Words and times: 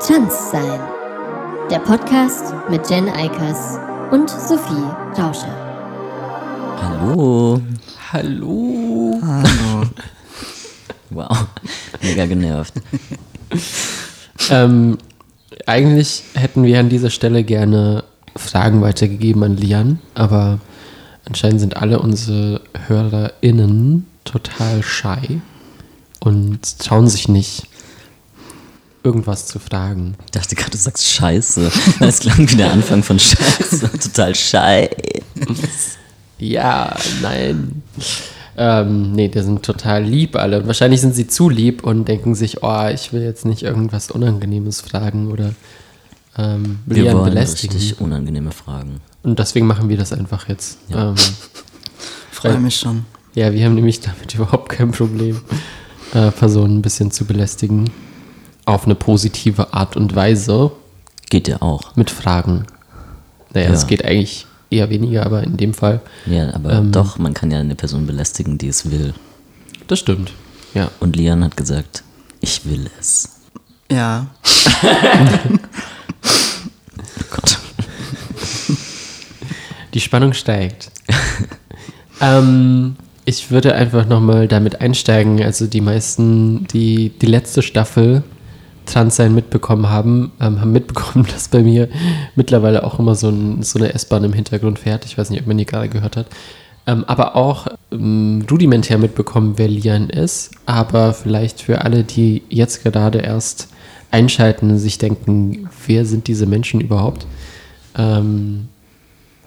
Trans 0.00 0.50
sein. 0.50 0.80
Der 1.70 1.78
Podcast 1.78 2.52
mit 2.68 2.88
Jen 2.90 3.08
Eikers 3.08 3.78
und 4.10 4.28
Sophie 4.28 4.90
Rauscher. 5.18 5.48
Hallo. 6.80 7.60
Hallo. 8.12 9.18
Hallo. 9.22 9.86
Wow. 11.10 11.46
Mega 12.02 12.26
genervt. 12.26 12.74
Ähm, 14.50 14.98
eigentlich 15.66 16.24
hätten 16.34 16.64
wir 16.64 16.80
an 16.80 16.88
dieser 16.88 17.10
Stelle 17.10 17.44
gerne 17.44 18.02
Fragen 18.34 18.82
weitergegeben 18.82 19.44
an 19.44 19.56
Lian, 19.56 20.00
aber 20.14 20.58
anscheinend 21.24 21.60
sind 21.60 21.76
alle 21.76 22.00
unsere 22.00 22.60
HörerInnen 22.88 24.06
total 24.24 24.82
shy 24.82 25.40
und 26.18 26.80
trauen 26.80 27.06
sich 27.06 27.28
nicht, 27.28 27.68
irgendwas 29.06 29.46
zu 29.46 29.58
fragen. 29.58 30.16
Ich 30.26 30.32
dachte 30.32 30.54
gerade, 30.56 30.72
du 30.72 30.76
sagst 30.78 31.06
Scheiße. 31.06 31.70
Das 32.00 32.20
klang 32.20 32.50
wie 32.50 32.56
der 32.56 32.72
Anfang 32.72 33.02
von 33.02 33.18
Scheiße. 33.18 33.90
Total 34.02 34.34
schei. 34.34 34.90
Ja, 36.38 36.94
nein. 37.22 37.82
Ähm, 38.58 39.12
nee, 39.12 39.28
die 39.28 39.40
sind 39.42 39.62
total 39.62 40.02
lieb 40.02 40.34
alle. 40.36 40.60
Und 40.60 40.66
wahrscheinlich 40.66 41.00
sind 41.00 41.14
sie 41.14 41.26
zu 41.26 41.48
lieb 41.48 41.84
und 41.84 42.08
denken 42.08 42.34
sich, 42.34 42.62
oh, 42.62 42.88
ich 42.92 43.12
will 43.12 43.22
jetzt 43.22 43.44
nicht 43.44 43.62
irgendwas 43.62 44.10
Unangenehmes 44.10 44.80
fragen 44.80 45.30
oder 45.30 45.54
ähm, 46.36 46.80
Wir 46.86 47.04
Lian 47.04 47.16
wollen 47.18 47.34
belästigen. 47.34 47.76
richtig 47.76 48.00
unangenehme 48.00 48.50
Fragen. 48.50 49.00
Und 49.22 49.38
deswegen 49.38 49.66
machen 49.66 49.88
wir 49.88 49.96
das 49.96 50.12
einfach 50.12 50.48
jetzt. 50.48 50.78
Ja. 50.88 51.10
Ähm, 51.10 51.14
Freue 52.32 52.58
mich 52.58 52.76
schon. 52.76 53.04
ja, 53.34 53.52
wir 53.52 53.64
haben 53.64 53.74
nämlich 53.74 54.00
damit 54.00 54.34
überhaupt 54.34 54.70
kein 54.70 54.90
Problem, 54.90 55.40
äh, 56.14 56.30
Personen 56.30 56.78
ein 56.78 56.82
bisschen 56.82 57.10
zu 57.10 57.24
belästigen. 57.24 57.90
Auf 58.66 58.84
eine 58.84 58.94
positive 58.94 59.72
Art 59.72 59.96
und 59.96 60.14
Weise 60.14 60.70
Geht 61.30 61.48
ja 61.48 61.62
auch. 61.62 61.96
mit 61.96 62.10
Fragen. 62.10 62.66
Naja, 63.54 63.68
Ja. 63.68 63.72
es 63.74 63.86
geht 63.86 64.04
eigentlich 64.04 64.46
eher 64.70 64.90
weniger, 64.90 65.24
aber 65.24 65.42
in 65.44 65.56
dem 65.56 65.72
Fall, 65.72 66.00
Ja, 66.26 66.52
aber 66.54 66.72
Ähm. 66.72 66.92
doch, 66.92 67.18
man 67.18 67.32
kann 67.32 67.50
ja 67.50 67.58
eine 67.60 67.74
Person 67.76 68.06
belästigen, 68.06 68.58
die 68.58 68.68
es 68.68 68.90
will. 68.90 69.14
das 69.86 70.00
stimmt. 70.00 70.32
Ja. 70.74 70.90
Und 71.00 71.16
Lian 71.16 71.42
hat 71.44 71.56
gesagt, 71.56 72.02
ich 72.40 72.66
will 72.66 72.90
es. 73.00 73.30
Ja. 73.90 74.26
Oh 76.98 77.24
Gott. 77.30 77.58
Die 79.94 80.00
Spannung 80.00 80.32
steigt. 80.32 80.90
ähm, 82.20 82.96
ich 83.24 83.50
würde 83.50 83.74
einfach 83.74 84.06
nochmal 84.06 84.48
damit 84.48 84.80
einsteigen. 84.80 85.42
Also 85.42 85.66
die 85.66 85.80
meisten, 85.80 86.66
die 86.68 87.10
die 87.10 87.26
letzte 87.26 87.62
Staffel 87.62 88.22
Transsein 88.86 89.34
mitbekommen 89.34 89.88
haben, 89.88 90.32
ähm, 90.40 90.60
haben 90.60 90.72
mitbekommen, 90.72 91.26
dass 91.32 91.48
bei 91.48 91.62
mir 91.62 91.88
mittlerweile 92.34 92.84
auch 92.84 92.98
immer 92.98 93.14
so, 93.14 93.28
ein, 93.28 93.62
so 93.62 93.78
eine 93.78 93.92
S-Bahn 93.94 94.24
im 94.24 94.32
Hintergrund 94.32 94.78
fährt. 94.78 95.04
Ich 95.04 95.18
weiß 95.18 95.30
nicht, 95.30 95.40
ob 95.40 95.46
man 95.46 95.58
die 95.58 95.66
gerade 95.66 95.88
gehört 95.88 96.16
hat. 96.16 96.26
Ähm, 96.86 97.04
aber 97.06 97.34
auch 97.36 97.66
ähm, 97.90 98.46
rudimentär 98.50 98.98
mitbekommen, 98.98 99.54
wer 99.56 99.68
Lian 99.68 100.08
ist. 100.08 100.52
Aber 100.66 101.12
vielleicht 101.12 101.60
für 101.62 101.82
alle, 101.82 102.04
die 102.04 102.42
jetzt 102.48 102.82
gerade 102.82 103.18
erst 103.18 103.68
einschalten 104.10 104.70
und 104.70 104.78
sich 104.78 104.98
denken, 104.98 105.68
wer 105.86 106.06
sind 106.06 106.28
diese 106.28 106.46
Menschen 106.46 106.80
überhaupt? 106.80 107.26
Ähm, 107.98 108.68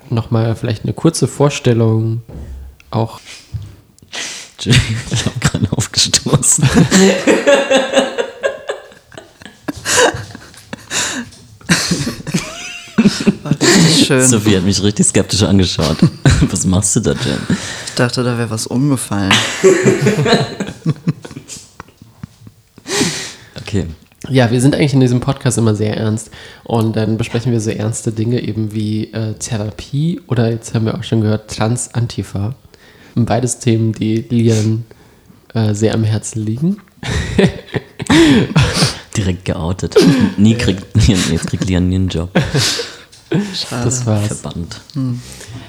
nochmal 0.09 0.55
vielleicht 0.55 0.83
eine 0.83 0.93
kurze 0.93 1.27
Vorstellung 1.27 2.21
auch 2.91 3.19
ich 4.65 5.25
habe 5.25 5.39
gerade 5.39 5.67
aufgestoßen. 5.71 6.67
War 13.43 13.51
richtig 13.51 13.88
schön. 14.05 14.27
Sophie 14.27 14.57
hat 14.57 14.63
mich 14.63 14.81
richtig 14.81 15.07
skeptisch 15.07 15.43
angeschaut. 15.43 15.97
Was 16.49 16.65
machst 16.65 16.95
du 16.95 16.99
da, 16.99 17.11
Jen? 17.11 17.39
Ich 17.85 17.95
dachte, 17.95 18.23
da 18.23 18.37
wäre 18.37 18.49
was 18.49 18.67
umgefallen. 18.67 19.33
Okay. 23.69 23.85
Ja, 24.27 24.49
wir 24.49 24.61
sind 24.61 24.73
eigentlich 24.73 24.95
in 24.95 24.99
diesem 24.99 25.19
Podcast 25.19 25.59
immer 25.59 25.75
sehr 25.75 25.95
ernst 25.95 26.31
und 26.63 26.95
dann 26.95 27.17
besprechen 27.17 27.51
wir 27.51 27.61
so 27.61 27.69
ernste 27.69 28.11
Dinge 28.11 28.41
eben 28.41 28.73
wie 28.73 29.13
äh, 29.13 29.35
Therapie 29.35 30.21
oder 30.25 30.49
jetzt 30.49 30.73
haben 30.73 30.85
wir 30.85 30.95
auch 30.95 31.03
schon 31.03 31.21
gehört 31.21 31.55
Trans-Antifa. 31.55 32.55
Beides 33.13 33.59
Themen, 33.59 33.93
die 33.93 34.25
Lian 34.27 34.85
äh, 35.53 35.75
sehr 35.75 35.93
am 35.93 36.03
Herzen 36.03 36.43
liegen. 36.43 36.77
Direkt 39.15 39.45
geoutet. 39.45 39.95
Nie 40.37 40.55
kriegt, 40.55 40.83
jetzt 41.07 41.45
kriegt 41.45 41.65
Lian 41.65 41.89
nie 41.89 41.95
einen 41.95 42.09
Job. 42.09 42.31
Schade. 43.31 43.85
Das 43.85 44.05
war's. 44.05 44.27
Verbannt. 44.27 44.81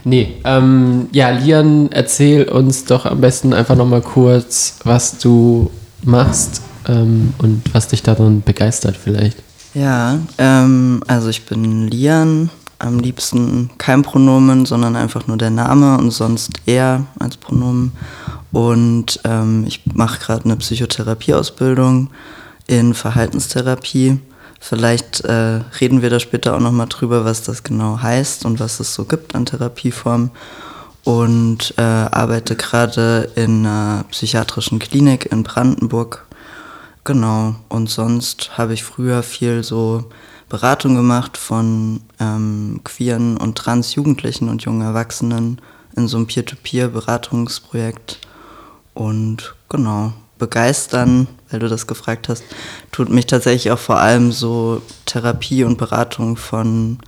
Nee, 0.04 0.36
ähm, 0.44 1.08
ja, 1.12 1.30
Lian, 1.30 1.92
erzähl 1.92 2.48
uns 2.48 2.84
doch 2.84 3.04
am 3.04 3.20
besten 3.20 3.52
einfach 3.52 3.76
nochmal 3.76 4.00
kurz, 4.00 4.76
was 4.84 5.18
du 5.18 5.70
machst 6.02 6.62
ähm, 6.88 7.34
und 7.38 7.62
was 7.72 7.88
dich 7.88 8.02
daran 8.02 8.42
begeistert 8.42 8.96
vielleicht. 8.96 9.38
Ja, 9.74 10.18
ähm, 10.38 11.02
also 11.06 11.28
ich 11.28 11.46
bin 11.46 11.88
Lian. 11.88 12.50
Am 12.78 12.98
liebsten 12.98 13.68
kein 13.76 14.00
Pronomen, 14.00 14.64
sondern 14.64 14.96
einfach 14.96 15.26
nur 15.26 15.36
der 15.36 15.50
Name 15.50 15.98
und 15.98 16.12
sonst 16.12 16.50
er 16.64 17.04
als 17.18 17.36
Pronomen. 17.36 17.92
Und 18.52 19.20
ähm, 19.24 19.64
ich 19.68 19.82
mache 19.92 20.18
gerade 20.18 20.46
eine 20.46 20.56
Psychotherapieausbildung 20.56 22.08
in 22.66 22.94
Verhaltenstherapie. 22.94 24.20
Vielleicht 24.60 25.22
äh, 25.22 25.60
reden 25.80 26.02
wir 26.02 26.10
da 26.10 26.20
später 26.20 26.54
auch 26.54 26.60
nochmal 26.60 26.86
drüber, 26.88 27.24
was 27.24 27.42
das 27.42 27.62
genau 27.62 28.00
heißt 28.00 28.44
und 28.44 28.60
was 28.60 28.78
es 28.78 28.94
so 28.94 29.04
gibt 29.04 29.34
an 29.34 29.46
Therapieformen. 29.46 30.30
Und 31.02 31.74
äh, 31.78 31.82
arbeite 31.82 32.56
gerade 32.56 33.30
in 33.34 33.66
einer 33.66 34.04
psychiatrischen 34.10 34.78
Klinik 34.78 35.32
in 35.32 35.42
Brandenburg 35.42 36.26
Genau, 37.04 37.54
und 37.68 37.88
sonst 37.88 38.58
habe 38.58 38.74
ich 38.74 38.84
früher 38.84 39.22
viel 39.22 39.64
so 39.64 40.04
Beratung 40.48 40.96
gemacht 40.96 41.36
von 41.36 42.02
ähm, 42.18 42.80
queeren 42.84 43.36
und 43.36 43.56
trans 43.56 43.94
Jugendlichen 43.94 44.48
und 44.48 44.62
jungen 44.62 44.82
Erwachsenen 44.82 45.60
in 45.96 46.08
so 46.08 46.18
einem 46.18 46.26
Peer-to-Peer-Beratungsprojekt. 46.26 48.20
Und 48.92 49.54
genau, 49.68 50.12
begeistern, 50.38 51.26
weil 51.50 51.60
du 51.60 51.68
das 51.68 51.86
gefragt 51.86 52.28
hast, 52.28 52.44
tut 52.92 53.08
mich 53.08 53.26
tatsächlich 53.26 53.70
auch 53.72 53.78
vor 53.78 53.98
allem 53.98 54.32
so 54.32 54.82
Therapie 55.06 55.64
und 55.64 55.78
Beratung 55.78 56.36
von 56.36 56.98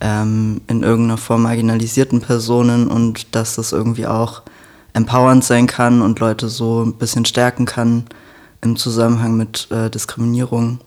ähm, 0.00 0.60
in 0.66 0.82
irgendeiner 0.82 1.18
Form 1.18 1.42
marginalisierten 1.42 2.20
Personen 2.20 2.88
und 2.88 3.34
dass 3.34 3.56
das 3.56 3.72
irgendwie 3.72 4.06
auch 4.06 4.42
empowernd 4.92 5.44
sein 5.44 5.66
kann 5.66 6.02
und 6.02 6.20
Leute 6.20 6.48
so 6.48 6.82
ein 6.82 6.94
bisschen 6.94 7.24
stärken 7.24 7.66
kann 7.66 8.04
im 8.62 8.76
Zusammenhang 8.76 9.36
mit 9.36 9.68
äh, 9.70 9.90
Diskriminierung. 9.90 10.80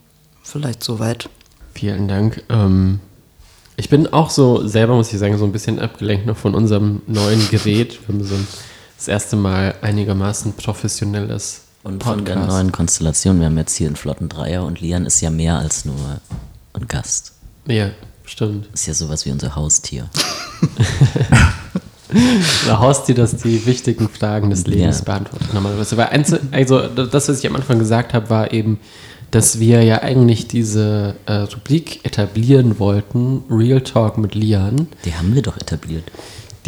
Vielleicht 0.43 0.83
soweit. 0.83 1.29
Vielen 1.73 2.07
Dank. 2.07 2.43
Ähm, 2.49 2.99
ich 3.77 3.89
bin 3.89 4.07
auch 4.07 4.29
so 4.29 4.67
selber, 4.67 4.95
muss 4.95 5.13
ich 5.13 5.19
sagen, 5.19 5.37
so 5.37 5.45
ein 5.45 5.51
bisschen 5.51 5.79
abgelenkt 5.79 6.25
noch 6.25 6.37
von 6.37 6.55
unserem 6.55 7.01
neuen 7.07 7.47
Gerät. 7.49 7.99
Wir 8.01 8.15
haben 8.15 8.23
so 8.23 8.35
das 8.97 9.07
erste 9.07 9.37
Mal 9.37 9.75
einigermaßen 9.81 10.53
professionelles 10.53 11.61
Und 11.83 12.03
von 12.03 12.25
der 12.25 12.35
neuen 12.35 12.71
Konstellation, 12.71 13.39
wir 13.39 13.45
haben 13.47 13.57
jetzt 13.57 13.75
hier 13.75 13.87
einen 13.87 13.95
flotten 13.95 14.27
Dreier 14.29 14.65
und 14.65 14.81
Lian 14.81 15.05
ist 15.05 15.21
ja 15.21 15.29
mehr 15.29 15.57
als 15.57 15.85
nur 15.85 15.95
ein 16.73 16.87
Gast. 16.87 17.33
Ja, 17.67 17.89
stimmt. 18.25 18.67
Ist 18.73 18.85
ja 18.87 18.93
sowas 18.93 19.25
wie 19.25 19.31
unser 19.31 19.55
Haustier. 19.55 20.09
Da 22.65 22.79
haust 22.79 23.07
dir 23.07 23.13
das 23.13 23.35
die 23.37 23.65
wichtigen 23.67 24.09
Fragen 24.09 24.49
des 24.49 24.65
Lebens 24.65 24.99
Ja. 24.99 25.05
beantwortet 25.05 25.53
normalerweise. 25.53 25.95
Also 26.51 26.87
das, 26.87 27.29
was 27.29 27.37
ich 27.39 27.45
am 27.47 27.55
Anfang 27.55 27.77
gesagt 27.77 28.15
habe, 28.15 28.31
war 28.31 28.51
eben, 28.51 28.79
dass 29.29 29.59
wir 29.59 29.83
ja 29.83 30.01
eigentlich 30.01 30.47
diese 30.47 31.13
äh, 31.27 31.33
Rubrik 31.33 32.03
etablieren 32.03 32.79
wollten, 32.79 33.43
Real 33.47 33.81
Talk 33.81 34.17
mit 34.17 34.33
Lian. 34.33 34.87
Die 35.05 35.13
haben 35.13 35.35
wir 35.35 35.43
doch 35.43 35.57
etabliert. 35.57 36.05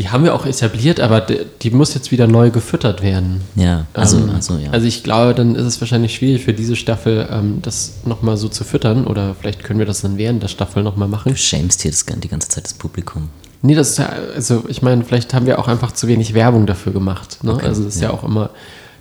Die 0.01 0.09
haben 0.09 0.23
wir 0.23 0.33
auch 0.33 0.47
etabliert, 0.47 0.99
aber 0.99 1.21
die, 1.21 1.41
die 1.61 1.69
muss 1.69 1.93
jetzt 1.93 2.11
wieder 2.11 2.25
neu 2.25 2.49
gefüttert 2.49 3.03
werden. 3.03 3.41
Ja, 3.53 3.85
also, 3.93 4.17
Ähm, 4.17 4.31
also 4.31 4.57
ja. 4.57 4.71
Also 4.71 4.87
ich 4.87 5.03
glaube, 5.03 5.35
dann 5.35 5.53
ist 5.53 5.67
es 5.67 5.79
wahrscheinlich 5.79 6.15
schwierig 6.15 6.43
für 6.43 6.53
diese 6.53 6.75
Staffel, 6.75 7.27
ähm, 7.31 7.59
das 7.61 7.97
nochmal 8.03 8.35
so 8.35 8.49
zu 8.49 8.63
füttern. 8.63 9.05
Oder 9.05 9.35
vielleicht 9.39 9.63
können 9.63 9.77
wir 9.77 9.85
das 9.85 10.01
dann 10.01 10.17
während 10.17 10.41
der 10.41 10.47
Staffel 10.47 10.81
nochmal 10.81 11.07
machen. 11.07 11.33
du 11.33 11.37
schämst 11.37 11.83
hier 11.83 11.91
das, 11.91 12.03
die 12.03 12.27
ganze 12.27 12.49
Zeit 12.49 12.63
das 12.63 12.73
Publikum. 12.73 13.29
Nee, 13.61 13.75
das 13.75 13.91
ist 13.91 13.99
ja, 13.99 14.09
also 14.33 14.63
ich 14.69 14.81
meine, 14.81 15.03
vielleicht 15.03 15.35
haben 15.35 15.45
wir 15.45 15.59
auch 15.59 15.67
einfach 15.67 15.91
zu 15.91 16.07
wenig 16.07 16.33
Werbung 16.33 16.65
dafür 16.65 16.93
gemacht. 16.93 17.43
Ne? 17.43 17.53
Okay, 17.53 17.67
also 17.67 17.83
das 17.83 17.93
ist 17.93 18.01
ja. 18.01 18.09
ja. 18.09 18.15
auch 18.15 18.23
immer 18.23 18.49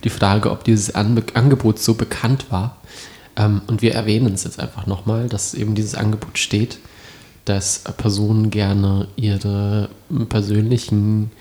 die 0.05 0.11
Frage, 0.11 0.51
ob 0.51 0.65
dieses 0.65 0.95
Anbe 0.95 1.23
Angebot 1.33 1.79
so 1.79 1.95
bekannt 1.95 2.45
war. 2.51 2.77
Ähm, 3.37 3.63
und 3.69 3.81
wir 3.81 3.95
erwähnen 3.95 4.35
es 4.35 4.45
jetzt 4.45 4.61
einfach 4.61 4.87
nochmal, 4.87 5.31
dass 5.31 5.55
eben 5.55 5.75
dieses 5.75 5.95
Angebot 5.95 6.37
steht, 6.37 6.77
dass 7.51 7.81
Personen 7.97 8.51
gerne 8.51 9.09
ihre 9.17 9.91
persönlichen 10.29 11.33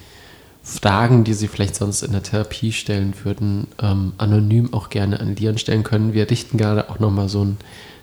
Fragen, 0.63 1.23
die 1.23 1.35
sie 1.35 1.47
vielleicht 1.47 1.75
sonst 1.75 2.01
in 2.01 2.13
der 2.13 2.23
Therapie 2.23 2.71
stellen 2.71 3.13
würden, 3.23 3.67
ähm, 3.79 4.13
anonym 4.17 4.73
auch 4.73 4.89
gerne 4.89 5.19
an 5.19 5.35
Lian 5.35 5.59
stellen 5.59 5.83
können. 5.83 6.13
Wir 6.13 6.27
richten 6.27 6.57
gerade 6.57 6.89
auch 6.89 6.97
nochmal 6.97 7.29
so 7.29 7.41
einen 7.41 7.57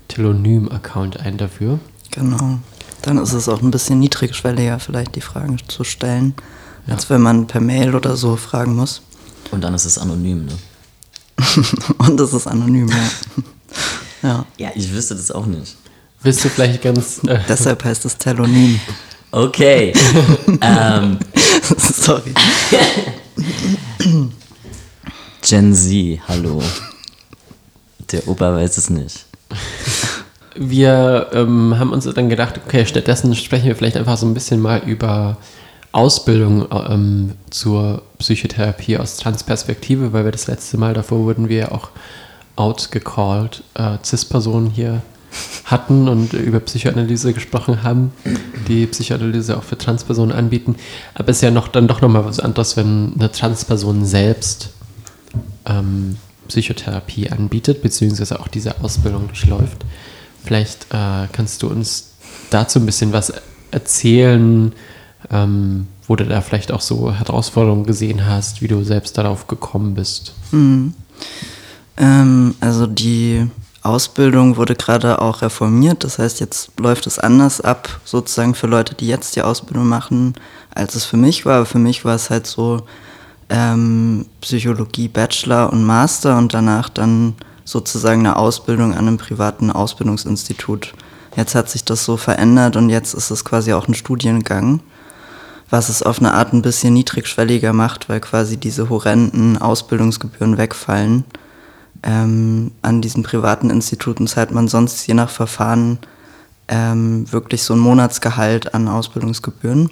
Telonym-Account 0.07 1.19
ein 1.19 1.37
dafür. 1.37 1.81
Genau. 2.13 2.61
Dann 3.03 3.19
ist 3.19 3.33
es 3.33 3.49
auch 3.49 3.61
ein 3.61 3.73
bisschen 3.73 3.99
niedrigschwelliger, 3.99 4.79
vielleicht 4.79 5.17
die 5.17 5.21
Fragen 5.21 5.59
zu 5.67 5.83
stellen, 5.83 6.35
ja. 6.87 6.95
als 6.95 7.11
wenn 7.11 7.23
man 7.23 7.49
per 7.49 7.61
Mail 7.61 7.97
oder 7.97 8.17
so 8.17 8.37
fragen 8.37 8.77
muss. 8.77 9.03
Und 9.51 9.65
dann 9.65 9.75
ist 9.75 9.85
es 9.85 9.99
anonym, 9.99 10.47
ne? 10.47 10.53
Und 11.99 12.21
es 12.21 12.33
ist 12.33 12.47
anonym, 12.47 12.89
ja. 12.89 13.09
ja. 14.29 14.47
Ja, 14.59 14.71
ich 14.77 14.93
wüsste 14.93 15.17
das 15.17 15.33
auch 15.33 15.47
nicht. 15.47 15.77
Willst 16.23 16.45
du 16.45 16.49
vielleicht 16.49 16.83
ganz. 16.83 17.23
Äh 17.27 17.39
Deshalb 17.49 17.85
heißt 17.85 18.05
es 18.05 18.17
Telonym. 18.17 18.81
Okay. 19.31 19.93
ähm. 20.61 21.19
Sorry. 21.79 22.33
Gen 25.43 25.75
Z, 25.75 26.21
hallo. 26.27 26.63
Der 28.11 28.27
Opa 28.27 28.55
weiß 28.55 28.79
es 28.79 28.91
nicht. 28.91 29.27
Wir 30.57 31.29
ähm, 31.33 31.79
haben 31.79 31.93
uns 31.93 32.05
dann 32.05 32.29
gedacht, 32.29 32.61
okay, 32.65 32.87
stattdessen 32.87 33.35
sprechen 33.35 33.67
wir 33.67 33.77
vielleicht 33.77 33.97
einfach 33.97 34.17
so 34.17 34.27
ein 34.27 34.35
bisschen 34.35 34.61
mal 34.61 34.83
über 34.87 35.37
Ausbildung 35.93 36.67
ähm, 36.71 37.33
zur 37.51 38.03
Psychotherapie 38.19 38.97
aus 38.99 39.17
Transperspektive, 39.19 40.13
weil 40.13 40.25
wir 40.25 40.33
das 40.33 40.47
letzte 40.47 40.79
Mal 40.79 40.95
davor 40.95 41.21
wurden 41.21 41.49
wir 41.49 41.73
auch 41.73 41.91
outgecalled, 42.57 43.63
äh, 43.75 43.99
CIS-Personen 44.03 44.71
hier 44.71 45.03
hatten 45.65 46.09
und 46.09 46.33
über 46.33 46.61
Psychoanalyse 46.61 47.33
gesprochen 47.33 47.83
haben, 47.83 48.13
die 48.69 48.87
Psychoanalyse 48.87 49.57
auch 49.57 49.65
für 49.65 49.79
Transpersonen 49.79 50.35
anbieten. 50.35 50.77
Aber 51.15 51.31
es 51.31 51.39
ist 51.39 51.43
ja 51.43 51.51
noch, 51.51 51.69
dann 51.69 51.89
doch 51.89 52.01
nochmal 52.01 52.25
was 52.25 52.41
anderes, 52.41 52.77
wenn 52.77 53.15
eine 53.19 53.31
Transperson 53.31 54.05
selbst 54.05 54.71
ähm, 55.67 56.17
Psychotherapie 56.49 57.31
anbietet, 57.31 57.83
beziehungsweise 57.83 58.41
auch 58.41 58.49
diese 58.49 58.81
Ausbildung 58.83 59.27
durchläuft. 59.27 59.85
Vielleicht 60.45 60.87
äh, 60.93 61.27
kannst 61.33 61.63
du 61.63 61.69
uns 61.69 62.13
dazu 62.51 62.79
ein 62.79 62.87
bisschen 62.87 63.13
was 63.13 63.33
erzählen, 63.73 64.73
ähm, 65.31 65.89
wo 66.07 66.15
du 66.15 66.25
da 66.25 66.41
vielleicht 66.41 66.71
auch 66.71 66.81
so 66.81 67.13
Herausforderungen 67.13 67.85
gesehen 67.85 68.27
hast, 68.27 68.63
wie 68.63 68.69
du 68.69 68.85
selbst 68.85 69.19
darauf 69.19 69.49
gekommen 69.49 69.95
bist. 69.95 70.35
Mhm. 70.53 70.95
Ähm, 71.97 72.55
also 72.61 72.87
die 72.87 73.49
Ausbildung 73.87 74.57
wurde 74.57 74.75
gerade 74.75 75.21
auch 75.21 75.43
reformiert. 75.43 76.05
Das 76.05 76.19
heißt, 76.19 76.41
jetzt 76.41 76.71
läuft 76.79 77.07
es 77.07 77.19
anders 77.19 77.61
ab, 77.61 78.01
sozusagen 78.05 78.55
für 78.55 78.67
Leute, 78.67 78.95
die 78.95 79.07
jetzt 79.07 79.37
die 79.37 79.43
Ausbildung 79.43 79.87
machen, 79.87 80.35
als 80.75 80.95
es 80.95 81.05
für 81.05 81.17
mich 81.17 81.47
war. 81.47 81.57
Aber 81.57 81.67
für 81.67 81.79
mich 81.79 82.05
war 82.05 82.15
es 82.15 82.31
halt 82.31 82.47
so 82.47 82.83
ähm, 83.49 84.27
Psychologie 84.41 85.09
Bachelor 85.09 85.73
und 85.73 85.85
Master 85.85 86.37
und 86.37 86.53
danach 86.55 86.89
dann 86.89 87.35
sozusagen 87.65 88.21
eine 88.21 88.37
Ausbildung 88.37 88.93
an 88.93 89.07
einem 89.07 89.19
privaten 89.19 89.71
Ausbildungsinstitut. 89.71 90.95
Jetzt 91.37 91.55
hat 91.55 91.69
sich 91.69 91.85
das 91.85 92.05
so 92.05 92.17
verändert 92.17 92.77
und 92.77 92.89
jetzt 92.89 93.15
ist 93.15 93.31
es 93.31 93.45
quasi 93.45 93.73
auch 93.73 93.89
ein 93.89 93.95
Studiengang, 93.95 94.81
was 95.69 95.89
es 95.89 96.03
auf 96.03 96.19
eine 96.19 96.33
Art 96.33 96.53
ein 96.53 96.63
bisschen 96.63 96.95
niedrigschwelliger 96.95 97.73
macht, 97.73 98.09
weil 98.09 98.21
quasi 98.21 98.57
diese 98.57 98.89
horrenden 98.89 99.59
Ausbildungsgebühren 99.59 100.57
wegfallen 100.57 101.25
ähm, 102.07 102.71
an 102.83 103.03
diesen 103.03 103.25
privaten 103.25 103.69
Instituten 103.69 104.29
zahlt 104.29 104.53
man 104.53 104.69
sonst 104.69 105.07
je 105.09 105.15
nach 105.15 105.29
Verfahren 105.29 105.99
ähm, 106.69 107.31
wirklich 107.33 107.65
so 107.65 107.75
ein 107.75 107.81
Monatsgehalt 107.81 108.75
an 108.75 108.87
Ausbildungsgebühren. 108.87 109.91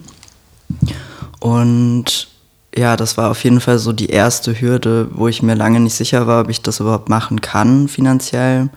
Und 1.41 2.29
ja, 2.77 2.97
das 2.97 3.17
war 3.17 3.31
auf 3.31 3.43
jeden 3.43 3.61
Fall 3.61 3.79
so 3.79 3.93
die 3.93 4.11
erste 4.11 4.61
Hürde, 4.61 5.09
wo 5.13 5.27
ich 5.27 5.43
mir 5.43 5.55
lange 5.55 5.81
nicht 5.81 5.95
sicher 5.95 6.27
war, 6.29 6.43
ob 6.43 6.51
ich 6.51 6.63
das 6.63 6.81
überhaupt 6.81 7.09
machen 7.09 7.41
kann 7.41 7.89
finanziell. 7.89 8.71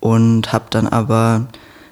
Und 0.00 0.52
habe 0.52 0.66
dann 0.70 0.86
aber 0.86 1.46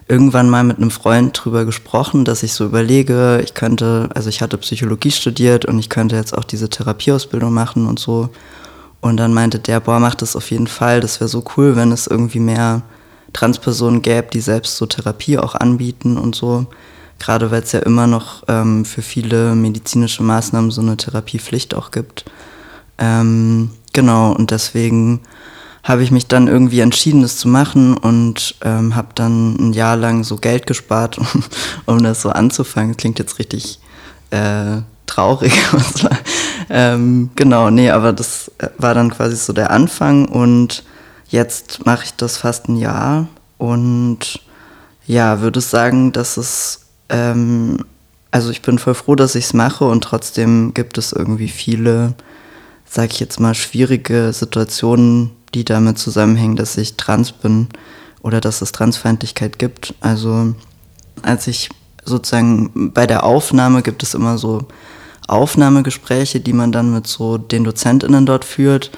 irgendwann 0.09 0.49
mal 0.49 0.63
mit 0.63 0.77
einem 0.77 0.91
Freund 0.91 1.39
drüber 1.43 1.65
gesprochen, 1.65 2.25
dass 2.25 2.43
ich 2.43 2.53
so 2.53 2.67
überlege, 2.67 3.41
ich 3.43 3.55
könnte, 3.55 4.11
also 4.15 4.29
ich 4.29 4.43
hatte 4.43 4.59
Psychologie 4.59 5.11
studiert 5.11 5.65
und 5.65 5.79
ich 5.79 5.89
könnte 5.89 6.17
jetzt 6.17 6.37
auch 6.37 6.45
diese 6.45 6.69
Therapieausbildung 6.69 7.53
machen 7.53 7.87
und 7.87 7.99
so. 7.99 8.29
Und 9.07 9.17
dann 9.19 9.35
meinte 9.35 9.59
der, 9.59 9.81
boah, 9.81 10.01
macht 10.01 10.23
das 10.23 10.37
auf 10.37 10.51
jeden 10.51 10.67
Fall, 10.67 11.01
das 11.01 11.21
wäre 11.21 11.29
so 11.29 11.45
cool, 11.57 11.77
wenn 11.77 11.93
es 11.93 12.07
irgendwie 12.07 12.41
mehr 12.41 12.83
Transpersonen 13.33 14.03
gäbe, 14.03 14.29
die 14.33 14.41
selbst 14.41 14.77
so 14.77 14.87
Therapie 14.87 15.39
auch 15.39 15.55
anbieten 15.55 16.17
und 16.17 16.35
so. 16.35 16.67
Gerade 17.19 17.51
weil 17.51 17.63
es 17.63 17.73
ja 17.73 17.81
immer 17.81 18.07
noch 18.07 18.43
ähm, 18.49 18.85
für 18.85 19.03
viele 19.03 19.55
medizinische 19.55 20.23
Maßnahmen 20.23 20.71
so 20.71 20.81
eine 20.81 20.97
Therapiepflicht 20.97 21.75
auch 21.75 21.91
gibt. 21.91 22.25
Ähm, 22.99 23.71
genau, 23.93 24.33
und 24.33 24.51
deswegen 24.51 25.21
habe 25.83 26.03
ich 26.03 26.11
mich 26.11 26.27
dann 26.27 26.49
irgendwie 26.49 26.81
entschieden, 26.81 27.23
das 27.23 27.37
zu 27.39 27.49
machen 27.49 27.97
und 27.97 28.57
ähm, 28.63 28.97
habe 28.97 29.09
dann 29.15 29.55
ein 29.57 29.73
Jahr 29.73 29.97
lang 29.97 30.25
so 30.25 30.37
Geld 30.37 30.67
gespart, 30.67 31.19
um, 31.19 31.27
um 31.87 32.03
das 32.03 32.23
so 32.23 32.31
anzufangen. 32.31 32.97
Klingt 32.97 33.19
jetzt 33.19 33.39
richtig 33.39 33.79
äh, 34.31 34.79
traurig. 35.07 35.53
ähm, 36.71 37.31
genau, 37.35 37.71
nee, 37.71 37.91
aber 37.91 38.13
das 38.13 38.51
war 38.79 38.95
dann 38.95 39.11
quasi 39.11 39.37
so 39.37 39.53
der 39.53 39.71
Anfang 39.71 40.27
und 40.27 40.85
jetzt 41.29 41.87
mache 41.87 42.05
ich 42.05 42.15
das 42.15 42.37
fast 42.37 42.69
ein 42.69 42.77
Jahr 42.77 43.29
und 43.59 44.41
ja, 45.07 45.41
würde 45.41 45.61
sagen, 45.61 46.13
dass 46.13 46.37
es, 46.37 46.81
ähm, 47.09 47.79
also 48.31 48.51
ich 48.51 48.63
bin 48.63 48.79
voll 48.79 48.95
froh, 48.95 49.15
dass 49.15 49.35
ich 49.35 49.47
es 49.47 49.55
mache 49.55 49.85
und 49.85 50.03
trotzdem 50.03 50.75
gibt 50.75 50.99
es 50.99 51.13
irgendwie 51.13 51.49
viele, 51.49 52.15
sag 52.85 53.13
ich 53.13 53.21
jetzt 53.21 53.41
mal, 53.41 53.55
schwierige 53.55 54.33
Situationen, 54.33 55.31
die 55.55 55.65
damit 55.65 55.99
zusammenhängen, 55.99 56.57
dass 56.57 56.77
ich 56.77 56.97
trans 56.97 57.33
bin 57.33 57.69
oder 58.21 58.41
dass 58.41 58.63
es 58.63 58.73
Transfeindlichkeit 58.73 59.59
gibt. 59.59 59.95
Also 60.01 60.55
als 61.23 61.47
ich 61.47 61.71
sozusagen 62.05 62.93
bei 62.93 63.07
der 63.07 63.25
Aufnahme 63.25 63.83
gibt 63.83 64.03
es 64.03 64.15
immer 64.15 64.39
so 64.39 64.67
Aufnahmegespräche, 65.27 66.41
die 66.41 66.53
man 66.53 66.73
dann 66.73 66.93
mit 66.93 67.07
so 67.07 67.39
den 67.39 67.65
DozentInnen 67.65 68.27
dort 68.27 68.45
führt. 68.45 68.91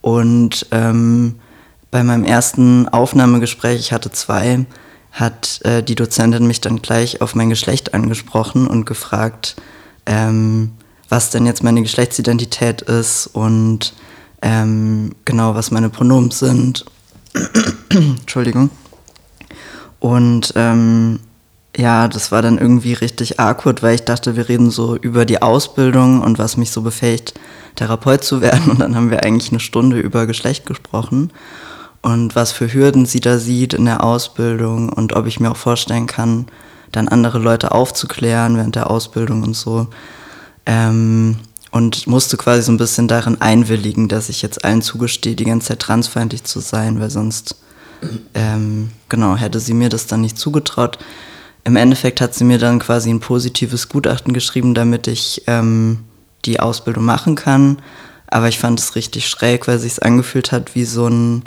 Und 0.00 0.66
ähm, 0.70 1.36
bei 1.90 2.02
meinem 2.02 2.24
ersten 2.24 2.88
Aufnahmegespräch, 2.88 3.80
ich 3.80 3.92
hatte 3.92 4.10
zwei, 4.10 4.66
hat 5.12 5.60
äh, 5.64 5.82
die 5.82 5.94
Dozentin 5.94 6.46
mich 6.46 6.60
dann 6.60 6.82
gleich 6.82 7.20
auf 7.22 7.34
mein 7.34 7.48
Geschlecht 7.48 7.94
angesprochen 7.94 8.66
und 8.66 8.84
gefragt, 8.84 9.56
ähm, 10.06 10.72
was 11.08 11.30
denn 11.30 11.46
jetzt 11.46 11.62
meine 11.62 11.82
Geschlechtsidentität 11.82 12.82
ist 12.82 13.28
und 13.28 13.94
ähm, 14.42 15.12
genau, 15.24 15.54
was 15.54 15.70
meine 15.70 15.88
Pronomen 15.88 16.30
sind. 16.30 16.84
Entschuldigung. 17.90 18.70
Und 20.00 20.52
ähm, 20.54 21.20
ja, 21.78 22.08
das 22.08 22.32
war 22.32 22.42
dann 22.42 22.58
irgendwie 22.58 22.92
richtig 22.92 23.38
awkward, 23.38 23.82
weil 23.84 23.94
ich 23.94 24.04
dachte, 24.04 24.36
wir 24.36 24.48
reden 24.48 24.70
so 24.70 24.96
über 24.96 25.24
die 25.24 25.40
Ausbildung 25.40 26.20
und 26.20 26.38
was 26.38 26.56
mich 26.56 26.72
so 26.72 26.82
befähigt, 26.82 27.34
Therapeut 27.76 28.24
zu 28.24 28.40
werden. 28.42 28.70
Und 28.70 28.80
dann 28.80 28.96
haben 28.96 29.10
wir 29.10 29.24
eigentlich 29.24 29.52
eine 29.52 29.60
Stunde 29.60 30.00
über 30.00 30.26
Geschlecht 30.26 30.66
gesprochen 30.66 31.30
und 32.02 32.34
was 32.34 32.52
für 32.52 32.72
Hürden 32.72 33.06
sie 33.06 33.20
da 33.20 33.38
sieht 33.38 33.74
in 33.74 33.84
der 33.84 34.02
Ausbildung 34.02 34.88
und 34.88 35.14
ob 35.14 35.26
ich 35.26 35.40
mir 35.40 35.50
auch 35.50 35.56
vorstellen 35.56 36.06
kann, 36.06 36.46
dann 36.90 37.08
andere 37.08 37.38
Leute 37.38 37.72
aufzuklären 37.72 38.56
während 38.56 38.74
der 38.74 38.90
Ausbildung 38.90 39.42
und 39.42 39.54
so. 39.54 39.88
Ähm, 40.66 41.38
und 41.70 42.06
musste 42.06 42.36
quasi 42.38 42.62
so 42.62 42.72
ein 42.72 42.78
bisschen 42.78 43.08
darin 43.08 43.40
einwilligen, 43.40 44.08
dass 44.08 44.30
ich 44.30 44.42
jetzt 44.42 44.64
allen 44.64 44.80
zugestehe, 44.80 45.34
die 45.34 45.44
ganze 45.44 45.68
Zeit 45.68 45.80
transfeindlich 45.80 46.44
zu 46.44 46.60
sein, 46.60 46.98
weil 46.98 47.10
sonst, 47.10 47.56
ähm, 48.32 48.90
genau, 49.08 49.36
hätte 49.36 49.60
sie 49.60 49.74
mir 49.74 49.90
das 49.90 50.06
dann 50.06 50.22
nicht 50.22 50.38
zugetraut. 50.38 50.98
Im 51.68 51.76
Endeffekt 51.76 52.22
hat 52.22 52.32
sie 52.32 52.44
mir 52.44 52.56
dann 52.56 52.78
quasi 52.78 53.10
ein 53.10 53.20
positives 53.20 53.90
Gutachten 53.90 54.32
geschrieben, 54.32 54.72
damit 54.72 55.06
ich 55.06 55.42
ähm, 55.46 55.98
die 56.46 56.60
Ausbildung 56.60 57.04
machen 57.04 57.34
kann. 57.34 57.76
Aber 58.26 58.48
ich 58.48 58.58
fand 58.58 58.80
es 58.80 58.94
richtig 58.96 59.28
schräg, 59.28 59.68
weil 59.68 59.78
sich 59.78 60.02
angefühlt 60.02 60.50
hat 60.50 60.74
wie 60.74 60.86
so 60.86 61.08
ein 61.08 61.42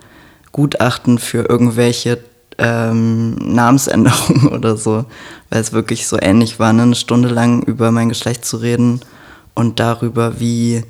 Gutachten 0.52 1.18
für 1.18 1.50
irgendwelche 1.50 2.20
ähm, 2.60 3.34
Namensänderungen 3.34 4.48
oder 4.54 4.78
so, 4.78 5.06
weil 5.50 5.60
es 5.60 5.74
wirklich 5.74 6.08
so 6.08 6.20
ähnlich 6.22 6.60
war, 6.60 6.72
ne? 6.72 6.84
eine 6.84 6.94
Stunde 6.94 7.30
lang 7.30 7.64
über 7.64 7.90
mein 7.90 8.10
Geschlecht 8.10 8.46
zu 8.46 8.58
reden 8.58 9.02
und 9.56 9.80
darüber, 9.80 10.40
wie 10.40 10.84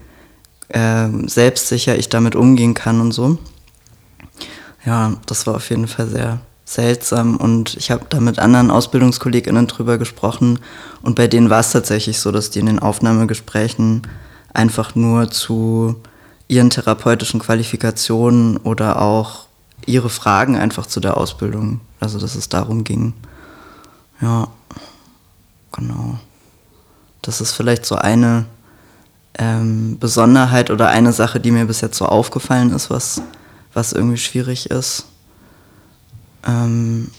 äh, 0.68 1.08
selbstsicher 1.28 1.98
ich 1.98 2.10
damit 2.10 2.36
umgehen 2.36 2.74
kann 2.74 3.00
und 3.00 3.14
so. 3.14 3.38
Ja, 4.86 5.14
das 5.26 5.48
war 5.48 5.56
auf 5.56 5.70
jeden 5.70 5.88
Fall 5.88 6.10
sehr 6.10 6.42
seltsam 6.72 7.36
und 7.36 7.76
ich 7.76 7.92
habe 7.92 8.06
da 8.08 8.20
mit 8.20 8.40
anderen 8.40 8.72
AusbildungskollegInnen 8.72 9.68
drüber 9.68 9.98
gesprochen 9.98 10.60
und 11.02 11.16
bei 11.16 11.28
denen 11.28 11.50
war 11.50 11.60
es 11.60 11.72
tatsächlich 11.72 12.20
so, 12.20 12.32
dass 12.32 12.50
die 12.50 12.60
in 12.60 12.66
den 12.68 12.80
Aufnahmegesprächen 12.80 14.04
einfach 14.54 14.96
nur 14.96 15.30
zu 15.32 15.96
ihren 16.48 16.70
therapeutischen 16.70 17.40
Qualifikationen 17.40 18.58
oder 18.58 19.02
auch 19.02 19.48
ihre 19.86 20.10
Fragen 20.10 20.56
einfach 20.56 20.86
zu 20.86 21.00
der 21.00 21.18
Ausbildung, 21.18 21.82
also 22.00 22.20
dass 22.20 22.36
es 22.36 22.48
darum 22.48 22.84
ging. 22.84 23.14
Ja, 24.22 24.48
genau. 25.72 26.20
Das 27.22 27.42
ist 27.42 27.52
vielleicht 27.52 27.86
so 27.86 27.96
eine 27.96 28.46
ähm, 29.38 29.98
Besonderheit 30.00 30.72
oder 30.72 30.88
eine 30.88 31.12
Sache, 31.12 31.40
die 31.40 31.52
mir 31.52 31.66
bis 31.66 31.82
jetzt 31.82 31.98
so 31.98 32.06
aufgefallen 32.06 32.72
ist, 32.72 32.90
was, 32.90 33.22
was 33.74 33.94
irgendwie 33.94 34.18
schwierig 34.18 34.70
ist. 34.70 35.06
Ähm, 36.48 37.12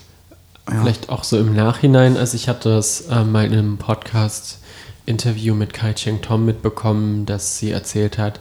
ja. 0.69 0.81
Vielleicht 0.81 1.09
auch 1.09 1.25
so 1.25 1.39
im 1.39 1.55
Nachhinein, 1.55 2.17
also 2.17 2.37
ich 2.37 2.49
hatte 2.49 2.69
das 2.71 3.03
äh, 3.03 3.25
mal 3.25 3.45
in 3.45 3.53
einem 3.53 3.79
Podcast-Interview 3.79 5.55
mit 5.55 5.73
Kai 5.73 5.93
Cheng 5.93 6.23
Tom 6.23 6.47
mitbekommen, 6.47 7.27
dass 7.27 7.59
sie 7.59 7.73
erzählt 7.73 8.19
hat, 8.19 8.41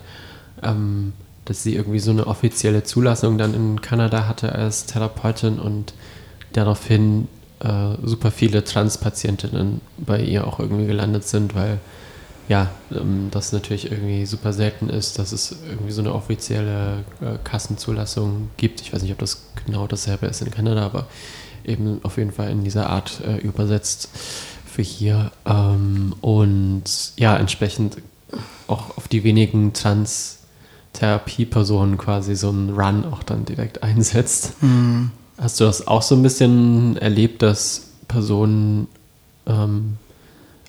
ähm, 0.62 1.14
dass 1.46 1.64
sie 1.64 1.76
irgendwie 1.76 2.00
so 2.00 2.12
eine 2.12 2.28
offizielle 2.28 2.84
Zulassung 2.84 3.38
dann 3.38 3.54
in 3.56 3.82
Kanada 3.82 4.28
hatte 4.28 4.54
als 4.54 4.86
Therapeutin 4.86 5.60
und 5.60 5.94
daraufhin 6.54 7.28
äh, 7.60 7.96
super 8.04 8.32
viele 8.32 8.64
Transpatientinnen 8.64 9.82
bei 9.98 10.22
ihr 10.22 10.46
auch 10.46 10.60
irgendwie 10.60 10.86
gelandet 10.86 11.28
sind, 11.28 11.56
weil 11.56 11.80
ja, 12.52 12.70
ähm, 12.94 13.30
das 13.32 13.54
natürlich 13.54 13.90
irgendwie 13.90 14.26
super 14.26 14.52
selten 14.52 14.90
ist, 14.90 15.18
dass 15.18 15.32
es 15.32 15.56
irgendwie 15.70 15.94
so 15.94 16.02
eine 16.02 16.14
offizielle 16.14 17.06
äh, 17.22 17.38
Kassenzulassung 17.46 18.50
gibt. 18.58 18.82
Ich 18.82 18.92
weiß 18.92 19.04
nicht, 19.04 19.14
ob 19.14 19.20
das 19.20 19.44
genau 19.66 19.88
dasselbe 19.88 20.26
ist 20.26 20.42
in 20.42 20.52
Kanada, 20.52 20.86
aber 20.86 21.08
eben 21.64 22.02
auf 22.04 22.18
jeden 22.18 22.34
Fall 22.34 22.52
in 22.52 22.66
dieser 22.66 22.90
Art 22.90 23.22
äh, 23.26 23.38
übersetzt 23.38 24.10
für 24.66 24.82
hier. 24.82 25.32
Ähm, 25.46 26.14
und 26.20 27.14
ja, 27.16 27.38
entsprechend 27.38 28.00
auch 28.68 28.98
auf 28.98 29.08
die 29.08 29.24
wenigen 29.24 29.72
Trans-Therapie-Personen 29.72 31.98
quasi 31.98 32.36
so 32.36 32.50
einen 32.50 32.72
Run 32.72 33.06
auch 33.06 33.24
dann 33.24 33.46
direkt 33.46 33.82
einsetzt. 33.84 34.62
Mhm. 34.62 35.12
Hast 35.38 35.62
du 35.62 35.64
das 35.64 35.88
auch 35.88 36.02
so 36.02 36.16
ein 36.16 36.24
bisschen 36.24 36.98
erlebt, 36.98 37.44
dass 37.44 37.92
Personen, 38.10 38.90
ähm, 39.48 39.96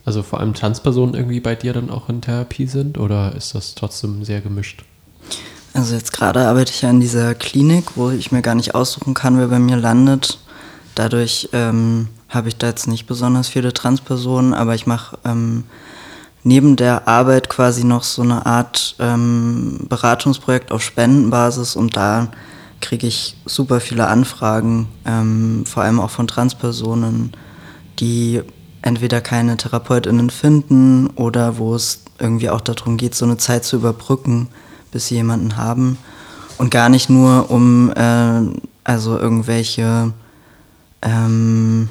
also 0.04 0.22
vor 0.22 0.40
allem 0.40 0.54
Transpersonen 0.54 1.14
irgendwie 1.14 1.40
bei 1.40 1.54
dir 1.54 1.72
dann 1.72 1.90
auch 1.90 2.08
in 2.08 2.20
Therapie 2.20 2.66
sind 2.66 2.98
oder 2.98 3.34
ist 3.36 3.54
das 3.54 3.74
trotzdem 3.74 4.24
sehr 4.24 4.40
gemischt? 4.40 4.84
Also 5.74 5.94
jetzt 5.94 6.12
gerade 6.12 6.46
arbeite 6.46 6.72
ich 6.72 6.82
ja 6.82 6.90
in 6.90 7.00
dieser 7.00 7.34
Klinik, 7.34 7.96
wo 7.96 8.10
ich 8.10 8.32
mir 8.32 8.42
gar 8.42 8.54
nicht 8.54 8.74
aussuchen 8.74 9.14
kann, 9.14 9.38
wer 9.38 9.48
bei 9.48 9.58
mir 9.58 9.76
landet. 9.76 10.38
Dadurch 10.94 11.48
ähm, 11.52 12.08
habe 12.28 12.48
ich 12.48 12.56
da 12.56 12.68
jetzt 12.68 12.88
nicht 12.88 13.06
besonders 13.06 13.48
viele 13.48 13.72
Transpersonen, 13.72 14.52
aber 14.52 14.74
ich 14.74 14.86
mache 14.86 15.18
ähm, 15.24 15.64
neben 16.42 16.76
der 16.76 17.08
Arbeit 17.08 17.48
quasi 17.48 17.84
noch 17.84 18.02
so 18.02 18.22
eine 18.22 18.44
Art 18.44 18.96
ähm, 18.98 19.86
Beratungsprojekt 19.88 20.72
auf 20.72 20.82
Spendenbasis 20.82 21.76
und 21.76 21.96
da 21.96 22.28
kriege 22.80 23.06
ich 23.06 23.36
super 23.46 23.80
viele 23.80 24.08
Anfragen, 24.08 24.88
ähm, 25.06 25.64
vor 25.66 25.84
allem 25.84 26.00
auch 26.00 26.10
von 26.10 26.26
Transpersonen, 26.26 27.32
die 28.00 28.42
entweder 28.82 29.20
keine 29.20 29.56
Therapeutinnen 29.56 30.30
finden 30.30 31.08
oder 31.08 31.58
wo 31.58 31.74
es 31.74 32.00
irgendwie 32.18 32.50
auch 32.50 32.60
darum 32.60 32.96
geht, 32.96 33.14
so 33.14 33.24
eine 33.24 33.38
Zeit 33.38 33.64
zu 33.64 33.76
überbrücken, 33.76 34.48
bis 34.90 35.08
sie 35.08 35.14
jemanden 35.16 35.56
haben. 35.56 35.98
Und 36.58 36.70
gar 36.70 36.88
nicht 36.88 37.08
nur 37.08 37.50
um 37.50 37.92
äh, 37.92 38.42
also 38.84 39.18
irgendwelche, 39.18 40.12
ähm, 41.02 41.88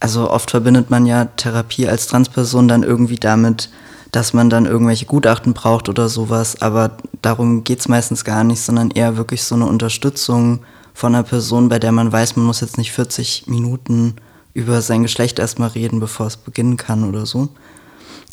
also 0.00 0.30
oft 0.30 0.50
verbindet 0.50 0.90
man 0.90 1.06
ja 1.06 1.24
Therapie 1.24 1.88
als 1.88 2.06
Transperson 2.06 2.68
dann 2.68 2.82
irgendwie 2.82 3.16
damit, 3.16 3.70
dass 4.10 4.34
man 4.34 4.50
dann 4.50 4.66
irgendwelche 4.66 5.06
Gutachten 5.06 5.54
braucht 5.54 5.88
oder 5.88 6.08
sowas, 6.08 6.60
aber 6.60 6.98
darum 7.22 7.64
geht 7.64 7.80
es 7.80 7.88
meistens 7.88 8.24
gar 8.24 8.44
nicht, 8.44 8.60
sondern 8.60 8.90
eher 8.90 9.16
wirklich 9.16 9.42
so 9.42 9.54
eine 9.54 9.66
Unterstützung 9.66 10.60
von 10.92 11.14
einer 11.14 11.24
Person, 11.24 11.70
bei 11.70 11.78
der 11.78 11.92
man 11.92 12.12
weiß, 12.12 12.36
man 12.36 12.44
muss 12.44 12.60
jetzt 12.60 12.76
nicht 12.76 12.92
40 12.92 13.46
Minuten 13.46 14.16
über 14.54 14.82
sein 14.82 15.02
Geschlecht 15.02 15.38
erstmal 15.38 15.70
reden, 15.70 16.00
bevor 16.00 16.26
es 16.26 16.36
beginnen 16.36 16.76
kann 16.76 17.04
oder 17.04 17.26
so. 17.26 17.48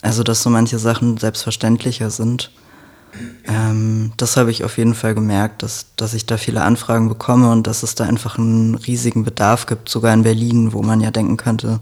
Also, 0.01 0.23
dass 0.23 0.43
so 0.43 0.49
manche 0.49 0.79
Sachen 0.79 1.17
selbstverständlicher 1.17 2.09
sind. 2.09 2.51
Ähm, 3.45 4.13
das 4.17 4.37
habe 4.37 4.51
ich 4.51 4.63
auf 4.63 4.77
jeden 4.77 4.93
Fall 4.93 5.15
gemerkt, 5.15 5.63
dass, 5.63 5.87
dass 5.95 6.13
ich 6.13 6.25
da 6.25 6.37
viele 6.37 6.61
Anfragen 6.61 7.09
bekomme 7.09 7.51
und 7.51 7.65
dass 7.65 7.83
es 7.83 7.95
da 7.95 8.05
einfach 8.05 8.37
einen 8.37 8.75
riesigen 8.75 9.23
Bedarf 9.23 9.65
gibt, 9.65 9.89
sogar 9.89 10.13
in 10.13 10.23
Berlin, 10.23 10.73
wo 10.73 10.81
man 10.83 11.01
ja 11.01 11.11
denken 11.11 11.37
könnte, 11.37 11.79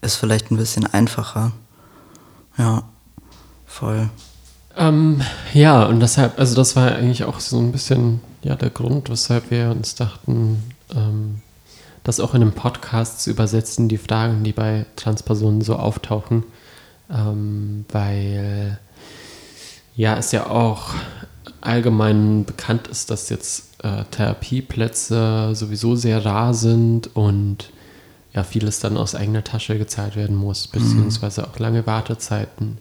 ist 0.00 0.16
vielleicht 0.16 0.50
ein 0.50 0.56
bisschen 0.56 0.86
einfacher. 0.86 1.52
Ja. 2.56 2.84
Voll. 3.66 4.10
Ähm, 4.76 5.20
ja, 5.52 5.84
und 5.84 6.00
deshalb, 6.00 6.38
also 6.38 6.54
das 6.54 6.76
war 6.76 6.92
eigentlich 6.92 7.24
auch 7.24 7.40
so 7.40 7.58
ein 7.58 7.72
bisschen 7.72 8.20
ja, 8.42 8.54
der 8.54 8.70
Grund, 8.70 9.08
weshalb 9.10 9.50
wir 9.50 9.70
uns 9.70 9.94
dachten, 9.94 10.62
ähm, 10.94 11.40
das 12.04 12.20
auch 12.20 12.34
in 12.34 12.42
einem 12.42 12.52
Podcast 12.52 13.22
zu 13.22 13.30
übersetzen, 13.30 13.88
die 13.88 13.98
Fragen, 13.98 14.44
die 14.44 14.52
bei 14.52 14.86
Transpersonen 14.96 15.60
so 15.60 15.76
auftauchen, 15.76 16.44
ähm, 17.10 17.84
weil 17.90 18.78
ja, 19.94 20.16
es 20.16 20.32
ja 20.32 20.46
auch 20.46 20.94
allgemein 21.60 22.44
bekannt 22.44 22.88
ist, 22.88 23.10
dass 23.10 23.28
jetzt 23.28 23.84
äh, 23.84 24.04
Therapieplätze 24.10 25.54
sowieso 25.54 25.94
sehr 25.96 26.24
rar 26.24 26.54
sind 26.54 27.14
und 27.14 27.70
ja, 28.32 28.42
vieles 28.42 28.80
dann 28.80 28.96
aus 28.96 29.14
eigener 29.14 29.44
Tasche 29.44 29.76
gezahlt 29.78 30.16
werden 30.16 30.36
muss, 30.36 30.68
mhm. 30.68 30.78
beziehungsweise 30.78 31.46
auch 31.46 31.58
lange 31.58 31.86
Wartezeiten 31.86 32.78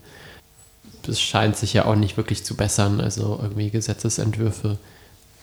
es 1.08 1.22
scheint 1.22 1.58
sich 1.58 1.74
ja 1.74 1.86
auch 1.86 1.96
nicht 1.96 2.18
wirklich 2.18 2.44
zu 2.44 2.56
bessern. 2.56 3.02
Also 3.02 3.40
irgendwie 3.42 3.70
Gesetzesentwürfe, 3.70 4.78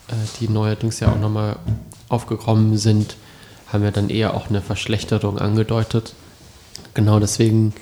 äh, 0.09 0.15
die 0.41 0.49
neuerdings 0.49 1.01
ja 1.01 1.13
auch 1.13 1.19
nochmal 1.19 1.57
aufgekommen 2.09 2.77
sind, 2.77 3.17
haben 3.73 3.85
ja 3.85 3.91
dann 3.91 4.11
eher 4.11 4.35
auch 4.35 4.49
eine 4.49 4.61
Verschlechterung 4.61 5.39
angedeutet. 5.39 6.15
Genau 6.95 7.21
deswegen, 7.21 7.75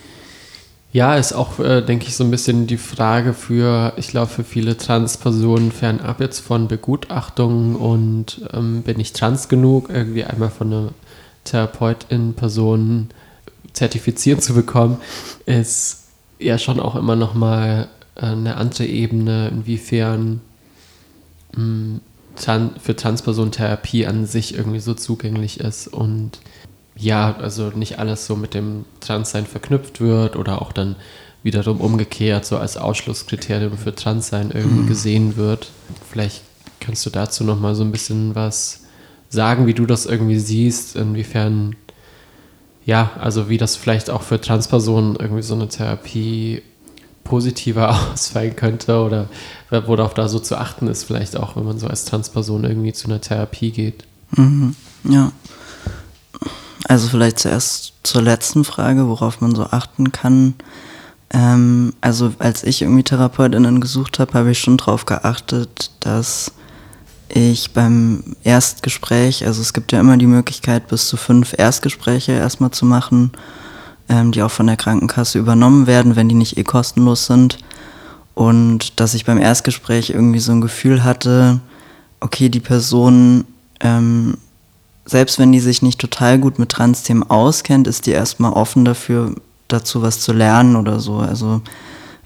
ja, 0.92 1.16
ist 1.16 1.32
auch, 1.32 1.58
äh, 1.58 1.82
denke 1.82 2.06
ich, 2.06 2.16
so 2.16 2.24
ein 2.24 2.30
bisschen 2.30 2.66
die 2.66 2.76
Frage 2.76 3.34
für, 3.34 3.92
ich 3.96 4.08
glaube, 4.08 4.28
für 4.28 4.44
viele 4.44 4.76
Transpersonen 4.76 5.72
fernab 5.72 6.20
jetzt 6.20 6.40
von 6.40 6.68
Begutachtungen 6.68 7.76
und 7.76 8.42
ähm, 8.52 8.82
bin 8.82 8.98
ich 8.98 9.12
trans 9.12 9.48
genug, 9.48 9.90
irgendwie 9.90 10.24
einmal 10.24 10.50
von 10.50 10.72
einer 10.72 10.88
Therapeutin-Person 11.44 13.08
zertifiziert 13.72 14.42
zu 14.42 14.54
bekommen, 14.54 14.98
ist 15.44 16.04
ja 16.38 16.58
schon 16.58 16.80
auch 16.80 16.96
immer 16.96 17.16
noch 17.16 17.34
mal 17.34 17.88
äh, 18.16 18.26
eine 18.26 18.56
andere 18.56 18.86
Ebene, 18.86 19.48
inwiefern 19.48 20.40
mh, 21.54 22.00
hm, 22.44 22.70
für 22.80 22.96
Transpersonen 22.96 23.52
Therapie 23.52 24.06
an 24.06 24.26
sich 24.26 24.54
irgendwie 24.54 24.80
so 24.80 24.94
zugänglich 24.94 25.60
ist 25.60 25.88
und 25.88 26.40
ja, 26.96 27.36
also 27.36 27.70
nicht 27.70 27.98
alles 27.98 28.26
so 28.26 28.36
mit 28.36 28.54
dem 28.54 28.84
Transsein 29.00 29.46
verknüpft 29.46 30.00
wird 30.00 30.36
oder 30.36 30.62
auch 30.62 30.72
dann 30.72 30.96
wiederum 31.42 31.80
umgekehrt 31.80 32.44
so 32.46 32.56
als 32.56 32.76
Ausschlusskriterium 32.76 33.76
für 33.76 33.94
Transsein 33.94 34.50
irgendwie 34.50 34.82
mhm. 34.82 34.88
gesehen 34.88 35.36
wird. 35.36 35.70
Vielleicht 36.10 36.42
kannst 36.80 37.04
du 37.06 37.10
dazu 37.10 37.44
noch 37.44 37.60
mal 37.60 37.74
so 37.74 37.84
ein 37.84 37.92
bisschen 37.92 38.34
was 38.34 38.84
sagen, 39.28 39.66
wie 39.66 39.74
du 39.74 39.86
das 39.86 40.06
irgendwie 40.06 40.38
siehst, 40.38 40.96
inwiefern 40.96 41.76
ja, 42.84 43.10
also 43.18 43.48
wie 43.48 43.58
das 43.58 43.74
vielleicht 43.74 44.10
auch 44.10 44.22
für 44.22 44.40
Transpersonen 44.40 45.16
irgendwie 45.16 45.42
so 45.42 45.54
eine 45.54 45.68
Therapie 45.68 46.62
positiver 47.28 47.90
ausfallen 48.12 48.56
könnte 48.56 48.98
oder 48.98 49.28
worauf 49.70 50.14
da 50.14 50.28
so 50.28 50.38
zu 50.38 50.56
achten 50.56 50.88
ist, 50.88 51.04
vielleicht 51.04 51.36
auch, 51.36 51.56
wenn 51.56 51.64
man 51.64 51.78
so 51.78 51.86
als 51.86 52.04
Transperson 52.04 52.64
irgendwie 52.64 52.92
zu 52.92 53.08
einer 53.08 53.20
Therapie 53.20 53.70
geht. 53.70 54.04
Mhm, 54.32 54.74
ja. 55.04 55.32
Also 56.88 57.08
vielleicht 57.08 57.38
zuerst 57.38 57.94
zur 58.02 58.22
letzten 58.22 58.64
Frage, 58.64 59.08
worauf 59.08 59.40
man 59.40 59.54
so 59.54 59.64
achten 59.64 60.12
kann. 60.12 60.54
Ähm, 61.30 61.94
also 62.00 62.32
als 62.38 62.62
ich 62.62 62.82
irgendwie 62.82 63.02
Therapeutinnen 63.02 63.80
gesucht 63.80 64.18
habe, 64.18 64.34
habe 64.34 64.52
ich 64.52 64.60
schon 64.60 64.76
darauf 64.76 65.04
geachtet, 65.06 65.90
dass 66.00 66.52
ich 67.28 67.72
beim 67.72 68.36
Erstgespräch, 68.44 69.44
also 69.44 69.60
es 69.60 69.72
gibt 69.72 69.90
ja 69.90 70.00
immer 70.00 70.16
die 70.16 70.28
Möglichkeit, 70.28 70.86
bis 70.86 71.08
zu 71.08 71.16
fünf 71.16 71.54
Erstgespräche 71.58 72.32
erstmal 72.32 72.70
zu 72.70 72.86
machen, 72.86 73.32
ähm, 74.08 74.32
die 74.32 74.42
auch 74.42 74.50
von 74.50 74.66
der 74.66 74.76
Krankenkasse 74.76 75.38
übernommen 75.38 75.86
werden, 75.86 76.16
wenn 76.16 76.28
die 76.28 76.34
nicht 76.34 76.56
eh 76.56 76.64
kostenlos 76.64 77.26
sind. 77.26 77.58
Und 78.34 79.00
dass 79.00 79.14
ich 79.14 79.24
beim 79.24 79.38
Erstgespräch 79.38 80.10
irgendwie 80.10 80.40
so 80.40 80.52
ein 80.52 80.60
Gefühl 80.60 81.04
hatte, 81.04 81.60
okay, 82.20 82.48
die 82.48 82.60
Person, 82.60 83.44
ähm, 83.80 84.36
selbst 85.04 85.38
wenn 85.38 85.52
die 85.52 85.60
sich 85.60 85.82
nicht 85.82 86.00
total 86.00 86.38
gut 86.38 86.58
mit 86.58 86.70
Trans-Themen 86.70 87.22
auskennt, 87.30 87.86
ist 87.86 88.06
die 88.06 88.10
erstmal 88.10 88.52
offen 88.52 88.84
dafür, 88.84 89.34
dazu 89.68 90.02
was 90.02 90.20
zu 90.20 90.32
lernen 90.32 90.76
oder 90.76 91.00
so. 91.00 91.18
Also, 91.18 91.62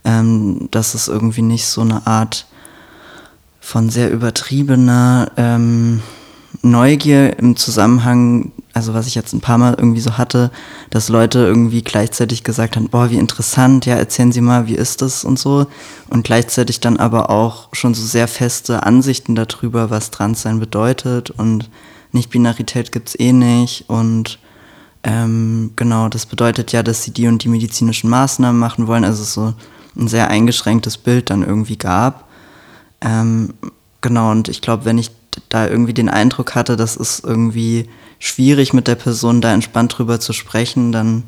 ähm, 0.05 0.69
dass 0.71 0.95
es 0.95 1.09
irgendwie 1.09 1.43
nicht 1.43 1.67
so 1.67 1.83
eine 1.83 2.07
Art 2.07 2.47
von 3.61 3.91
sehr 3.91 4.11
übertriebener 4.11 5.31
ähm, 5.37 6.03
Neugier 6.63 7.39
im 7.39 7.57
Zusammenhang, 7.57 8.51
also 8.73 8.95
was 8.95 9.07
ich 9.07 9.15
jetzt 9.15 9.33
ein 9.33 9.41
paar 9.41 9.59
Mal 9.59 9.75
irgendwie 9.77 10.01
so 10.01 10.17
hatte, 10.17 10.51
dass 10.91 11.09
Leute 11.09 11.41
irgendwie 11.41 11.83
gleichzeitig 11.83 12.45
gesagt 12.45 12.77
haben, 12.77 12.89
boah, 12.89 13.11
wie 13.11 13.19
interessant, 13.19 13.87
ja, 13.87 13.97
erzählen 13.97 14.33
Sie 14.33 14.41
mal, 14.41 14.67
wie 14.67 14.77
ist 14.77 15.03
das 15.03 15.25
und 15.25 15.39
so. 15.39 15.67
Und 16.09 16.25
gleichzeitig 16.25 16.81
dann 16.81 16.97
aber 16.97 17.31
auch 17.31 17.69
schon 17.73 17.95
so 17.95 18.05
sehr 18.05 18.29
feste 18.29 18.85
Ansichten 18.85 19.35
darüber, 19.35 19.91
was 19.91 20.11
Transsein 20.11 20.61
bedeutet 20.61 21.31
und 21.31 21.69
Nicht-Binarität 22.13 22.93
gibt's 22.93 23.19
eh 23.19 23.33
nicht 23.33 23.89
und 23.89 24.39
ähm, 25.03 25.73
genau, 25.77 26.09
das 26.09 26.27
bedeutet 26.27 26.73
ja, 26.73 26.83
dass 26.83 27.05
sie 27.05 27.11
die 27.11 27.27
und 27.27 27.43
die 27.43 27.49
medizinischen 27.49 28.11
Maßnahmen 28.11 28.59
machen 28.59 28.87
wollen, 28.87 29.05
also 29.05 29.25
so 29.25 29.55
ein 29.97 30.09
sehr 30.09 30.29
eingeschränktes 30.29 30.99
Bild 30.99 31.31
dann 31.31 31.43
irgendwie 31.43 31.79
gab. 31.79 32.29
Ähm, 33.01 33.55
genau, 34.03 34.31
und 34.31 34.49
ich 34.49 34.61
glaube, 34.61 34.85
wenn 34.85 34.99
ich 34.99 35.11
da 35.49 35.67
irgendwie 35.67 35.95
den 35.95 36.09
Eindruck 36.09 36.55
hatte, 36.55 36.77
das 36.77 36.97
ist 36.97 37.25
irgendwie 37.25 37.89
schwierig 38.19 38.73
mit 38.73 38.87
der 38.87 38.95
Person 38.95 39.41
da 39.41 39.53
entspannt 39.53 39.97
drüber 39.97 40.21
zu 40.21 40.33
sprechen, 40.33 40.93
dann 40.93 41.25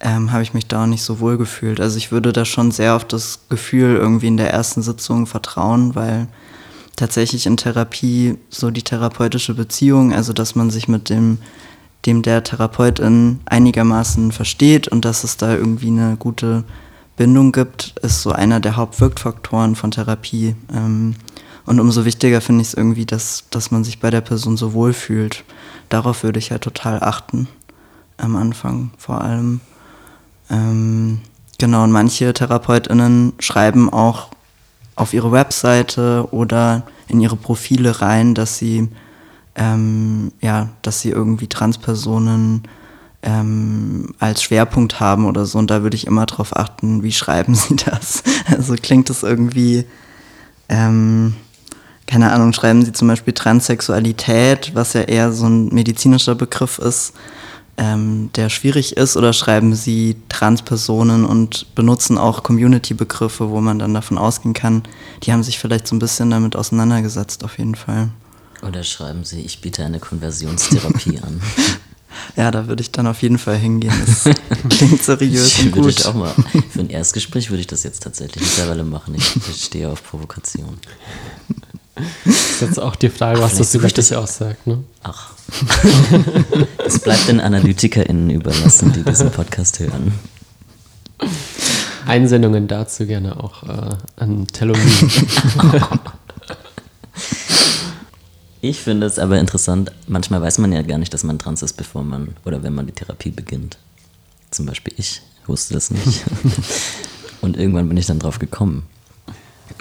ähm, 0.00 0.30
habe 0.32 0.42
ich 0.42 0.54
mich 0.54 0.66
da 0.66 0.84
auch 0.84 0.86
nicht 0.86 1.02
so 1.02 1.20
wohl 1.20 1.38
gefühlt. 1.38 1.80
Also 1.80 1.96
ich 1.96 2.12
würde 2.12 2.32
da 2.32 2.44
schon 2.44 2.70
sehr 2.70 2.94
auf 2.94 3.04
das 3.04 3.40
Gefühl 3.48 3.96
irgendwie 3.96 4.28
in 4.28 4.36
der 4.36 4.52
ersten 4.52 4.82
Sitzung 4.82 5.26
vertrauen, 5.26 5.94
weil 5.94 6.28
tatsächlich 6.96 7.46
in 7.46 7.56
Therapie 7.56 8.36
so 8.50 8.70
die 8.70 8.82
therapeutische 8.82 9.54
Beziehung, 9.54 10.12
also 10.12 10.32
dass 10.32 10.54
man 10.54 10.70
sich 10.70 10.88
mit 10.88 11.08
dem, 11.08 11.38
dem 12.06 12.22
der 12.22 12.44
Therapeutin 12.44 13.40
einigermaßen 13.46 14.32
versteht 14.32 14.88
und 14.88 15.04
dass 15.04 15.24
es 15.24 15.36
da 15.36 15.54
irgendwie 15.54 15.88
eine 15.88 16.16
gute 16.16 16.64
Bindung 17.16 17.52
gibt, 17.52 17.94
ist 18.02 18.22
so 18.22 18.30
einer 18.30 18.60
der 18.60 18.76
Hauptwirkfaktoren 18.76 19.74
von 19.74 19.90
Therapie. 19.90 20.54
Ähm, 20.72 21.16
und 21.68 21.80
umso 21.80 22.04
wichtiger 22.04 22.40
finde 22.40 22.62
ich 22.62 22.68
es 22.68 22.74
irgendwie, 22.74 23.04
dass, 23.04 23.44
dass 23.50 23.70
man 23.70 23.84
sich 23.84 24.00
bei 24.00 24.10
der 24.10 24.22
Person 24.22 24.56
so 24.56 24.72
wohl 24.72 24.94
fühlt. 24.94 25.44
Darauf 25.90 26.22
würde 26.22 26.38
ich 26.38 26.50
halt 26.50 26.62
total 26.62 27.02
achten. 27.02 27.46
Am 28.16 28.36
Anfang 28.36 28.90
vor 28.96 29.20
allem. 29.20 29.60
Ähm, 30.50 31.20
genau, 31.58 31.84
und 31.84 31.92
manche 31.92 32.32
TherapeutInnen 32.32 33.34
schreiben 33.38 33.92
auch 33.92 34.28
auf 34.96 35.12
ihre 35.12 35.30
Webseite 35.30 36.26
oder 36.30 36.84
in 37.06 37.20
ihre 37.20 37.36
Profile 37.36 38.00
rein, 38.00 38.34
dass 38.34 38.56
sie 38.56 38.88
ähm, 39.54 40.32
ja, 40.40 40.70
dass 40.80 41.00
sie 41.00 41.10
irgendwie 41.10 41.48
Transpersonen 41.48 42.62
ähm, 43.22 44.14
als 44.18 44.42
Schwerpunkt 44.42 45.00
haben 45.00 45.26
oder 45.26 45.44
so. 45.44 45.58
Und 45.58 45.70
da 45.70 45.82
würde 45.82 45.96
ich 45.96 46.06
immer 46.06 46.24
drauf 46.24 46.56
achten, 46.56 47.02
wie 47.02 47.12
schreiben 47.12 47.54
sie 47.54 47.76
das. 47.76 48.22
Also 48.50 48.74
klingt 48.80 49.10
das 49.10 49.22
irgendwie, 49.22 49.84
ähm, 50.70 51.34
keine 52.08 52.32
Ahnung, 52.32 52.52
schreiben 52.52 52.84
sie 52.84 52.92
zum 52.92 53.06
Beispiel 53.06 53.34
Transsexualität, 53.34 54.72
was 54.74 54.94
ja 54.94 55.02
eher 55.02 55.30
so 55.30 55.46
ein 55.46 55.68
medizinischer 55.68 56.34
Begriff 56.34 56.80
ist 56.80 57.12
ähm, 57.78 58.30
der 58.34 58.48
schwierig 58.48 58.96
ist 58.96 59.16
oder 59.16 59.32
schreiben 59.32 59.74
Sie 59.74 60.16
Transpersonen 60.28 61.24
und 61.24 61.74
benutzen 61.76 62.18
auch 62.18 62.42
Community-Begriffe, 62.42 63.50
wo 63.50 63.60
man 63.60 63.78
dann 63.78 63.94
davon 63.94 64.18
ausgehen 64.18 64.52
kann, 64.52 64.82
die 65.22 65.32
haben 65.32 65.44
sich 65.44 65.60
vielleicht 65.60 65.86
so 65.86 65.94
ein 65.94 66.00
bisschen 66.00 66.30
damit 66.30 66.56
auseinandergesetzt, 66.56 67.44
auf 67.44 67.56
jeden 67.58 67.76
Fall. 67.76 68.08
Oder 68.66 68.82
schreiben 68.82 69.24
Sie, 69.24 69.40
ich 69.42 69.60
biete 69.60 69.84
eine 69.84 70.00
Konversionstherapie 70.00 71.20
an. 71.20 71.40
Ja, 72.36 72.50
da 72.50 72.66
würde 72.66 72.82
ich 72.82 72.90
dann 72.90 73.06
auf 73.06 73.22
jeden 73.22 73.38
Fall 73.38 73.56
hingehen. 73.56 73.92
Das 74.06 74.34
klingt 74.70 75.02
seriös 75.02 75.60
und 75.60 75.72
gut. 75.72 76.04
Auch 76.06 76.14
mal, 76.14 76.34
für 76.70 76.80
ein 76.80 76.90
Erstgespräch 76.90 77.50
würde 77.50 77.60
ich 77.60 77.66
das 77.68 77.84
jetzt 77.84 78.02
tatsächlich 78.02 78.42
mittlerweile 78.42 78.82
machen. 78.82 79.14
Ich 79.14 79.64
stehe 79.64 79.88
auf 79.88 80.02
Provokation. 80.02 80.78
Das 82.24 82.34
ist 82.34 82.60
jetzt 82.60 82.80
auch 82.80 82.96
die 82.96 83.08
Frage, 83.08 83.40
was 83.40 83.56
das 83.56 83.74
über 83.74 83.88
dich 83.88 84.14
aussagt, 84.14 84.66
ne? 84.66 84.82
Ach. 85.02 85.30
Es 86.86 86.98
bleibt 87.00 87.28
den 87.28 87.40
AnalytikerInnen 87.40 88.30
überlassen, 88.30 88.92
die 88.92 89.02
diesen 89.02 89.30
Podcast 89.30 89.78
hören. 89.78 90.12
Einsendungen 92.06 92.68
dazu 92.68 93.06
gerne 93.06 93.42
auch 93.42 93.62
äh, 93.64 93.96
an 94.16 94.46
Telonym. 94.46 95.10
Ich 98.60 98.80
finde 98.80 99.06
es 99.06 99.18
aber 99.20 99.38
interessant, 99.38 99.92
manchmal 100.08 100.42
weiß 100.42 100.58
man 100.58 100.72
ja 100.72 100.82
gar 100.82 100.98
nicht, 100.98 101.14
dass 101.14 101.22
man 101.22 101.38
trans 101.38 101.62
ist, 101.62 101.74
bevor 101.74 102.02
man 102.02 102.34
oder 102.44 102.62
wenn 102.62 102.74
man 102.74 102.86
die 102.86 102.92
Therapie 102.92 103.30
beginnt. 103.30 103.78
Zum 104.50 104.66
Beispiel 104.66 104.94
ich 104.96 105.22
wusste 105.46 105.74
das 105.74 105.90
nicht. 105.90 106.24
Und 107.40 107.56
irgendwann 107.56 107.88
bin 107.88 107.96
ich 107.96 108.06
dann 108.06 108.18
drauf 108.18 108.40
gekommen. 108.40 108.86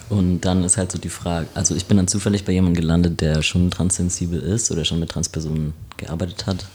Und 0.09 0.41
dann 0.41 0.63
ist 0.63 0.77
halt 0.77 0.91
so 0.91 0.97
die 0.97 1.09
Frage, 1.09 1.47
also 1.53 1.75
ich 1.75 1.85
bin 1.85 1.97
dann 1.97 2.07
zufällig 2.07 2.45
bei 2.45 2.53
jemandem 2.53 2.81
gelandet, 2.81 3.19
der 3.19 3.41
schon 3.41 3.69
transsensibel 3.69 4.39
ist 4.39 4.71
oder 4.71 4.85
schon 4.85 4.99
mit 4.99 5.09
Transpersonen 5.09 5.73
gearbeitet 5.97 6.47
hat. 6.47 6.65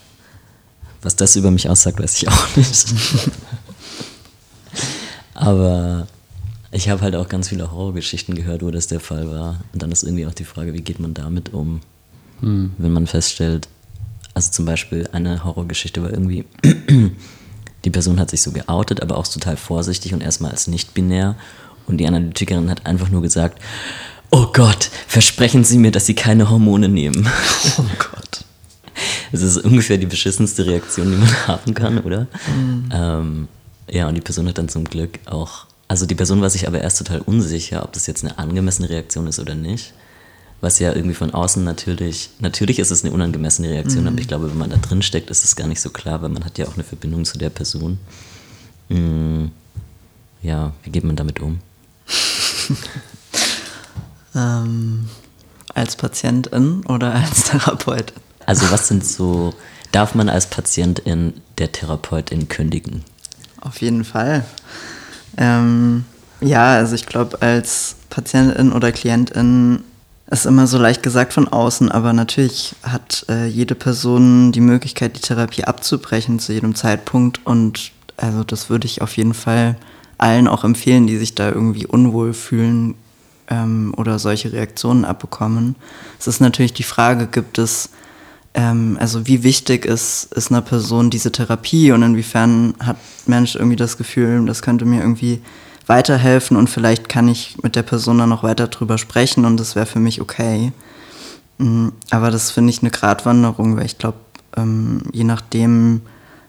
Was 1.00 1.16
das 1.16 1.34
über 1.36 1.50
mich 1.50 1.68
aussagt, 1.68 1.98
weiß 1.98 2.16
ich 2.16 2.28
auch 2.28 2.56
nicht. 2.56 2.86
Aber 5.34 6.06
ich 6.70 6.88
habe 6.88 7.00
halt 7.00 7.16
auch 7.16 7.28
ganz 7.28 7.48
viele 7.48 7.70
Horrorgeschichten 7.70 8.34
gehört, 8.34 8.62
wo 8.62 8.70
das 8.70 8.86
der 8.86 9.00
Fall 9.00 9.30
war. 9.30 9.60
Und 9.72 9.82
dann 9.82 9.90
ist 9.90 10.02
irgendwie 10.02 10.26
auch 10.26 10.34
die 10.34 10.44
Frage, 10.44 10.74
wie 10.74 10.82
geht 10.82 11.00
man 11.00 11.14
damit 11.14 11.52
um, 11.52 11.80
hm. 12.40 12.72
wenn 12.78 12.92
man 12.92 13.06
feststellt, 13.06 13.66
also 14.34 14.50
zum 14.50 14.64
Beispiel 14.64 15.08
eine 15.12 15.44
Horrorgeschichte 15.44 16.02
war 16.02 16.10
irgendwie, 16.10 16.44
die 17.84 17.90
Person 17.90 18.20
hat 18.20 18.30
sich 18.30 18.42
so 18.42 18.52
geoutet, 18.52 19.02
aber 19.02 19.16
auch 19.16 19.26
total 19.26 19.56
vorsichtig 19.56 20.14
und 20.14 20.22
erstmal 20.22 20.52
als 20.52 20.66
nicht 20.66 20.94
binär 20.94 21.36
und 21.86 21.98
die 21.98 22.06
Analytikerin 22.06 22.70
hat 22.70 22.86
einfach 22.86 23.10
nur 23.10 23.22
gesagt, 23.22 23.60
oh 24.30 24.46
Gott, 24.52 24.90
versprechen 25.06 25.62
Sie 25.62 25.78
mir, 25.78 25.92
dass 25.92 26.06
Sie 26.06 26.14
keine 26.14 26.50
Hormone 26.50 26.88
nehmen. 26.88 27.28
Oh 27.78 27.84
Gott. 27.98 28.44
Das 29.32 29.40
ist 29.40 29.56
ungefähr 29.56 29.96
die 29.96 30.06
beschissenste 30.06 30.66
Reaktion, 30.66 31.10
die 31.10 31.16
man 31.16 31.46
haben 31.46 31.72
kann, 31.72 31.98
oder? 32.00 32.26
Mhm. 32.54 32.88
Ähm, 32.92 33.48
ja, 33.88 34.06
und 34.06 34.14
die 34.14 34.20
Person 34.20 34.46
hat 34.46 34.58
dann 34.58 34.68
zum 34.68 34.84
Glück 34.84 35.18
auch, 35.24 35.66
also 35.88 36.04
die 36.04 36.14
Person 36.14 36.42
war 36.42 36.50
sich 36.50 36.68
aber 36.68 36.82
erst 36.82 36.98
total 36.98 37.22
unsicher, 37.22 37.82
ob 37.82 37.92
das 37.94 38.06
jetzt 38.06 38.24
eine 38.24 38.38
angemessene 38.38 38.90
Reaktion 38.90 39.26
ist 39.26 39.40
oder 39.40 39.54
nicht. 39.54 39.94
Was 40.60 40.78
ja 40.78 40.94
irgendwie 40.94 41.14
von 41.14 41.32
außen 41.32 41.64
natürlich, 41.64 42.30
natürlich 42.40 42.78
ist 42.78 42.90
es 42.90 43.04
eine 43.04 43.12
unangemessene 43.12 43.70
Reaktion, 43.70 44.02
mhm. 44.02 44.08
aber 44.10 44.18
ich 44.18 44.28
glaube, 44.28 44.50
wenn 44.50 44.58
man 44.58 44.70
da 44.70 44.76
drin 44.76 45.02
steckt, 45.02 45.30
ist 45.30 45.44
es 45.44 45.56
gar 45.56 45.66
nicht 45.66 45.80
so 45.80 45.90
klar, 45.90 46.22
weil 46.22 46.28
man 46.28 46.44
hat 46.44 46.58
ja 46.58 46.68
auch 46.68 46.74
eine 46.74 46.84
Verbindung 46.84 47.24
zu 47.24 47.38
der 47.38 47.50
Person. 47.50 47.98
Mhm. 48.88 49.50
Ja, 50.42 50.72
wie 50.82 50.90
geht 50.90 51.04
man 51.04 51.16
damit 51.16 51.40
um? 51.40 51.60
ähm, 54.34 55.08
als 55.74 55.96
Patientin 55.96 56.84
oder 56.86 57.14
als 57.14 57.44
Therapeutin? 57.44 58.16
Also 58.46 58.70
was 58.70 58.88
sind 58.88 59.06
so, 59.06 59.54
darf 59.92 60.14
man 60.14 60.28
als 60.28 60.46
Patientin 60.46 61.34
der 61.58 61.72
Therapeutin 61.72 62.48
kündigen? 62.48 63.04
Auf 63.60 63.80
jeden 63.80 64.04
Fall. 64.04 64.44
Ähm, 65.36 66.04
ja, 66.40 66.74
also 66.74 66.94
ich 66.94 67.06
glaube, 67.06 67.40
als 67.40 67.96
Patientin 68.10 68.72
oder 68.72 68.92
Klientin 68.92 69.84
ist 70.30 70.46
immer 70.46 70.66
so 70.66 70.78
leicht 70.78 71.02
gesagt 71.02 71.32
von 71.32 71.46
außen, 71.46 71.92
aber 71.92 72.12
natürlich 72.12 72.74
hat 72.82 73.26
äh, 73.28 73.46
jede 73.46 73.74
Person 73.74 74.50
die 74.50 74.60
Möglichkeit, 74.60 75.16
die 75.16 75.20
Therapie 75.20 75.64
abzubrechen 75.64 76.38
zu 76.38 76.52
jedem 76.52 76.74
Zeitpunkt 76.74 77.44
und 77.46 77.92
also 78.16 78.42
das 78.42 78.70
würde 78.70 78.86
ich 78.86 79.02
auf 79.02 79.16
jeden 79.16 79.34
Fall 79.34 79.76
allen 80.22 80.48
auch 80.48 80.64
empfehlen, 80.64 81.06
die 81.06 81.18
sich 81.18 81.34
da 81.34 81.50
irgendwie 81.50 81.84
unwohl 81.84 82.32
fühlen 82.32 82.94
ähm, 83.48 83.92
oder 83.96 84.18
solche 84.18 84.52
Reaktionen 84.52 85.04
abbekommen. 85.04 85.74
Es 86.18 86.28
ist 86.28 86.40
natürlich 86.40 86.72
die 86.72 86.84
Frage, 86.84 87.26
gibt 87.26 87.58
es, 87.58 87.90
ähm, 88.54 88.96
also 89.00 89.26
wie 89.26 89.42
wichtig 89.42 89.84
ist, 89.84 90.32
ist 90.32 90.50
einer 90.50 90.62
Person 90.62 91.10
diese 91.10 91.32
Therapie 91.32 91.90
und 91.90 92.02
inwiefern 92.02 92.74
hat 92.78 92.96
Mensch 93.26 93.56
irgendwie 93.56 93.76
das 93.76 93.96
Gefühl, 93.98 94.46
das 94.46 94.62
könnte 94.62 94.84
mir 94.84 95.00
irgendwie 95.00 95.42
weiterhelfen 95.86 96.56
und 96.56 96.70
vielleicht 96.70 97.08
kann 97.08 97.26
ich 97.26 97.56
mit 97.62 97.74
der 97.74 97.82
Person 97.82 98.18
dann 98.18 98.28
noch 98.28 98.44
weiter 98.44 98.68
drüber 98.68 98.98
sprechen 98.98 99.44
und 99.44 99.58
das 99.58 99.74
wäre 99.74 99.86
für 99.86 100.00
mich 100.00 100.20
okay. 100.20 100.72
Mm, 101.58 101.88
aber 102.10 102.30
das 102.30 102.52
finde 102.52 102.70
ich 102.70 102.80
eine 102.80 102.92
Gratwanderung, 102.92 103.76
weil 103.76 103.86
ich 103.86 103.98
glaube, 103.98 104.18
ähm, 104.56 105.02
je 105.12 105.24
nachdem, 105.24 106.02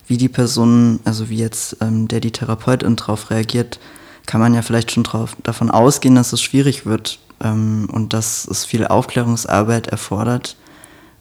wie 0.07 0.17
die 0.17 0.29
Person, 0.29 0.99
also 1.05 1.29
wie 1.29 1.37
jetzt 1.37 1.77
ähm, 1.81 2.07
der 2.07 2.19
die 2.19 2.31
Therapeutin 2.31 2.95
darauf 2.95 3.29
reagiert, 3.29 3.79
kann 4.25 4.41
man 4.41 4.53
ja 4.53 4.61
vielleicht 4.61 4.91
schon 4.91 5.03
drauf, 5.03 5.35
davon 5.43 5.69
ausgehen, 5.69 6.15
dass 6.15 6.33
es 6.33 6.41
schwierig 6.41 6.85
wird 6.85 7.19
ähm, 7.41 7.87
und 7.91 8.13
dass 8.13 8.47
es 8.47 8.65
viel 8.65 8.87
Aufklärungsarbeit 8.87 9.87
erfordert. 9.87 10.57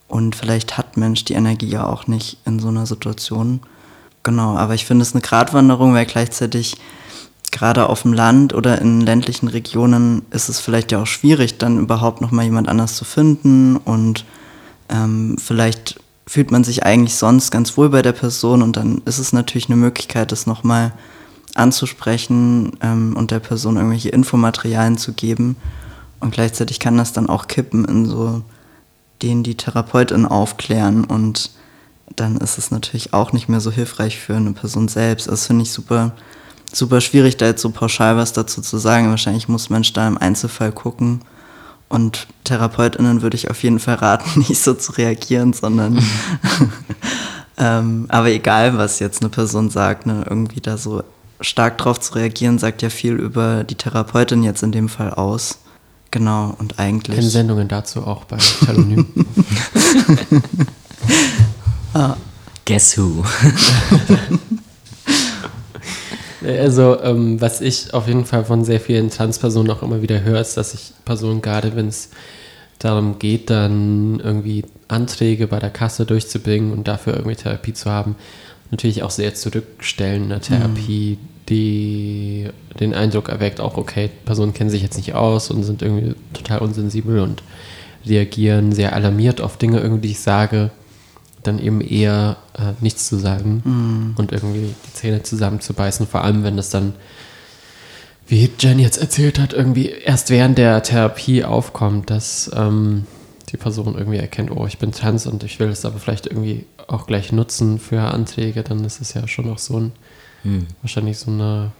Und 0.08 0.36
vielleicht 0.36 0.76
hat 0.76 0.96
Mensch 0.96 1.24
die 1.24 1.34
Energie 1.34 1.68
ja 1.68 1.86
auch 1.86 2.06
nicht 2.06 2.38
in 2.44 2.58
so 2.58 2.68
einer 2.68 2.86
Situation. 2.86 3.60
Genau, 4.22 4.56
aber 4.56 4.74
ich 4.74 4.84
finde 4.84 5.02
es 5.02 5.14
eine 5.14 5.22
Gratwanderung, 5.22 5.94
weil 5.94 6.06
gleichzeitig 6.06 6.76
gerade 7.50 7.88
auf 7.88 8.02
dem 8.02 8.12
Land 8.12 8.54
oder 8.54 8.80
in 8.80 9.00
ländlichen 9.00 9.48
Regionen 9.48 10.22
ist 10.30 10.48
es 10.48 10.60
vielleicht 10.60 10.92
ja 10.92 11.02
auch 11.02 11.06
schwierig, 11.06 11.58
dann 11.58 11.78
überhaupt 11.78 12.20
noch 12.20 12.30
mal 12.30 12.44
jemand 12.44 12.68
anders 12.68 12.96
zu 12.96 13.04
finden 13.04 13.76
und 13.76 14.24
ähm, 14.88 15.36
vielleicht 15.38 16.00
fühlt 16.26 16.50
man 16.50 16.64
sich 16.64 16.84
eigentlich 16.84 17.16
sonst 17.16 17.50
ganz 17.50 17.76
wohl 17.76 17.90
bei 17.90 18.02
der 18.02 18.12
Person 18.12 18.62
und 18.62 18.76
dann 18.76 19.02
ist 19.04 19.18
es 19.18 19.32
natürlich 19.32 19.66
eine 19.66 19.76
Möglichkeit, 19.76 20.32
das 20.32 20.46
nochmal 20.46 20.92
anzusprechen 21.54 22.72
ähm, 22.80 23.14
und 23.16 23.30
der 23.30 23.40
Person 23.40 23.76
irgendwelche 23.76 24.08
Infomaterialien 24.10 24.98
zu 24.98 25.12
geben. 25.12 25.56
Und 26.20 26.32
gleichzeitig 26.32 26.78
kann 26.78 26.96
das 26.96 27.12
dann 27.12 27.28
auch 27.28 27.48
kippen 27.48 27.84
in 27.84 28.06
so 28.06 28.42
den 29.22 29.42
die 29.42 29.56
Therapeutin 29.56 30.26
aufklären 30.26 31.04
und 31.04 31.50
dann 32.16 32.36
ist 32.36 32.58
es 32.58 32.70
natürlich 32.70 33.14
auch 33.14 33.32
nicht 33.32 33.48
mehr 33.48 33.60
so 33.60 33.70
hilfreich 33.70 34.18
für 34.18 34.36
eine 34.36 34.52
Person 34.52 34.88
selbst. 34.88 35.28
Das 35.28 35.46
finde 35.46 35.62
ich 35.62 35.72
super, 35.72 36.12
super 36.72 37.00
schwierig, 37.00 37.36
da 37.36 37.46
jetzt 37.46 37.62
so 37.62 37.70
pauschal 37.70 38.16
was 38.16 38.32
dazu 38.32 38.60
zu 38.60 38.78
sagen. 38.78 39.10
Wahrscheinlich 39.10 39.48
muss 39.48 39.70
man 39.70 39.82
da 39.94 40.08
im 40.08 40.18
Einzelfall 40.18 40.72
gucken. 40.72 41.20
Und 41.92 42.26
TherapeutInnen 42.44 43.20
würde 43.20 43.36
ich 43.36 43.50
auf 43.50 43.62
jeden 43.62 43.78
Fall 43.78 43.96
raten, 43.96 44.40
nicht 44.48 44.62
so 44.62 44.72
zu 44.72 44.92
reagieren, 44.92 45.52
sondern 45.52 46.02
ähm, 47.58 48.06
aber 48.08 48.30
egal, 48.30 48.78
was 48.78 48.98
jetzt 48.98 49.20
eine 49.20 49.28
Person 49.28 49.68
sagt, 49.68 50.06
ne, 50.06 50.24
irgendwie 50.26 50.62
da 50.62 50.78
so 50.78 51.02
stark 51.42 51.76
drauf 51.76 52.00
zu 52.00 52.14
reagieren, 52.14 52.58
sagt 52.58 52.80
ja 52.80 52.88
viel 52.88 53.12
über 53.12 53.62
die 53.64 53.74
Therapeutin 53.74 54.42
jetzt 54.42 54.62
in 54.62 54.72
dem 54.72 54.88
Fall 54.88 55.10
aus. 55.10 55.58
genau, 56.10 56.54
und 56.58 56.78
eigentlich. 56.78 57.16
Keine 57.16 57.28
Sendungen 57.28 57.68
dazu 57.68 58.06
auch 58.06 58.24
bei 58.24 58.38
Telonym. 58.38 59.06
Guess 62.64 62.96
who? 62.96 63.22
Also, 66.44 67.00
ähm, 67.02 67.40
was 67.40 67.60
ich 67.60 67.94
auf 67.94 68.08
jeden 68.08 68.24
Fall 68.24 68.44
von 68.44 68.64
sehr 68.64 68.80
vielen 68.80 69.10
Transpersonen 69.10 69.70
auch 69.70 69.82
immer 69.82 70.02
wieder 70.02 70.22
höre, 70.22 70.40
ist, 70.40 70.56
dass 70.56 70.72
sich 70.72 70.92
Personen, 71.04 71.42
gerade 71.42 71.76
wenn 71.76 71.88
es 71.88 72.10
darum 72.78 73.18
geht, 73.18 73.50
dann 73.50 74.20
irgendwie 74.22 74.64
Anträge 74.88 75.46
bei 75.46 75.58
der 75.58 75.70
Kasse 75.70 76.04
durchzubringen 76.04 76.72
und 76.72 76.88
dafür 76.88 77.14
irgendwie 77.14 77.36
Therapie 77.36 77.72
zu 77.72 77.90
haben, 77.90 78.16
natürlich 78.70 79.02
auch 79.02 79.10
sehr 79.10 79.34
zurückstellen 79.34 80.24
in 80.24 80.28
der 80.30 80.40
Therapie, 80.40 81.18
die 81.48 82.48
den 82.80 82.94
Eindruck 82.94 83.28
erweckt, 83.28 83.60
auch 83.60 83.76
okay, 83.76 84.10
Personen 84.24 84.54
kennen 84.54 84.70
sich 84.70 84.82
jetzt 84.82 84.96
nicht 84.96 85.14
aus 85.14 85.50
und 85.50 85.62
sind 85.62 85.82
irgendwie 85.82 86.14
total 86.32 86.58
unsensibel 86.60 87.20
und 87.20 87.42
reagieren 88.06 88.72
sehr 88.72 88.94
alarmiert 88.94 89.40
auf 89.40 89.58
Dinge, 89.58 89.80
irgendwie, 89.80 90.08
die 90.08 90.12
ich 90.12 90.20
sage, 90.20 90.70
dann 91.42 91.58
eben 91.58 91.80
eher 91.80 92.36
äh, 92.54 92.72
nichts 92.80 93.08
zu 93.08 93.16
sagen 93.16 94.14
und 94.16 94.32
irgendwie 94.32 94.74
die 94.86 94.92
Zähne 94.94 95.22
zusammenzubeißen, 95.22 96.06
vor 96.06 96.22
allem 96.24 96.44
wenn 96.44 96.56
das 96.56 96.70
dann, 96.70 96.94
wie 98.26 98.50
Jen 98.58 98.78
jetzt 98.78 98.98
erzählt 98.98 99.38
hat, 99.38 99.52
irgendwie 99.52 99.88
erst 99.88 100.30
während 100.30 100.58
der 100.58 100.82
Therapie 100.82 101.44
aufkommt, 101.44 102.10
dass 102.10 102.50
ähm, 102.54 103.06
die 103.50 103.56
Person 103.56 103.96
irgendwie 103.96 104.18
erkennt, 104.18 104.50
oh, 104.50 104.66
ich 104.66 104.78
bin 104.78 104.92
trans 104.92 105.26
und 105.26 105.44
ich 105.44 105.58
will 105.58 105.68
es 105.68 105.84
aber 105.84 105.98
vielleicht 105.98 106.26
irgendwie 106.26 106.66
auch 106.88 107.06
gleich 107.06 107.32
nutzen 107.32 107.78
für 107.78 108.00
Anträge, 108.00 108.62
dann 108.62 108.84
ist 108.84 109.00
es 109.00 109.14
ja 109.14 109.26
schon 109.28 109.50
auch 109.50 109.58
so 109.58 109.78
ein, 109.78 109.92
wahrscheinlich 110.80 111.18
so 111.18 111.30
eine 111.30 111.72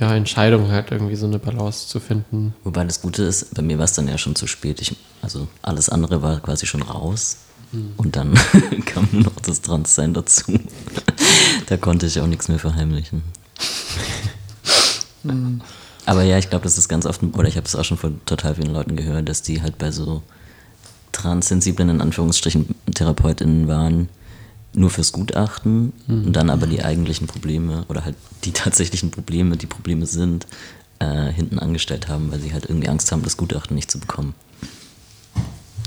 ja, 0.00 0.14
Entscheidung 0.14 0.70
halt 0.70 0.90
irgendwie 0.90 1.16
so 1.16 1.26
eine 1.26 1.38
Balance 1.38 1.88
zu 1.88 2.00
finden. 2.00 2.54
Wobei 2.64 2.84
das 2.84 3.02
Gute 3.02 3.24
ist, 3.24 3.54
bei 3.54 3.62
mir 3.62 3.78
war 3.78 3.84
es 3.84 3.94
dann 3.94 4.08
ja 4.08 4.18
schon 4.18 4.36
zu 4.36 4.46
spät. 4.46 4.80
Ich, 4.80 4.96
also 5.22 5.48
alles 5.62 5.88
andere 5.88 6.22
war 6.22 6.40
quasi 6.40 6.66
schon 6.66 6.82
raus. 6.82 7.38
Und 7.96 8.16
dann 8.16 8.34
kam 8.86 9.08
nur 9.12 9.24
noch 9.24 9.40
das 9.40 9.60
Transsein 9.60 10.14
dazu. 10.14 10.58
da 11.66 11.76
konnte 11.76 12.06
ich 12.06 12.20
auch 12.20 12.26
nichts 12.26 12.48
mehr 12.48 12.58
verheimlichen. 12.58 13.22
Aber 16.06 16.22
ja, 16.22 16.38
ich 16.38 16.48
glaube, 16.48 16.64
das 16.64 16.78
ist 16.78 16.88
ganz 16.88 17.04
oft, 17.04 17.22
oder 17.22 17.48
ich 17.48 17.56
habe 17.56 17.66
es 17.66 17.76
auch 17.76 17.84
schon 17.84 17.98
von 17.98 18.20
total 18.24 18.54
vielen 18.54 18.72
Leuten 18.72 18.96
gehört, 18.96 19.28
dass 19.28 19.42
die 19.42 19.60
halt 19.60 19.76
bei 19.76 19.90
so 19.90 20.22
transsensiblen, 21.12 21.90
in 21.90 22.00
Anführungsstrichen, 22.00 22.74
TherapeutInnen 22.94 23.68
waren, 23.68 24.08
nur 24.72 24.90
fürs 24.90 25.12
Gutachten 25.12 25.92
und 26.06 26.32
dann 26.34 26.50
aber 26.50 26.66
die 26.66 26.84
eigentlichen 26.84 27.26
Probleme 27.26 27.84
oder 27.88 28.04
halt 28.04 28.16
die 28.44 28.52
tatsächlichen 28.52 29.10
Probleme, 29.10 29.56
die 29.56 29.66
Probleme 29.66 30.06
sind, 30.06 30.46
äh, 30.98 31.30
hinten 31.32 31.58
angestellt 31.58 32.08
haben, 32.08 32.30
weil 32.30 32.40
sie 32.40 32.52
halt 32.52 32.66
irgendwie 32.66 32.88
Angst 32.88 33.12
haben, 33.12 33.22
das 33.22 33.36
Gutachten 33.36 33.74
nicht 33.74 33.90
zu 33.90 33.98
bekommen. 33.98 34.34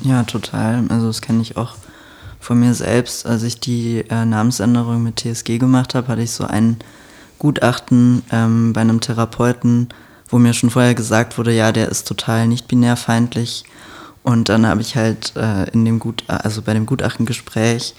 Ja, 0.03 0.23
total. 0.23 0.85
Also 0.89 1.07
das 1.07 1.21
kenne 1.21 1.41
ich 1.41 1.57
auch 1.57 1.75
von 2.39 2.59
mir 2.59 2.73
selbst. 2.73 3.25
Als 3.25 3.43
ich 3.43 3.59
die 3.59 4.03
äh, 4.09 4.25
Namensänderung 4.25 5.03
mit 5.03 5.19
TSG 5.19 5.59
gemacht 5.59 5.95
habe, 5.95 6.07
hatte 6.07 6.21
ich 6.21 6.31
so 6.31 6.43
ein 6.43 6.77
Gutachten 7.39 8.23
ähm, 8.31 8.73
bei 8.73 8.81
einem 8.81 8.99
Therapeuten, 8.99 9.89
wo 10.29 10.37
mir 10.37 10.53
schon 10.53 10.69
vorher 10.69 10.95
gesagt 10.95 11.37
wurde, 11.37 11.53
ja, 11.53 11.71
der 11.71 11.89
ist 11.89 12.07
total 12.07 12.47
nicht 12.47 12.67
binärfeindlich. 12.67 13.63
Und 14.23 14.49
dann 14.49 14.67
habe 14.67 14.81
ich 14.81 14.95
halt 14.95 15.33
äh, 15.35 15.69
in 15.71 15.85
dem 15.85 15.99
Gut, 15.99 16.23
also 16.27 16.61
bei 16.61 16.73
dem 16.73 16.85
Gutachtengespräch 16.85 17.95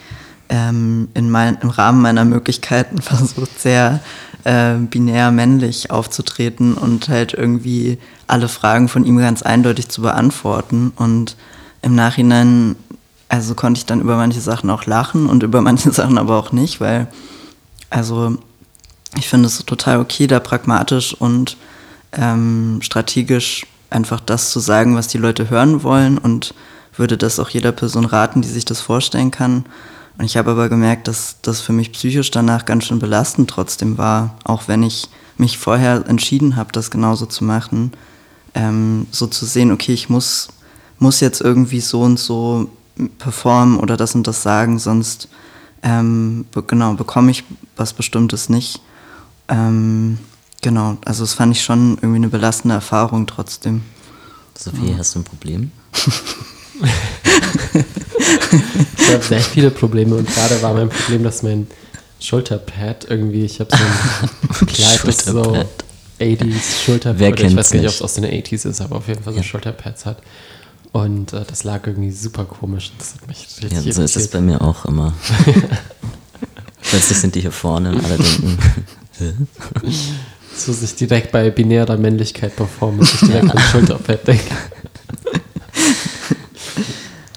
ähm, 0.49 1.09
in 1.15 1.31
mein, 1.31 1.59
im 1.63 1.71
Rahmen 1.71 2.03
meiner 2.03 2.25
Möglichkeiten 2.25 2.99
versucht, 3.03 3.61
sehr 3.61 4.01
äh, 4.45 4.75
binär 4.75 5.31
männlich 5.31 5.91
aufzutreten 5.91 6.75
und 6.75 7.09
halt 7.09 7.33
irgendwie 7.35 7.99
alle 8.27 8.49
Fragen 8.49 8.89
von 8.89 9.05
ihm 9.05 9.19
ganz 9.19 9.43
eindeutig 9.43 9.89
zu 9.89 10.03
beantworten. 10.03 10.93
Und 10.97 11.37
im 11.83 11.95
Nachhinein, 11.95 12.77
also 13.29 13.55
konnte 13.55 13.79
ich 13.79 13.87
dann 13.87 14.01
über 14.01 14.17
manche 14.17 14.41
Sachen 14.41 14.71
auch 14.71 14.87
lachen 14.87 15.27
und 15.27 15.43
über 15.43 15.61
manche 15.61 15.91
Sachen 15.93 16.19
aber 16.19 16.39
auch 16.39 16.53
nicht, 16.53 16.81
weil, 16.81 17.09
also 17.91 18.37
ich 19.19 19.29
finde 19.29 19.47
es 19.47 19.59
total 19.65 20.01
okay, 20.01 20.27
da 20.27 20.41
pragmatisch 20.41 21.15
und 21.15 21.57
ähm, 22.13 22.79
strategisch 22.83 23.67
einfach 23.91 24.21
das 24.21 24.51
zu 24.51 24.61
sagen, 24.61 24.97
was 24.97 25.09
die 25.09 25.19
Leute 25.19 25.51
hören 25.51 25.83
wollen 25.83 26.19
und 26.19 26.55
würde 26.97 27.17
das 27.17 27.39
auch 27.39 27.49
jeder 27.49 27.73
Person 27.73 28.05
raten, 28.05 28.43
die 28.43 28.49
sich 28.49 28.65
das 28.65 28.81
vorstellen 28.81 29.31
kann. 29.31 29.65
Und 30.19 30.25
ich 30.25 30.37
habe 30.37 30.51
aber 30.51 30.69
gemerkt, 30.69 31.09
dass 31.09 31.37
das 31.43 31.61
für 31.61 31.73
mich 31.73 31.93
psychisch 31.93 32.31
danach 32.31 32.65
ganz 32.65 32.85
schön 32.85 32.99
belastend 32.99 33.49
trotzdem 33.49 33.99
war, 33.99 34.37
auch 34.45 34.69
wenn 34.69 34.83
ich 34.83 35.09
mich 35.39 35.59
vorher 35.59 36.05
entschieden 36.07 36.57
habe, 36.57 36.73
das 36.73 36.91
genauso 36.91 37.27
zu 37.27 37.45
machen, 37.45 37.93
ähm, 38.55 39.07
so 39.11 39.27
zu 39.27 39.47
sehen, 39.47 39.73
okay, 39.73 39.93
ich 39.93 40.11
muss, 40.11 40.49
muss 41.03 41.21
jetzt 41.21 41.41
irgendwie 41.41 41.81
so 41.81 42.03
und 42.03 42.19
so 42.19 42.71
performen 43.19 43.79
oder 43.79 43.97
das 43.97 44.15
und 44.15 44.27
das 44.27 44.43
sagen, 44.43 44.79
sonst 44.79 45.29
ähm, 45.83 46.47
be 46.53 46.63
genau 46.63 46.95
bekomme 46.95 47.31
ich 47.31 47.45
was 47.77 47.93
Bestimmtes 47.93 48.49
nicht. 48.49 48.81
Ähm, 49.49 50.19
genau, 50.63 50.97
also 51.05 51.25
das 51.25 51.35
fand 51.35 51.57
ich 51.57 51.63
schon 51.63 51.99
irgendwie 52.01 52.17
eine 52.17 52.29
belastende 52.29 52.75
Erfahrung 52.77 53.27
trotzdem. 53.27 53.83
Sophie, 54.57 54.95
hast 54.97 55.15
du 55.15 55.21
ein 55.21 55.25
Problem? 55.25 55.73
Ich 58.99 59.13
habe 59.13 59.23
sehr 59.23 59.41
viele 59.41 59.71
Probleme 59.71 60.15
und 60.17 60.29
gerade 60.33 60.61
war 60.63 60.75
mein 60.75 60.89
Problem, 60.89 61.25
dass 61.25 61.43
mein 61.43 61.67
Schulterpad 62.21 63.07
irgendwie, 63.09 63.45
ich 63.45 63.61
habe 63.61 63.71
so 63.77 63.83
ein 63.83 64.67
Kleid, 64.67 65.01
das 65.05 65.25
so 65.25 65.43
Schulterpad. 65.43 65.85
80s 66.21 66.85
Schulterpad, 66.85 67.19
Wer 67.19 67.47
ich 67.47 67.57
weiß 67.57 67.73
nicht, 67.73 67.85
ob 67.85 67.91
es 67.91 68.03
aus 68.03 68.15
den 68.15 68.25
80s 68.25 68.69
ist, 68.69 68.81
aber 68.81 68.97
auf 68.97 69.09
jeden 69.09 69.23
Fall 69.25 69.33
so 69.33 69.41
Ja. 69.41 69.45
Schulterpads 69.45 70.07
hat. 70.07 70.19
Und 70.93 71.33
äh, 71.33 71.45
das 71.47 71.65
lag 71.65 71.87
irgendwie 71.87 72.11
super 72.13 72.45
komisch. 72.45 72.93
Das 72.99 73.15
hat 73.15 73.27
mich 73.27 73.47
richtig 73.63 73.73
Ja, 73.73 73.93
so 73.93 74.03
ist 74.03 74.17
es 74.17 74.29
bei 74.29 74.41
mir 74.41 74.61
auch 74.61 74.85
immer. 74.85 75.15
Plötzlich 76.83 77.19
sind 77.19 77.35
die 77.35 77.41
hier 77.41 77.53
vorne 77.53 77.91
und 77.93 78.05
alle 78.05 78.19
denken? 78.19 78.59
So 80.55 80.71
sich 80.75 80.95
direkt 80.97 81.33
bei 81.33 81.49
binärer 81.51 81.97
Männlichkeit 81.97 82.55
performen, 82.57 82.99
muss 82.99 83.15
ich 83.15 83.21
direkt 83.27 83.51
an 83.51 83.59
Schulterpad 83.59 84.27
denken. 84.29 84.55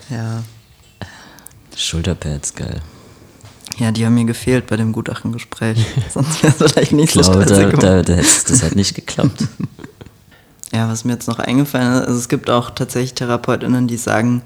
Ja. 0.10 0.44
Schulterpads, 1.76 2.54
geil. 2.56 2.82
Ja, 3.78 3.92
die 3.92 4.06
haben 4.06 4.16
mir 4.16 4.26
gefehlt 4.26 4.68
bei 4.68 4.76
dem 4.78 4.92
Gutachtengespräch. 4.92 5.78
Sonst 6.14 6.44
wäre 6.44 6.54
es 6.60 6.72
vielleicht 6.72 6.92
nicht 6.94 7.16
Ich 7.16 7.24
so 7.26 7.34
da, 7.34 7.46
da, 7.72 8.02
da, 8.04 8.14
hätt's- 8.16 8.44
das 8.46 8.64
hat 8.64 8.76
nicht 8.76 8.96
geklappt. 8.96 9.46
Ja, 10.76 10.90
was 10.90 11.06
mir 11.06 11.14
jetzt 11.14 11.30
noch 11.30 11.40
eingefallen 11.40 11.94
ist, 11.94 12.08
also 12.08 12.20
es 12.20 12.28
gibt 12.28 12.50
auch 12.50 12.70
tatsächlich 12.70 13.14
TherapeutInnen, 13.14 13.88
die 13.88 13.96
sagen, 13.96 14.42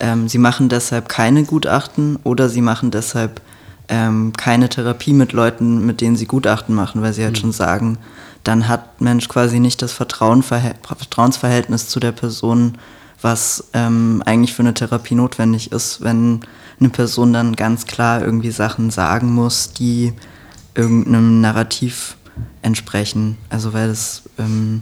ähm, 0.00 0.28
sie 0.28 0.38
machen 0.38 0.70
deshalb 0.70 1.10
keine 1.10 1.44
Gutachten 1.44 2.18
oder 2.24 2.48
sie 2.48 2.62
machen 2.62 2.90
deshalb 2.90 3.42
ähm, 3.88 4.32
keine 4.34 4.70
Therapie 4.70 5.12
mit 5.12 5.32
Leuten, 5.32 5.84
mit 5.84 6.00
denen 6.00 6.16
sie 6.16 6.24
Gutachten 6.24 6.74
machen, 6.74 7.02
weil 7.02 7.12
sie 7.12 7.22
halt 7.22 7.36
schon 7.36 7.52
sagen, 7.52 7.98
dann 8.44 8.66
hat 8.66 9.02
Mensch 9.02 9.28
quasi 9.28 9.60
nicht 9.60 9.82
das 9.82 9.92
Vertrauen, 9.92 10.42
Vertrauensverhältnis 10.42 11.88
zu 11.90 12.00
der 12.00 12.12
Person, 12.12 12.78
was 13.20 13.64
ähm, 13.74 14.22
eigentlich 14.24 14.54
für 14.54 14.62
eine 14.62 14.72
Therapie 14.72 15.14
notwendig 15.14 15.70
ist, 15.70 16.00
wenn 16.00 16.40
eine 16.80 16.88
Person 16.88 17.34
dann 17.34 17.56
ganz 17.56 17.84
klar 17.84 18.22
irgendwie 18.22 18.52
Sachen 18.52 18.88
sagen 18.88 19.34
muss, 19.34 19.74
die 19.74 20.14
irgendeinem 20.74 21.42
Narrativ 21.42 22.16
entsprechen. 22.62 23.36
Also 23.50 23.74
weil 23.74 23.88
das 23.88 24.22
ähm, 24.38 24.80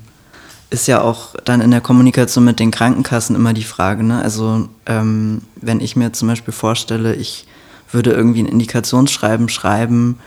ist 0.72 0.88
ja 0.88 1.02
auch 1.02 1.34
dann 1.44 1.60
in 1.60 1.70
der 1.70 1.82
Kommunikation 1.82 2.44
mit 2.44 2.58
den 2.58 2.70
Krankenkassen 2.70 3.36
immer 3.36 3.52
die 3.52 3.62
Frage, 3.62 4.02
ne? 4.02 4.22
Also 4.22 4.68
ähm, 4.86 5.42
wenn 5.60 5.80
ich 5.80 5.96
mir 5.96 6.12
zum 6.12 6.28
Beispiel 6.28 6.54
vorstelle, 6.54 7.14
ich 7.14 7.46
würde 7.90 8.12
irgendwie 8.12 8.42
ein 8.42 8.46
Indikationsschreiben 8.46 9.50
schreiben 9.50 10.18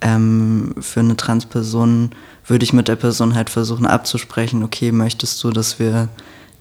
ähm, 0.00 0.74
für 0.80 1.00
eine 1.00 1.16
Transperson, 1.16 2.10
würde 2.46 2.64
ich 2.64 2.72
mit 2.72 2.88
der 2.88 2.96
Person 2.96 3.36
halt 3.36 3.48
versuchen 3.48 3.86
abzusprechen, 3.86 4.64
okay, 4.64 4.90
möchtest 4.90 5.42
du, 5.44 5.50
dass 5.50 5.78
wir 5.78 6.08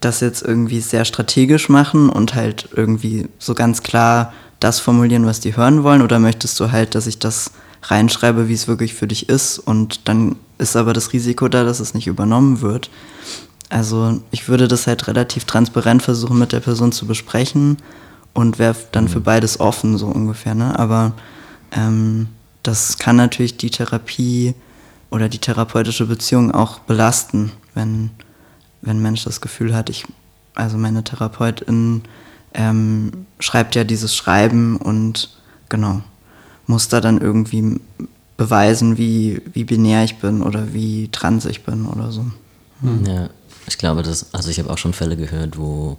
das 0.01 0.19
jetzt 0.19 0.43
irgendwie 0.43 0.79
sehr 0.79 1.03
strategisch 1.03 1.67
machen 1.67 2.09
und 2.09 2.35
halt 2.35 2.69
irgendwie 2.75 3.27
so 3.39 3.55
ganz 3.55 3.81
klar 3.81 4.33
das 4.59 4.79
formulieren, 4.79 5.25
was 5.25 5.39
die 5.39 5.57
hören 5.57 5.83
wollen, 5.83 6.03
oder 6.03 6.19
möchtest 6.19 6.59
du 6.59 6.71
halt, 6.71 6.93
dass 6.93 7.07
ich 7.07 7.17
das 7.17 7.51
reinschreibe, 7.83 8.47
wie 8.47 8.53
es 8.53 8.67
wirklich 8.67 8.93
für 8.93 9.07
dich 9.07 9.29
ist 9.29 9.59
und 9.59 10.07
dann 10.07 10.35
ist 10.57 10.75
aber 10.75 10.93
das 10.93 11.13
Risiko 11.13 11.47
da, 11.47 11.63
dass 11.63 11.79
es 11.79 11.93
nicht 11.93 12.07
übernommen 12.07 12.61
wird. 12.61 12.89
Also 13.69 14.21
ich 14.31 14.47
würde 14.47 14.67
das 14.67 14.85
halt 14.85 15.07
relativ 15.07 15.45
transparent 15.45 16.03
versuchen 16.03 16.37
mit 16.37 16.51
der 16.51 16.59
Person 16.59 16.91
zu 16.91 17.07
besprechen 17.07 17.77
und 18.33 18.59
wäre 18.59 18.75
dann 18.91 19.07
für 19.07 19.21
beides 19.21 19.59
offen, 19.59 19.97
so 19.97 20.07
ungefähr. 20.07 20.55
Ne? 20.55 20.77
Aber 20.77 21.13
ähm, 21.71 22.27
das 22.63 22.97
kann 22.97 23.15
natürlich 23.15 23.57
die 23.57 23.71
Therapie 23.71 24.53
oder 25.09 25.29
die 25.29 25.39
therapeutische 25.39 26.05
Beziehung 26.05 26.51
auch 26.51 26.79
belasten, 26.79 27.51
wenn, 27.73 28.11
wenn 28.81 28.97
ein 28.97 29.01
Mensch 29.01 29.23
das 29.23 29.41
Gefühl 29.41 29.75
hat, 29.75 29.89
ich, 29.89 30.05
also 30.53 30.77
meine 30.77 31.03
Therapeutin 31.03 32.03
ähm, 32.53 33.25
schreibt 33.39 33.75
ja 33.75 33.83
dieses 33.83 34.15
Schreiben 34.15 34.77
und 34.77 35.29
genau, 35.69 36.01
muss 36.71 36.87
da 36.87 37.01
dann 37.01 37.19
irgendwie 37.19 37.79
beweisen, 38.37 38.97
wie, 38.97 39.41
wie 39.53 39.65
binär 39.65 40.05
ich 40.05 40.17
bin 40.19 40.41
oder 40.41 40.73
wie 40.73 41.09
trans 41.11 41.45
ich 41.45 41.63
bin 41.63 41.85
oder 41.85 42.11
so. 42.11 42.25
Ja, 43.05 43.29
ich 43.67 43.77
glaube, 43.77 44.01
dass, 44.01 44.33
also 44.33 44.49
ich 44.49 44.57
habe 44.57 44.69
auch 44.69 44.77
schon 44.77 44.93
Fälle 44.93 45.17
gehört, 45.17 45.57
wo 45.57 45.97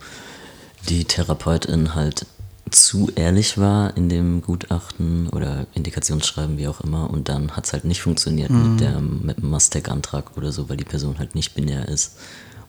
die 0.89 1.05
Therapeutin 1.05 1.95
halt 1.95 2.27
zu 2.71 3.11
ehrlich 3.15 3.59
war 3.59 3.97
in 3.99 4.09
dem 4.09 4.41
Gutachten 4.41 5.29
oder 5.29 5.67
Indikationsschreiben, 5.75 6.57
wie 6.57 6.69
auch 6.69 6.81
immer, 6.81 7.11
und 7.11 7.29
dann 7.29 7.53
hat 7.53 7.67
es 7.67 7.75
halt 7.75 7.85
nicht 7.85 8.01
funktioniert 8.01 8.51
mit, 8.51 8.81
der, 8.81 8.99
mit 9.01 9.37
dem 9.37 9.51
Mastec-Antrag 9.51 10.37
oder 10.37 10.53
so, 10.53 10.71
weil 10.71 10.79
die 10.79 10.85
Person 10.85 11.19
halt 11.19 11.35
nicht 11.35 11.55
binär 11.55 11.87
ist. 11.89 12.17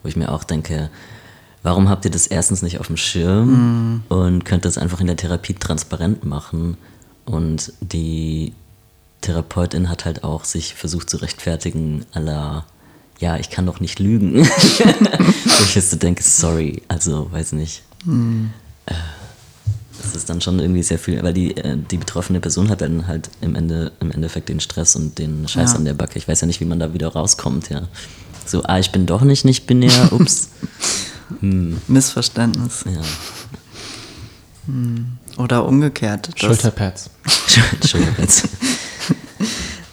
Wo 0.02 0.10
ich 0.10 0.18
mir 0.18 0.30
auch 0.30 0.44
denke, 0.44 0.90
warum 1.64 1.88
habt 1.88 2.04
ihr 2.04 2.12
das 2.12 2.28
erstens 2.28 2.62
nicht 2.62 2.80
auf 2.80 2.88
dem 2.88 2.98
Schirm 2.98 4.04
und 4.10 4.44
könnt 4.44 4.66
das 4.66 4.78
einfach 4.78 5.00
in 5.00 5.08
der 5.08 5.16
Therapie 5.16 5.54
transparent 5.54 6.26
machen? 6.26 6.78
Und 7.26 7.72
die 7.82 8.54
Therapeutin 9.22 9.90
hat 9.90 10.06
halt 10.06 10.24
auch 10.24 10.44
sich 10.46 10.74
versucht 10.76 11.10
zu 11.10 11.18
rechtfertigen, 11.18 12.06
aller 12.14 12.66
ja, 13.20 13.38
ich 13.38 13.50
kann 13.50 13.66
doch 13.66 13.80
nicht 13.80 14.00
lügen. 14.00 14.46
Wo 14.46 15.64
ich 15.64 15.76
jetzt 15.76 15.92
so 15.92 15.98
denke, 15.98 16.24
sorry, 16.24 16.82
also 16.90 17.32
weiß 17.32 17.54
nicht. 17.54 17.84
Äh, 18.86 18.94
Das 20.02 20.16
ist 20.16 20.30
dann 20.30 20.42
schon 20.42 20.60
irgendwie 20.60 20.84
sehr 20.84 21.00
viel, 21.00 21.24
weil 21.24 21.34
die, 21.34 21.56
äh, 21.56 21.78
die 21.90 21.98
betroffene 21.98 22.42
Person 22.42 22.68
hat 22.70 22.82
dann 22.82 23.08
halt 23.08 23.30
im, 23.40 23.56
Ende, 23.56 23.94
im 24.02 24.12
Endeffekt 24.12 24.50
den 24.50 24.60
Stress 24.60 24.98
und 24.98 25.18
den 25.20 25.48
Scheiß 25.48 25.72
Ja. 25.72 25.78
an 25.78 25.86
der 25.86 25.94
Backe. 25.94 26.18
Ich 26.20 26.28
weiß 26.28 26.42
ja 26.42 26.48
nicht, 26.48 26.60
wie 26.60 26.66
man 26.66 26.80
da 26.80 26.94
wieder 26.94 27.08
rauskommt, 27.10 27.70
ja. 27.70 27.88
So, 28.46 28.64
ah, 28.64 28.80
ich 28.80 28.92
bin 28.92 29.06
doch 29.06 29.22
nicht 29.22 29.46
nicht 29.46 29.68
binär, 29.68 30.12
ups. 30.12 30.50
Missverständnis. 31.88 32.84
Ja. 32.86 33.02
Oder 35.38 35.66
umgekehrt. 35.66 36.30
Schulterpads. 36.36 37.10
Jetzt. 38.20 38.48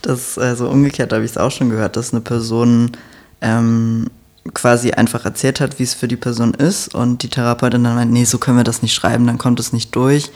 das 0.03 0.39
also 0.39 0.69
umgekehrt 0.69 1.13
habe 1.13 1.25
ich 1.25 1.33
es 1.33 1.39
auch 1.39 1.51
schon 1.51 1.71
gehört, 1.71 1.97
dass 1.97 2.13
eine 2.13 2.21
Person 2.21 2.93
ähm, 3.41 4.09
quasi 4.55 4.93
einfach 4.93 5.25
erzählt 5.25 5.61
hat, 5.61 5.79
wie 5.79 5.83
es 5.83 5.95
für 5.95 6.09
die 6.09 6.17
Person 6.17 6.55
ist 6.55 6.95
und 6.95 7.23
die 7.23 7.29
Therapeutin 7.29 7.85
dann 7.85 7.95
meint, 7.95 8.13
nee, 8.13 8.25
so 8.25 8.39
können 8.39 8.57
wir 8.57 8.65
das 8.65 8.83
nicht 8.83 8.95
schreiben, 8.95 9.27
dann 9.27 9.39
kommt 9.39 9.61
es 9.61 9.73
nicht 9.73 9.95
durch. 9.95 10.31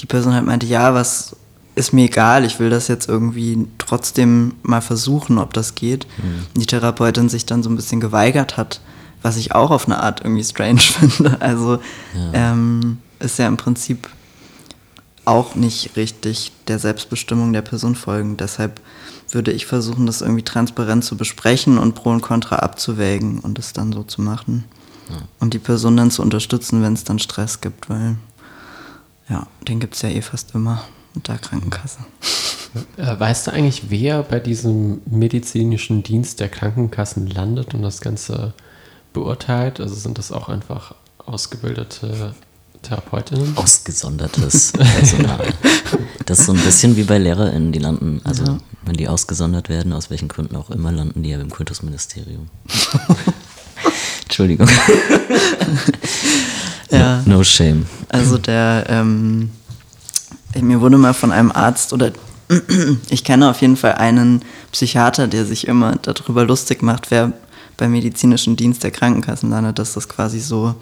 Die 0.00 0.06
Person 0.06 0.34
halt 0.34 0.46
meinte, 0.46 0.66
ja, 0.66 0.94
was 0.94 1.36
ist 1.74 1.92
mir 1.92 2.04
egal, 2.04 2.44
ich 2.44 2.58
will 2.58 2.70
das 2.70 2.88
jetzt 2.88 3.08
irgendwie 3.08 3.66
trotzdem 3.78 4.54
mal 4.62 4.80
versuchen, 4.80 5.38
ob 5.38 5.52
das 5.52 5.74
geht. 5.74 6.06
Die 6.56 6.66
Therapeutin 6.66 7.28
sich 7.28 7.46
dann 7.46 7.62
so 7.62 7.70
ein 7.70 7.76
bisschen 7.76 8.00
geweigert 8.00 8.56
hat, 8.56 8.80
was 9.22 9.36
ich 9.36 9.54
auch 9.54 9.70
auf 9.70 9.86
eine 9.86 10.02
Art 10.02 10.20
irgendwie 10.22 10.44
strange 10.44 10.80
finde. 10.80 11.40
Also 11.40 11.78
ähm, 12.32 12.98
ist 13.18 13.38
ja 13.38 13.46
im 13.46 13.56
Prinzip 13.56 14.08
auch 15.30 15.54
nicht 15.54 15.96
richtig 15.96 16.52
der 16.66 16.78
Selbstbestimmung 16.78 17.52
der 17.52 17.62
Person 17.62 17.94
folgen. 17.94 18.36
Deshalb 18.36 18.80
würde 19.30 19.52
ich 19.52 19.64
versuchen, 19.64 20.06
das 20.06 20.22
irgendwie 20.22 20.42
transparent 20.42 21.04
zu 21.04 21.16
besprechen 21.16 21.78
und 21.78 21.94
Pro 21.94 22.10
und 22.10 22.20
Contra 22.20 22.56
abzuwägen 22.56 23.38
und 23.38 23.58
es 23.58 23.72
dann 23.72 23.92
so 23.92 24.02
zu 24.02 24.20
machen. 24.20 24.64
Und 25.38 25.54
die 25.54 25.58
Person 25.58 25.96
dann 25.96 26.10
zu 26.10 26.22
unterstützen, 26.22 26.82
wenn 26.82 26.92
es 26.92 27.04
dann 27.04 27.18
Stress 27.18 27.60
gibt, 27.60 27.88
weil 27.88 28.16
ja, 29.28 29.46
den 29.66 29.80
gibt 29.80 29.94
es 29.94 30.02
ja 30.02 30.08
eh 30.08 30.22
fast 30.22 30.54
immer 30.54 30.84
mit 31.14 31.28
der 31.28 31.38
Krankenkasse. 31.38 31.98
Äh, 32.96 33.18
weißt 33.18 33.46
du 33.46 33.52
eigentlich, 33.52 33.90
wer 33.90 34.22
bei 34.22 34.38
diesem 34.38 35.02
medizinischen 35.06 36.02
Dienst 36.02 36.38
der 36.38 36.48
Krankenkassen 36.48 37.28
landet 37.28 37.74
und 37.74 37.82
das 37.82 38.00
Ganze 38.00 38.54
beurteilt? 39.12 39.80
Also 39.80 39.94
sind 39.94 40.18
das 40.18 40.30
auch 40.30 40.48
einfach 40.48 40.94
ausgebildete 41.18 42.34
Therapeutinnen? 42.82 43.56
Ausgesondertes 43.56 44.72
Personal. 44.76 45.52
Das 46.26 46.40
ist 46.40 46.46
so 46.46 46.52
ein 46.52 46.60
bisschen 46.60 46.96
wie 46.96 47.04
bei 47.04 47.18
LehrerInnen, 47.18 47.72
die 47.72 47.78
landen, 47.78 48.20
also 48.24 48.58
wenn 48.82 48.96
die 48.96 49.08
ausgesondert 49.08 49.68
werden, 49.68 49.92
aus 49.92 50.10
welchen 50.10 50.28
Gründen 50.28 50.56
auch 50.56 50.70
immer, 50.70 50.90
landen 50.90 51.22
die 51.22 51.30
ja 51.30 51.40
im 51.40 51.50
Kultusministerium. 51.50 52.48
Entschuldigung. 54.24 54.68
Ja. 56.90 57.22
No, 57.24 57.36
no 57.36 57.44
shame. 57.44 57.86
Also 58.08 58.38
der, 58.38 58.86
ähm, 58.88 59.50
mir 60.60 60.80
wurde 60.80 60.98
mal 60.98 61.14
von 61.14 61.32
einem 61.32 61.52
Arzt 61.52 61.92
oder 61.92 62.12
ich 63.10 63.24
kenne 63.24 63.48
auf 63.48 63.60
jeden 63.60 63.76
Fall 63.76 63.94
einen 63.94 64.42
Psychiater, 64.72 65.28
der 65.28 65.44
sich 65.44 65.68
immer 65.68 65.96
darüber 66.02 66.44
lustig 66.44 66.82
macht, 66.82 67.10
wer 67.10 67.32
beim 67.76 67.92
medizinischen 67.92 68.56
Dienst 68.56 68.82
der 68.82 68.90
Krankenkassen 68.90 69.50
landet, 69.50 69.78
dass 69.78 69.94
das 69.94 70.08
quasi 70.08 70.40
so 70.40 70.74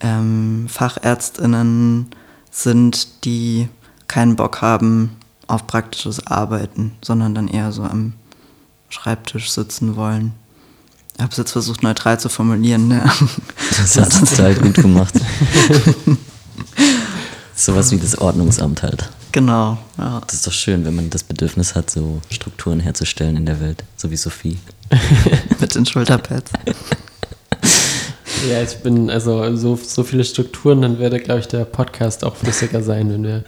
ähm, 0.00 0.66
Fachärztinnen 0.68 2.06
sind, 2.50 3.24
die 3.24 3.68
keinen 4.08 4.36
Bock 4.36 4.62
haben 4.62 5.16
auf 5.46 5.66
praktisches 5.66 6.26
Arbeiten, 6.26 6.92
sondern 7.02 7.34
dann 7.34 7.48
eher 7.48 7.72
so 7.72 7.82
am 7.82 8.14
Schreibtisch 8.88 9.50
sitzen 9.50 9.96
wollen. 9.96 10.32
Ich 11.16 11.22
habe 11.22 11.32
es 11.32 11.38
jetzt 11.38 11.52
versucht 11.52 11.82
neutral 11.82 12.20
zu 12.20 12.28
formulieren. 12.28 12.88
Ne? 12.88 13.02
Das 13.70 13.96
hast 13.96 14.20
du 14.20 14.26
total 14.26 14.54
gut 14.62 14.74
gemacht. 14.74 15.14
Sowas 17.54 17.90
wie 17.90 17.96
das 17.96 18.18
Ordnungsamt 18.18 18.82
halt. 18.82 19.08
Genau, 19.32 19.78
ja. 19.98 20.20
Das 20.26 20.34
ist 20.34 20.46
doch 20.46 20.52
schön, 20.52 20.84
wenn 20.84 20.94
man 20.94 21.10
das 21.10 21.22
Bedürfnis 21.22 21.74
hat, 21.74 21.90
so 21.90 22.20
Strukturen 22.30 22.80
herzustellen 22.80 23.36
in 23.36 23.46
der 23.46 23.60
Welt, 23.60 23.82
so 23.96 24.10
wie 24.10 24.16
Sophie. 24.16 24.58
mit 25.60 25.74
den 25.74 25.84
Schulterpads. 25.84 26.52
Ja, 28.50 28.62
ich 28.62 28.76
bin, 28.78 29.10
also 29.10 29.56
so, 29.56 29.76
so 29.76 30.02
viele 30.04 30.24
Strukturen, 30.24 30.82
dann 30.82 30.98
würde, 30.98 31.18
glaube 31.18 31.40
ich, 31.40 31.48
der 31.48 31.64
Podcast 31.64 32.24
auch 32.24 32.36
flüssiger 32.36 32.82
sein, 32.82 33.10
wenn 33.12 33.24
wir 33.24 33.44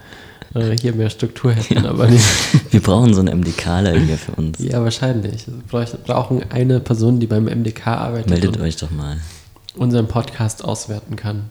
äh, 0.54 0.76
hier 0.78 0.94
mehr 0.94 1.10
Struktur 1.10 1.52
hätten, 1.52 1.86
aber 1.86 2.06
nicht. 2.08 2.24
Wir 2.70 2.80
brauchen 2.80 3.12
so 3.14 3.20
einen 3.20 3.40
MDKler 3.40 3.92
hier 3.98 4.16
für 4.16 4.32
uns. 4.32 4.58
Ja, 4.60 4.82
wahrscheinlich. 4.82 5.46
Wir 5.46 5.98
brauchen 6.06 6.42
eine 6.50 6.80
Person, 6.80 7.20
die 7.20 7.26
beim 7.26 7.44
MDK 7.44 7.86
arbeitet 7.86 8.30
Meldet 8.30 8.56
und 8.56 8.62
euch 8.62 8.76
doch 8.76 8.90
mal. 8.90 9.18
unseren 9.76 10.08
Podcast 10.08 10.64
auswerten 10.64 11.16
kann. 11.16 11.50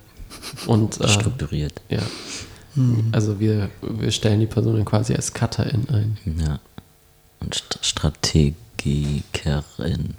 Und 0.66 1.00
äh, 1.02 1.08
Strukturiert. 1.08 1.74
ja. 1.90 2.00
Also 3.12 3.40
wir, 3.40 3.70
wir 3.82 4.12
stellen 4.12 4.40
die 4.40 4.46
Person 4.46 4.76
dann 4.76 4.86
quasi 4.86 5.16
als 5.16 5.34
Cutterin 5.34 5.88
ein. 5.92 6.18
Ja. 6.40 6.60
Und 7.40 7.56
St 7.56 7.80
Strategikerin. 7.82 10.14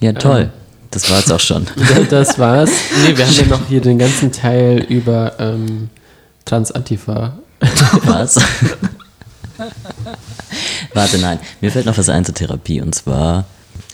Ja, 0.00 0.12
toll. 0.14 0.50
Das 0.94 1.10
war's 1.10 1.28
auch 1.32 1.40
schon. 1.40 1.66
Das 2.08 2.38
war's. 2.38 2.70
Nee, 3.04 3.16
wir 3.16 3.26
haben 3.26 3.34
ja 3.34 3.46
noch 3.46 3.66
hier 3.66 3.80
den 3.80 3.98
ganzen 3.98 4.30
Teil 4.30 4.78
über 4.88 5.32
ähm, 5.40 5.90
Transantifa. 6.44 7.36
Was? 8.04 8.38
Warte, 10.92 11.18
nein. 11.18 11.40
Mir 11.60 11.72
fällt 11.72 11.86
noch 11.86 11.98
was 11.98 12.08
ein 12.08 12.24
zur 12.24 12.34
Therapie. 12.34 12.80
Und 12.80 12.94
zwar, 12.94 13.44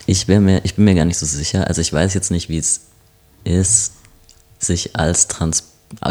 ich, 0.05 0.27
mir, 0.27 0.61
ich 0.63 0.75
bin 0.75 0.85
mir 0.85 0.93
gar 0.93 1.05
nicht 1.05 1.17
so 1.17 1.25
sicher. 1.25 1.67
Also 1.67 1.81
ich 1.81 1.91
weiß 1.91 2.13
jetzt 2.13 2.29
nicht, 2.29 2.49
wie 2.49 2.57
es 2.57 2.81
ist, 3.45 3.93
sich 4.59 4.95
als 4.95 5.27
trans 5.27 5.63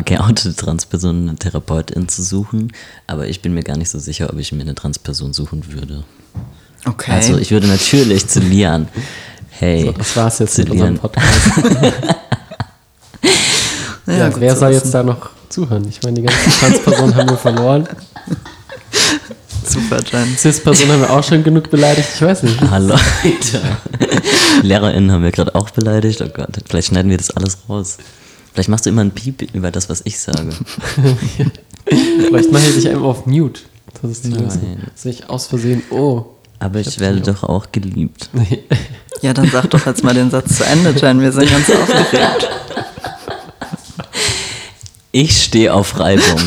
geoutete 0.05 0.57
Transperson 0.57 1.29
eine 1.29 1.37
Therapeutin 1.37 2.09
zu 2.09 2.22
suchen. 2.22 2.72
Aber 3.07 3.29
ich 3.29 3.42
bin 3.42 3.55
mir 3.55 3.62
gar 3.62 3.76
nicht 3.76 3.90
so 3.90 3.98
sicher, 4.00 4.31
ob 4.31 4.38
ich 4.38 4.50
mir 4.53 4.62
eine 4.62 4.74
Transperson 4.74 5.33
suchen 5.33 5.72
würde. 5.72 6.05
Okay. 6.85 7.12
Also 7.12 7.38
ich 7.38 7.53
würde 7.53 7.68
natürlich 7.68 8.26
zu 8.26 8.40
Lian. 8.40 8.88
Hey, 9.61 9.85
So, 9.85 9.92
das 9.92 10.16
war's 10.16 10.38
jetzt 10.38 10.57
mit 10.59 10.70
unserem. 10.70 10.99
Podcast. 10.99 11.29
Ja, 14.07 14.29
gut 14.29 14.40
wer 14.40 14.57
soll 14.57 14.73
jetzt 14.73 14.92
da 14.92 15.05
noch 15.05 15.31
zuhören? 15.51 15.87
Ich 15.88 16.03
meine, 16.03 16.16
die 16.16 16.23
ganzen 16.27 16.51
Transpersonen 16.51 17.14
haben 17.14 17.31
wir 17.31 17.37
verloren. 17.37 17.87
Super, 19.64 20.01
Jen. 20.11 20.37
Cis-Personen 20.37 20.92
haben 20.92 21.01
wir 21.03 21.11
auch 21.11 21.23
schon 21.23 21.44
genug 21.44 21.70
beleidigt. 21.70 22.09
Ich 22.16 22.23
weiß 22.23 22.42
nicht. 22.42 22.61
Hallo, 22.61 22.94
Alter. 22.94 23.61
LehrerInnen 24.62 25.12
haben 25.12 25.23
wir 25.23 25.31
gerade 25.31 25.55
auch 25.55 25.70
beleidigt. 25.70 26.20
Oh 26.23 26.29
Gott, 26.29 26.57
vielleicht 26.68 26.88
schneiden 26.88 27.09
wir 27.09 27.18
das 27.18 27.31
alles 27.31 27.59
raus. 27.68 27.99
Vielleicht 28.53 28.68
machst 28.68 28.87
du 28.87 28.90
immer 28.90 29.03
ein 29.03 29.12
Piep 29.12 29.42
über 29.55 29.70
das, 29.70 29.88
was 29.88 30.01
ich 30.05 30.18
sage. 30.18 30.51
Vielleicht 31.87 32.51
mache 32.51 32.64
ich 32.66 32.75
dich 32.75 32.88
einfach 32.88 33.05
auf 33.05 33.27
Mute. 33.27 33.61
Das 34.03 34.11
ist 34.11 34.25
die 34.25 34.31
Nein. 34.31 34.42
Lösung. 34.44 34.79
Dass 34.92 35.05
ich 35.05 35.29
aus 35.31 35.46
Versehen, 35.46 35.85
oh. 35.90 36.25
Aber 36.59 36.81
ich 36.81 36.99
werde 36.99 37.20
doch 37.20 37.44
auch 37.44 37.70
geliebt. 37.70 38.29
Ja, 39.22 39.35
dann 39.35 39.50
sag 39.50 39.68
doch 39.70 39.85
jetzt 39.87 40.02
mal 40.02 40.14
den 40.14 40.30
Satz 40.30 40.56
zu 40.56 40.64
Ende, 40.64 40.90
Jen. 40.90 41.20
Wir 41.20 41.33
sind 41.33 41.50
ganz 41.50 41.70
aufgeregt. 41.70 42.48
Ich 45.12 45.42
stehe 45.42 45.74
auf 45.74 45.98
Reibung. 45.98 46.40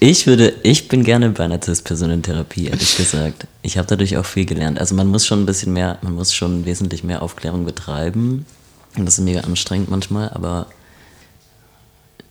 Ich 0.00 0.26
würde, 0.26 0.54
ich 0.62 0.88
bin 0.88 1.04
gerne 1.04 1.28
bei 1.28 1.44
einer 1.44 1.60
Cis-Person 1.62 2.10
in 2.10 2.22
Therapie, 2.22 2.68
ehrlich 2.68 2.96
gesagt. 2.96 3.46
Ich 3.60 3.76
habe 3.76 3.86
dadurch 3.86 4.16
auch 4.16 4.24
viel 4.24 4.46
gelernt. 4.46 4.80
Also 4.80 4.94
man 4.94 5.06
muss 5.06 5.26
schon 5.26 5.42
ein 5.42 5.46
bisschen 5.46 5.74
mehr, 5.74 5.98
man 6.00 6.14
muss 6.14 6.32
schon 6.32 6.64
wesentlich 6.64 7.04
mehr 7.04 7.20
Aufklärung 7.20 7.66
betreiben. 7.66 8.46
Und 8.96 9.04
das 9.04 9.18
ist 9.18 9.24
mega 9.24 9.40
anstrengend 9.40 9.90
manchmal, 9.90 10.30
aber 10.30 10.66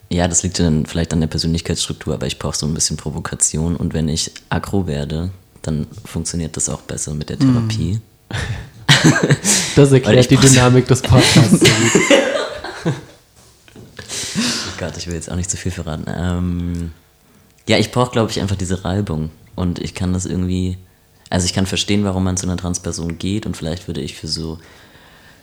ja, 0.09 0.27
das 0.27 0.41
liegt 0.43 0.59
dann 0.59 0.87
vielleicht 0.87 1.13
an 1.13 1.21
der 1.21 1.27
Persönlichkeitsstruktur, 1.27 2.15
aber 2.15 2.25
ich 2.25 2.39
brauche 2.39 2.57
so 2.57 2.65
ein 2.65 2.73
bisschen 2.73 2.97
Provokation 2.97 3.75
und 3.75 3.93
wenn 3.93 4.09
ich 4.09 4.31
aggro 4.49 4.87
werde, 4.87 5.29
dann 5.61 5.87
funktioniert 6.03 6.57
das 6.57 6.67
auch 6.67 6.81
besser 6.81 7.13
mit 7.13 7.29
der 7.29 7.37
Therapie. 7.37 8.01
Das 9.75 9.91
erklärt 9.91 10.29
die 10.29 10.35
Dynamik 10.35 10.87
des 10.87 11.01
Podcasts. 11.01 11.63
Oh 12.85 12.89
Gott, 14.77 14.97
ich 14.97 15.07
will 15.07 15.13
jetzt 15.13 15.31
auch 15.31 15.35
nicht 15.35 15.49
zu 15.49 15.55
viel 15.55 15.71
verraten. 15.71 16.05
Ähm, 16.07 16.91
ja, 17.67 17.77
ich 17.77 17.91
brauche, 17.91 18.11
glaube 18.11 18.29
ich, 18.31 18.41
einfach 18.41 18.57
diese 18.57 18.83
Reibung. 18.83 19.29
Und 19.55 19.79
ich 19.79 19.93
kann 19.93 20.11
das 20.11 20.25
irgendwie. 20.25 20.77
Also, 21.29 21.45
ich 21.45 21.53
kann 21.53 21.65
verstehen, 21.65 22.03
warum 22.03 22.23
man 22.25 22.35
zu 22.35 22.45
einer 22.45 22.57
Transperson 22.57 23.19
geht. 23.19 23.45
Und 23.45 23.55
vielleicht 23.55 23.87
würde 23.87 24.01
ich 24.01 24.15
für 24.15 24.27
so 24.27 24.59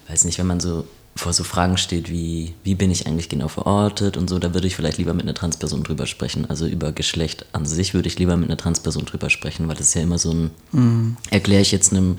weiß 0.09 0.25
nicht, 0.25 0.39
wenn 0.39 0.47
man 0.47 0.61
so 0.61 0.85
vor 1.15 1.33
so 1.33 1.45
Fragen 1.45 1.79
steht 1.79 2.11
wie, 2.11 2.55
wie 2.63 2.75
bin 2.75 2.91
ich 2.91 3.07
eigentlich 3.07 3.31
genau 3.31 3.49
verortet 3.49 4.19
und 4.19 4.29
so, 4.29 4.39
da 4.39 4.53
würde 4.53 4.67
ich 4.67 4.77
vielleicht 4.77 4.99
lieber 4.99 5.15
mit 5.15 5.23
einer 5.23 5.35
Transperson 5.35 5.83
drüber 5.83 6.07
sprechen. 6.07 6.49
Also 6.51 6.67
über 6.67 6.93
Geschlecht 6.93 7.47
an 7.53 7.65
sich 7.65 7.95
würde 7.95 8.09
ich 8.09 8.19
lieber 8.19 8.37
mit 8.37 8.51
einer 8.51 8.59
Transperson 8.59 9.07
drüber 9.07 9.31
sprechen, 9.31 9.67
weil 9.67 9.77
das 9.77 9.89
ist 9.89 9.95
ja 9.95 10.03
immer 10.03 10.19
so 10.19 10.33
ein, 10.33 10.51
mhm. 10.73 11.17
erkläre 11.31 11.63
ich 11.63 11.73
jetzt 11.73 11.93
einem 11.93 12.17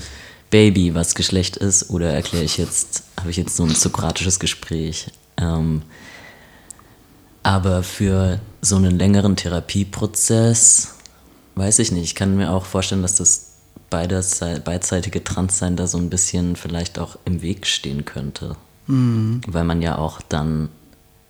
Baby, 0.49 0.95
was 0.95 1.15
Geschlecht 1.15 1.57
ist, 1.57 1.89
oder 1.89 2.13
erkläre 2.13 2.43
ich 2.43 2.57
jetzt, 2.57 3.03
habe 3.19 3.29
ich 3.29 3.37
jetzt 3.37 3.55
so 3.55 3.63
ein 3.63 3.75
sokratisches 3.75 4.39
Gespräch. 4.39 5.07
Ähm, 5.37 5.81
aber 7.43 7.83
für 7.83 8.39
so 8.61 8.75
einen 8.75 8.97
längeren 8.97 9.35
Therapieprozess, 9.35 10.95
weiß 11.55 11.79
ich 11.79 11.91
nicht, 11.91 12.03
ich 12.03 12.15
kann 12.15 12.35
mir 12.35 12.51
auch 12.51 12.65
vorstellen, 12.65 13.01
dass 13.01 13.15
das 13.15 13.53
beides, 13.89 14.39
beidseitige 14.63 15.23
Transsein 15.23 15.75
da 15.75 15.87
so 15.87 15.97
ein 15.97 16.09
bisschen 16.09 16.55
vielleicht 16.55 16.99
auch 16.99 17.17
im 17.25 17.41
Weg 17.41 17.65
stehen 17.67 18.05
könnte. 18.05 18.55
Mhm. 18.87 19.41
Weil 19.47 19.63
man 19.63 19.81
ja 19.81 19.97
auch 19.97 20.21
dann, 20.21 20.69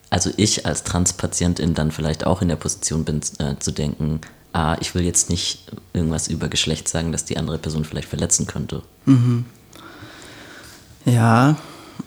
also 0.09 0.31
ich 0.37 0.65
als 0.65 0.83
Transpatientin 0.83 1.73
dann 1.73 1.91
vielleicht 1.91 2.25
auch 2.25 2.41
in 2.41 2.47
der 2.49 2.55
Position 2.55 3.05
bin, 3.05 3.21
äh, 3.39 3.57
zu 3.59 3.71
denken, 3.71 4.21
ah, 4.57 4.75
ich 4.79 4.95
will 4.95 5.03
jetzt 5.03 5.29
nicht 5.29 5.59
irgendwas 5.93 6.27
über 6.27 6.47
Geschlecht 6.47 6.87
sagen, 6.87 7.11
das 7.11 7.25
die 7.25 7.37
andere 7.37 7.59
Person 7.59 7.85
vielleicht 7.85 8.09
verletzen 8.09 8.47
könnte. 8.47 8.81
Mhm. 9.05 9.45
Ja, 11.05 11.55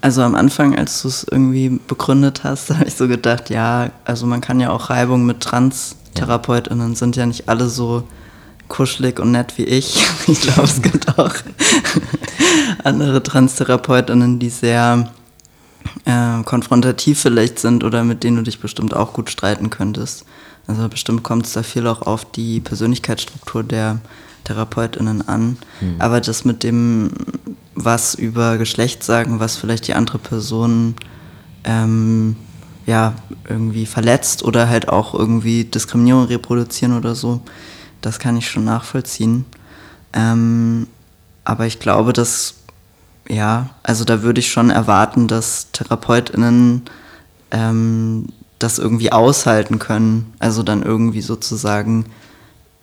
also 0.00 0.22
am 0.22 0.34
Anfang, 0.34 0.76
als 0.76 1.02
du 1.02 1.08
es 1.08 1.24
irgendwie 1.24 1.80
begründet 1.86 2.42
hast, 2.42 2.70
habe 2.74 2.86
ich 2.86 2.94
so 2.94 3.06
gedacht, 3.06 3.50
ja, 3.50 3.90
also 4.04 4.26
man 4.26 4.40
kann 4.40 4.58
ja 4.58 4.70
auch 4.70 4.90
Reibung 4.90 5.24
mit 5.24 5.40
Trans-TherapeutInnen, 5.40 6.90
ja. 6.90 6.96
sind 6.96 7.16
ja 7.16 7.24
nicht 7.24 7.48
alle 7.48 7.68
so 7.68 8.02
kuschelig 8.66 9.20
und 9.20 9.30
nett 9.30 9.56
wie 9.56 9.64
ich. 9.64 10.04
Ich 10.26 10.40
glaube, 10.40 10.64
es 10.64 10.82
gibt 10.82 11.18
auch 11.18 11.34
andere 12.84 13.22
Trans-TherapeutInnen, 13.22 14.40
die 14.40 14.50
sehr 14.50 15.12
äh, 16.04 16.42
konfrontativ 16.44 17.20
vielleicht 17.20 17.60
sind 17.60 17.84
oder 17.84 18.02
mit 18.02 18.24
denen 18.24 18.38
du 18.38 18.42
dich 18.42 18.60
bestimmt 18.60 18.94
auch 18.94 19.12
gut 19.12 19.30
streiten 19.30 19.70
könntest. 19.70 20.24
Also 20.66 20.88
bestimmt 20.88 21.22
kommt 21.22 21.46
es 21.46 21.52
da 21.52 21.62
viel 21.62 21.86
auch 21.86 22.02
auf 22.02 22.24
die 22.24 22.60
Persönlichkeitsstruktur 22.60 23.62
der 23.62 23.98
TherapeutInnen 24.44 25.26
an. 25.28 25.58
Mhm. 25.80 25.96
Aber 25.98 26.20
das 26.20 26.44
mit 26.44 26.62
dem, 26.62 27.10
was 27.74 28.14
über 28.14 28.58
Geschlecht 28.58 29.02
sagen, 29.02 29.40
was 29.40 29.56
vielleicht 29.56 29.88
die 29.88 29.94
andere 29.94 30.18
Person 30.18 30.94
ähm, 31.64 32.36
ja, 32.86 33.14
irgendwie 33.48 33.86
verletzt 33.86 34.42
oder 34.42 34.68
halt 34.68 34.88
auch 34.88 35.14
irgendwie 35.14 35.64
Diskriminierung 35.64 36.24
reproduzieren 36.24 36.96
oder 36.96 37.14
so, 37.14 37.40
das 38.00 38.18
kann 38.18 38.36
ich 38.36 38.48
schon 38.48 38.64
nachvollziehen. 38.64 39.44
Ähm, 40.12 40.86
aber 41.44 41.66
ich 41.66 41.78
glaube, 41.78 42.12
dass 42.12 42.54
ja, 43.28 43.70
also 43.82 44.04
da 44.04 44.22
würde 44.22 44.40
ich 44.40 44.50
schon 44.50 44.70
erwarten, 44.70 45.28
dass 45.28 45.70
TherapeutInnen 45.72 46.82
ähm, 47.52 48.26
das 48.60 48.78
irgendwie 48.78 49.10
aushalten 49.10 49.80
können. 49.80 50.32
Also 50.38 50.62
dann 50.62 50.82
irgendwie 50.82 51.22
sozusagen, 51.22 52.06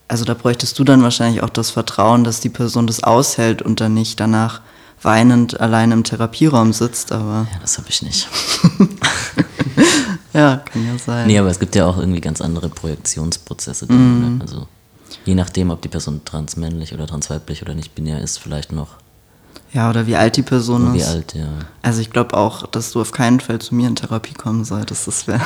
also 0.08 0.26
da 0.26 0.34
bräuchtest 0.34 0.78
du 0.78 0.84
dann 0.84 1.04
wahrscheinlich 1.04 1.42
auch 1.44 1.50
das 1.50 1.70
Vertrauen, 1.70 2.26
dass 2.26 2.42
die 2.42 2.50
Person 2.50 2.88
das 2.88 3.04
aushält 3.04 3.62
und 3.62 3.80
dann 3.80 3.94
nicht 3.94 4.20
danach 4.20 4.62
weinend 5.02 5.60
allein 5.62 5.92
im 5.92 6.04
Therapieraum 6.04 6.74
sitzt, 6.74 7.12
aber. 7.12 7.48
Ja, 7.52 7.60
das 7.62 7.78
habe 7.78 7.88
ich 7.90 8.02
nicht. 8.02 8.28
ja, 10.34 10.58
kann 10.58 10.86
ja 10.86 10.98
sein. 10.98 11.28
Nee, 11.28 11.38
aber 11.38 11.50
es 11.50 11.60
gibt 11.60 11.76
ja 11.76 11.86
auch 11.86 11.98
irgendwie 11.98 12.22
ganz 12.22 12.42
andere 12.42 12.70
Projektionsprozesse. 12.70 13.86
Mm. 13.86 14.42
Also 14.42 14.68
je 15.26 15.36
nachdem, 15.36 15.70
ob 15.70 15.82
die 15.84 15.88
Person 15.88 16.22
transmännlich 16.26 16.94
oder 16.94 17.06
transweiblich 17.06 17.62
oder 17.62 17.76
nicht 17.76 17.94
binär 17.94 18.22
ist, 18.22 18.40
vielleicht 18.40 18.72
noch 18.72 18.96
ja, 19.74 19.90
oder 19.90 20.08
wie 20.08 20.16
alt 20.16 20.38
die 20.38 20.42
Person 20.42 20.94
wie 20.94 20.98
ist. 20.98 21.08
Wie 21.08 21.16
alt, 21.16 21.34
ja. 21.34 21.48
Also 21.82 22.02
ich 22.02 22.10
glaube 22.10 22.36
auch, 22.36 22.68
dass 22.68 22.92
du 22.92 23.02
auf 23.02 23.12
keinen 23.12 23.40
Fall 23.40 23.60
zu 23.60 23.76
mir 23.76 23.88
in 23.88 23.96
Therapie 23.96 24.34
kommen 24.34 24.66
solltest. 24.66 25.08
Das 25.08 25.28
wäre. 25.28 25.42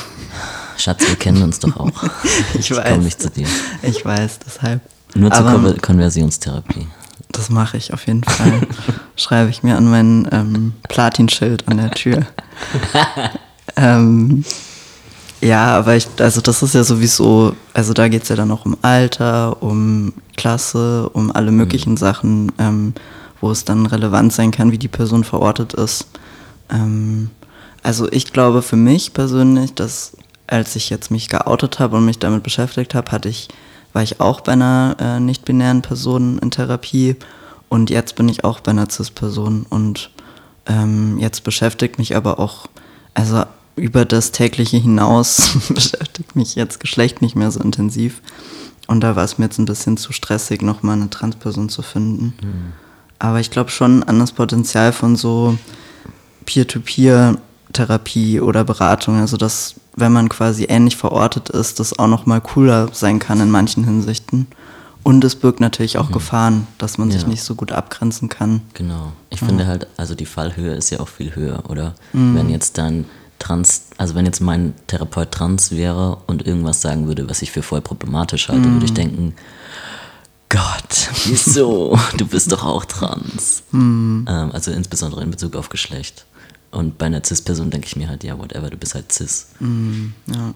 Schatz, 0.77 1.07
wir 1.07 1.15
kennen 1.15 1.43
uns 1.43 1.59
doch 1.59 1.75
auch. 1.77 2.03
ich, 2.53 2.71
ich 2.71 2.71
weiß. 2.71 2.89
komme 2.89 3.03
nicht 3.03 3.21
zu 3.21 3.29
dir. 3.29 3.47
Ich 3.81 4.05
weiß, 4.05 4.39
deshalb. 4.45 4.81
Nur 5.13 5.31
zur 5.31 5.45
Aber, 5.45 5.73
Konversionstherapie. 5.73 6.87
Das 7.31 7.49
mache 7.49 7.77
ich 7.77 7.93
auf 7.93 8.07
jeden 8.07 8.23
Fall. 8.23 8.61
Schreibe 9.15 9.49
ich 9.49 9.63
mir 9.63 9.77
an 9.77 9.89
mein 9.89 10.27
ähm, 10.31 10.73
Platinschild 10.87 11.67
an 11.67 11.77
der 11.77 11.91
Tür. 11.91 12.25
ähm, 13.75 14.43
ja, 15.41 15.77
aber 15.77 15.95
ich, 15.95 16.07
also 16.19 16.39
das 16.39 16.61
ist 16.61 16.75
ja 16.75 16.83
sowieso, 16.83 17.55
also 17.73 17.93
da 17.93 18.07
geht 18.07 18.23
es 18.23 18.29
ja 18.29 18.35
dann 18.35 18.51
auch 18.51 18.65
um 18.65 18.77
Alter, 18.81 19.61
um 19.61 20.13
Klasse, 20.37 21.09
um 21.09 21.31
alle 21.31 21.51
möglichen 21.51 21.93
mhm. 21.93 21.97
Sachen. 21.97 22.51
Ähm, 22.59 22.93
wo 23.41 23.51
es 23.51 23.65
dann 23.65 23.85
relevant 23.85 24.31
sein 24.31 24.51
kann, 24.51 24.71
wie 24.71 24.77
die 24.77 24.87
Person 24.87 25.23
verortet 25.23 25.73
ist. 25.73 26.07
Ähm, 26.69 27.29
also 27.83 28.09
ich 28.11 28.31
glaube 28.31 28.61
für 28.61 28.75
mich 28.77 29.13
persönlich, 29.13 29.73
dass 29.73 30.15
als 30.47 30.75
ich 30.75 30.89
jetzt 30.89 31.11
mich 31.11 31.29
geoutet 31.29 31.79
habe 31.79 31.97
und 31.97 32.05
mich 32.05 32.19
damit 32.19 32.43
beschäftigt 32.43 32.93
habe, 32.93 33.11
hatte 33.11 33.29
ich, 33.29 33.47
war 33.93 34.03
ich 34.03 34.19
auch 34.19 34.41
bei 34.41 34.51
einer 34.53 34.95
äh, 34.99 35.19
nicht-binären 35.19 35.81
Person 35.81 36.39
in 36.39 36.51
Therapie 36.51 37.15
und 37.69 37.89
jetzt 37.89 38.15
bin 38.15 38.29
ich 38.29 38.43
auch 38.43 38.59
bei 38.59 38.71
einer 38.71 38.89
CIS-Person 38.89 39.65
und 39.69 40.11
ähm, 40.67 41.17
jetzt 41.17 41.43
beschäftigt 41.43 41.97
mich 41.97 42.15
aber 42.15 42.37
auch, 42.37 42.67
also 43.13 43.45
über 43.75 44.05
das 44.05 44.31
tägliche 44.31 44.77
hinaus 44.77 45.57
beschäftigt 45.69 46.35
mich 46.35 46.55
jetzt 46.55 46.79
Geschlecht 46.79 47.21
nicht 47.21 47.35
mehr 47.35 47.49
so 47.49 47.61
intensiv. 47.61 48.21
Und 48.87 49.01
da 49.01 49.15
war 49.15 49.23
es 49.23 49.37
mir 49.37 49.45
jetzt 49.45 49.57
ein 49.57 49.65
bisschen 49.65 49.95
zu 49.95 50.11
stressig, 50.11 50.61
nochmal 50.61 50.97
eine 50.97 51.09
Transperson 51.09 51.69
zu 51.69 51.81
finden. 51.81 52.33
Mhm. 52.41 52.73
Aber 53.21 53.39
ich 53.39 53.51
glaube 53.51 53.69
schon 53.69 54.01
an 54.01 54.17
das 54.17 54.31
Potenzial 54.31 54.91
von 54.91 55.15
so 55.15 55.55
Peer-to-Peer-Therapie 56.47 58.41
oder 58.41 58.63
Beratung. 58.63 59.19
Also 59.19 59.37
dass, 59.37 59.75
wenn 59.95 60.11
man 60.11 60.27
quasi 60.27 60.65
ähnlich 60.67 60.97
verortet 60.97 61.49
ist, 61.49 61.79
das 61.79 61.99
auch 61.99 62.07
noch 62.07 62.25
mal 62.25 62.41
cooler 62.41 62.89
sein 62.93 63.19
kann 63.19 63.39
in 63.39 63.51
manchen 63.51 63.83
Hinsichten. 63.83 64.47
Und 65.03 65.23
es 65.23 65.35
birgt 65.35 65.59
natürlich 65.59 65.99
auch 65.99 66.09
mhm. 66.09 66.13
Gefahren, 66.13 66.67
dass 66.79 66.97
man 66.97 67.11
ja. 67.11 67.19
sich 67.19 67.27
nicht 67.27 67.43
so 67.43 67.53
gut 67.53 67.71
abgrenzen 67.71 68.27
kann. 68.27 68.61
Genau. 68.73 69.11
Ich 69.29 69.41
ja. 69.41 69.47
finde 69.47 69.67
halt, 69.67 69.85
also 69.97 70.15
die 70.15 70.25
Fallhöhe 70.25 70.73
ist 70.73 70.89
ja 70.89 70.99
auch 70.99 71.07
viel 71.07 71.35
höher, 71.35 71.69
oder? 71.69 71.93
Mhm. 72.13 72.35
Wenn 72.35 72.49
jetzt 72.49 72.79
dann 72.79 73.05
trans, 73.37 73.83
also 73.97 74.15
wenn 74.15 74.25
jetzt 74.25 74.41
mein 74.41 74.73
Therapeut 74.87 75.31
trans 75.31 75.69
wäre 75.69 76.17
und 76.25 76.47
irgendwas 76.47 76.81
sagen 76.81 77.05
würde, 77.05 77.29
was 77.29 77.43
ich 77.43 77.51
für 77.51 77.61
voll 77.61 77.81
problematisch 77.81 78.49
halte, 78.49 78.67
mhm. 78.67 78.73
würde 78.73 78.85
ich 78.85 78.93
denken, 78.95 79.35
Gott, 80.51 81.09
wieso? 81.25 81.97
du 82.17 82.25
bist 82.27 82.51
doch 82.51 82.63
auch 82.63 82.83
trans. 82.85 83.63
Hm. 83.71 84.25
Ähm, 84.27 84.51
also 84.51 84.71
insbesondere 84.71 85.23
in 85.23 85.31
Bezug 85.31 85.55
auf 85.55 85.69
Geschlecht. 85.69 86.25
Und 86.71 86.97
bei 86.97 87.05
einer 87.05 87.23
Cis-Person 87.23 87.69
denke 87.69 87.87
ich 87.87 87.95
mir 87.95 88.09
halt, 88.09 88.23
ja, 88.23 88.37
whatever, 88.37 88.69
du 88.69 88.77
bist 88.77 88.95
halt 88.95 89.11
Cis. 89.11 89.47
Hm, 89.59 90.13
ja. 90.27 90.53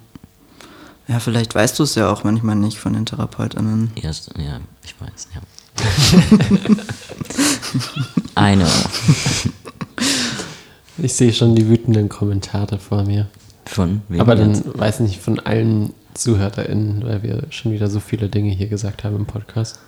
Ja, 1.07 1.19
vielleicht 1.19 1.53
weißt 1.53 1.77
du 1.77 1.83
es 1.83 1.95
ja 1.95 2.11
auch 2.11 2.23
manchmal 2.23 2.55
nicht 2.55 2.77
von 2.77 2.93
den 2.93 3.05
TherapeutInnen. 3.05 3.91
Ja, 3.95 4.11
ja 4.37 4.59
ich 4.83 4.95
weiß, 4.99 5.27
ja. 5.35 5.41
I 8.51 8.55
know. 8.55 8.67
Ich 10.97 11.13
sehe 11.13 11.33
schon 11.33 11.55
die 11.55 11.67
wütenden 11.67 12.09
Kommentare 12.09 12.79
vor 12.79 13.03
mir. 13.03 13.27
Von 13.65 14.01
wem 14.09 14.21
Aber 14.21 14.35
dann 14.35 14.61
weiß 14.77 15.01
nicht, 15.01 15.21
von 15.21 15.39
allen 15.39 15.93
ZuhörerInnen, 16.15 17.05
weil 17.05 17.23
wir 17.23 17.43
schon 17.49 17.71
wieder 17.71 17.89
so 17.89 17.99
viele 17.99 18.29
Dinge 18.29 18.51
hier 18.51 18.67
gesagt 18.67 19.03
haben 19.03 19.15
im 19.15 19.25
Podcast, 19.25 19.79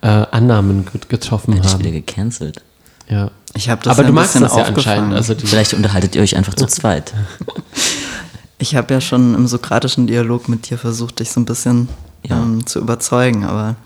äh, 0.00 0.06
Annahmen 0.08 0.86
getroffen 1.08 1.54
Mensch, 1.54 1.66
haben. 1.66 1.80
wieder 1.80 1.90
gecancelt. 1.90 2.62
Ja. 3.08 3.30
Ich 3.54 3.68
habe 3.68 3.82
das 3.82 3.98
Aber 3.98 4.06
du 4.06 4.12
magst 4.12 4.34
das 4.36 4.54
ja 4.54 4.64
anscheinend. 4.64 5.14
Also 5.14 5.34
Vielleicht 5.34 5.74
unterhaltet 5.74 6.14
ihr 6.14 6.22
euch 6.22 6.36
einfach 6.36 6.54
zu 6.54 6.66
zweit. 6.66 7.12
Ich 8.60 8.74
habe 8.74 8.92
ja 8.92 9.00
schon 9.00 9.36
im 9.36 9.46
sokratischen 9.46 10.08
Dialog 10.08 10.48
mit 10.48 10.68
dir 10.68 10.78
versucht, 10.78 11.20
dich 11.20 11.30
so 11.30 11.38
ein 11.38 11.44
bisschen 11.44 11.88
ja. 12.24 12.42
ähm, 12.42 12.66
zu 12.66 12.80
überzeugen, 12.80 13.44
aber 13.44 13.76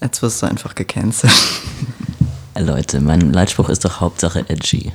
jetzt 0.00 0.22
wirst 0.22 0.42
du 0.42 0.46
einfach 0.46 0.74
gecancelt. 0.74 1.32
Leute, 2.58 3.00
mein 3.00 3.32
Leitspruch 3.32 3.68
ist 3.68 3.84
doch 3.84 4.00
Hauptsache 4.00 4.44
edgy. 4.48 4.90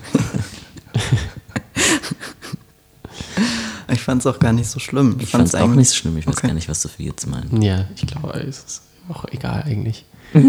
Ich 3.92 4.02
fand 4.02 4.21
es 4.21 4.27
auch 4.27 4.39
gar 4.39 4.54
nicht 4.54 4.69
so 4.69 4.79
schlimm. 4.79 5.15
Ich, 5.17 5.23
ich 5.23 5.29
fand 5.29 5.48
es 5.48 5.56
auch 5.56 5.67
nicht 5.67 5.89
so 5.89 5.96
schlimm. 5.96 6.17
Ich 6.17 6.27
weiß 6.27 6.37
okay. 6.37 6.48
gar 6.48 6.54
nicht, 6.54 6.69
was 6.69 6.81
Sophie 6.81 7.06
jetzt 7.06 7.27
meint. 7.27 7.63
Ja, 7.63 7.85
ich 7.96 8.08
glaube, 8.08 8.33
es 8.39 8.60
ist 8.60 8.81
auch 9.10 9.25
egal 9.31 9.63
eigentlich. 9.63 10.06
ja, 10.33 10.42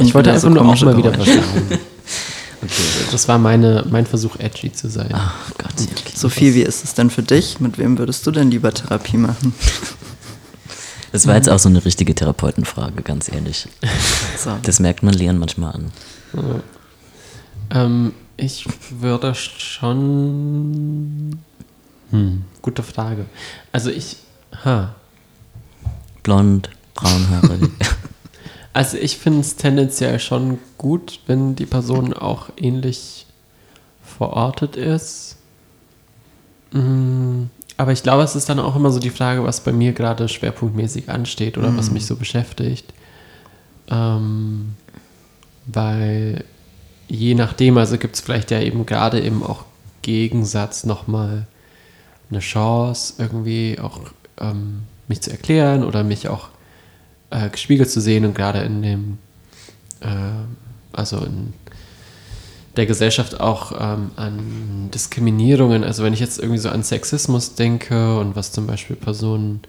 ich 0.00 0.14
wollte 0.14 0.32
einfach 0.32 0.50
nur 0.50 0.66
auch 0.66 0.80
mal 0.82 0.96
wieder 0.96 1.16
was 1.18 1.26
sagen. 1.26 1.42
Okay. 2.62 2.72
Das 3.12 3.28
war 3.28 3.38
meine, 3.38 3.84
mein 3.90 4.06
Versuch, 4.06 4.36
edgy 4.38 4.72
zu 4.72 4.88
sein. 4.88 5.10
Ach 5.12 5.50
Gott. 5.58 5.74
Okay. 5.78 6.12
Sophie, 6.14 6.54
wie 6.54 6.62
ist 6.62 6.84
es 6.84 6.94
denn 6.94 7.10
für 7.10 7.22
dich? 7.22 7.60
Mit 7.60 7.76
wem 7.76 7.98
würdest 7.98 8.26
du 8.26 8.30
denn 8.30 8.50
lieber 8.50 8.72
Therapie 8.72 9.18
machen? 9.18 9.54
Das 11.12 11.26
war 11.26 11.36
jetzt 11.36 11.48
auch 11.48 11.58
so 11.58 11.70
eine 11.70 11.82
richtige 11.82 12.14
Therapeutenfrage, 12.14 13.00
ganz 13.02 13.32
ehrlich. 13.32 13.68
So. 14.36 14.50
Das 14.62 14.80
merkt 14.80 15.02
man 15.02 15.14
Leon 15.14 15.38
manchmal 15.38 15.74
an. 15.74 15.92
Ja. 16.34 17.84
Ähm, 17.84 18.12
ich 18.36 18.66
würde 18.90 19.34
schon. 19.34 19.80
Hm, 22.10 22.44
gute 22.62 22.82
Frage. 22.82 23.26
Also 23.72 23.90
ich. 23.90 24.16
Ha. 24.64 24.94
Blond, 26.22 26.70
braunhaarig. 26.94 27.70
Also 28.76 28.98
ich 28.98 29.16
finde 29.16 29.40
es 29.40 29.56
tendenziell 29.56 30.20
schon 30.20 30.58
gut, 30.76 31.20
wenn 31.26 31.56
die 31.56 31.64
Person 31.64 32.12
auch 32.12 32.50
ähnlich 32.58 33.24
verortet 34.04 34.76
ist. 34.76 35.38
Mm, 36.72 37.44
Aber 37.78 37.92
ich 37.92 38.02
glaube, 38.02 38.22
es 38.22 38.36
ist 38.36 38.50
dann 38.50 38.58
auch 38.58 38.76
immer 38.76 38.90
so 38.90 39.00
die 39.00 39.08
Frage, 39.08 39.44
was 39.44 39.62
bei 39.62 39.72
mir 39.72 39.94
gerade 39.94 40.28
schwerpunktmäßig 40.28 41.08
ansteht 41.08 41.56
oder 41.56 41.74
was 41.74 41.90
mich 41.90 42.04
so 42.04 42.16
beschäftigt. 42.16 42.92
Ähm, 43.88 44.74
weil 45.64 46.44
je 47.08 47.34
nachdem, 47.34 47.78
also 47.78 47.98
gibt 47.98 48.16
es 48.16 48.20
vielleicht 48.20 48.50
ja 48.50 48.60
eben 48.60 48.86
gerade 48.86 49.20
eben 49.20 49.42
auch 49.42 49.64
Gegensatz 50.02 50.84
nochmal 50.84 51.46
eine 52.30 52.40
Chance, 52.40 53.14
irgendwie 53.18 53.78
auch 53.80 54.00
ähm, 54.38 54.82
mich 55.08 55.20
zu 55.20 55.30
erklären 55.30 55.84
oder 55.84 56.04
mich 56.04 56.28
auch 56.28 56.48
äh, 57.30 57.48
gespiegelt 57.48 57.90
zu 57.90 58.00
sehen 58.00 58.24
und 58.24 58.34
gerade 58.34 58.60
in 58.60 58.82
dem, 58.82 59.18
äh, 60.00 60.06
also 60.92 61.18
in 61.18 61.52
der 62.76 62.86
Gesellschaft 62.86 63.40
auch 63.40 63.72
ähm, 63.72 64.10
an 64.16 64.90
Diskriminierungen, 64.92 65.82
also 65.82 66.02
wenn 66.02 66.12
ich 66.12 66.20
jetzt 66.20 66.38
irgendwie 66.38 66.58
so 66.58 66.68
an 66.68 66.82
Sexismus 66.82 67.54
denke 67.54 68.18
und 68.18 68.36
was 68.36 68.52
zum 68.52 68.66
Beispiel 68.66 68.96
Personen, 68.96 69.60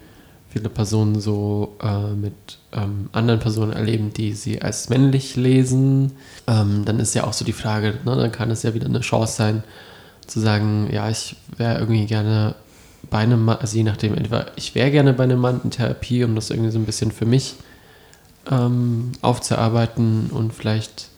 viele 0.58 0.70
Personen 0.70 1.20
so 1.20 1.76
äh, 1.80 2.14
mit 2.14 2.34
ähm, 2.72 3.08
anderen 3.12 3.38
Personen 3.38 3.72
erleben, 3.72 4.12
die 4.12 4.32
sie 4.32 4.60
als 4.60 4.88
männlich 4.88 5.36
lesen, 5.36 6.12
ähm, 6.46 6.84
dann 6.84 6.98
ist 6.98 7.14
ja 7.14 7.24
auch 7.24 7.32
so 7.32 7.44
die 7.44 7.52
Frage, 7.52 7.94
ne, 8.04 8.16
dann 8.16 8.32
kann 8.32 8.50
es 8.50 8.64
ja 8.64 8.74
wieder 8.74 8.86
eine 8.86 9.00
Chance 9.00 9.36
sein, 9.36 9.62
zu 10.26 10.40
sagen, 10.40 10.88
ja, 10.92 11.08
ich 11.08 11.36
wäre 11.56 11.78
irgendwie 11.78 12.06
gerne 12.06 12.54
bei 13.08 13.18
einem 13.18 13.44
Mann, 13.44 13.58
also 13.58 13.76
je 13.76 13.84
nachdem, 13.84 14.16
ich 14.56 14.74
wäre 14.74 14.90
gerne 14.90 15.12
bei 15.12 15.24
einem 15.24 15.40
Mann 15.40 15.60
in 15.62 15.70
Therapie, 15.70 16.24
um 16.24 16.34
das 16.34 16.50
irgendwie 16.50 16.72
so 16.72 16.78
ein 16.78 16.84
bisschen 16.84 17.12
für 17.12 17.24
mich 17.24 17.54
ähm, 18.50 19.12
aufzuarbeiten 19.22 20.30
und 20.30 20.52
vielleicht 20.52 21.08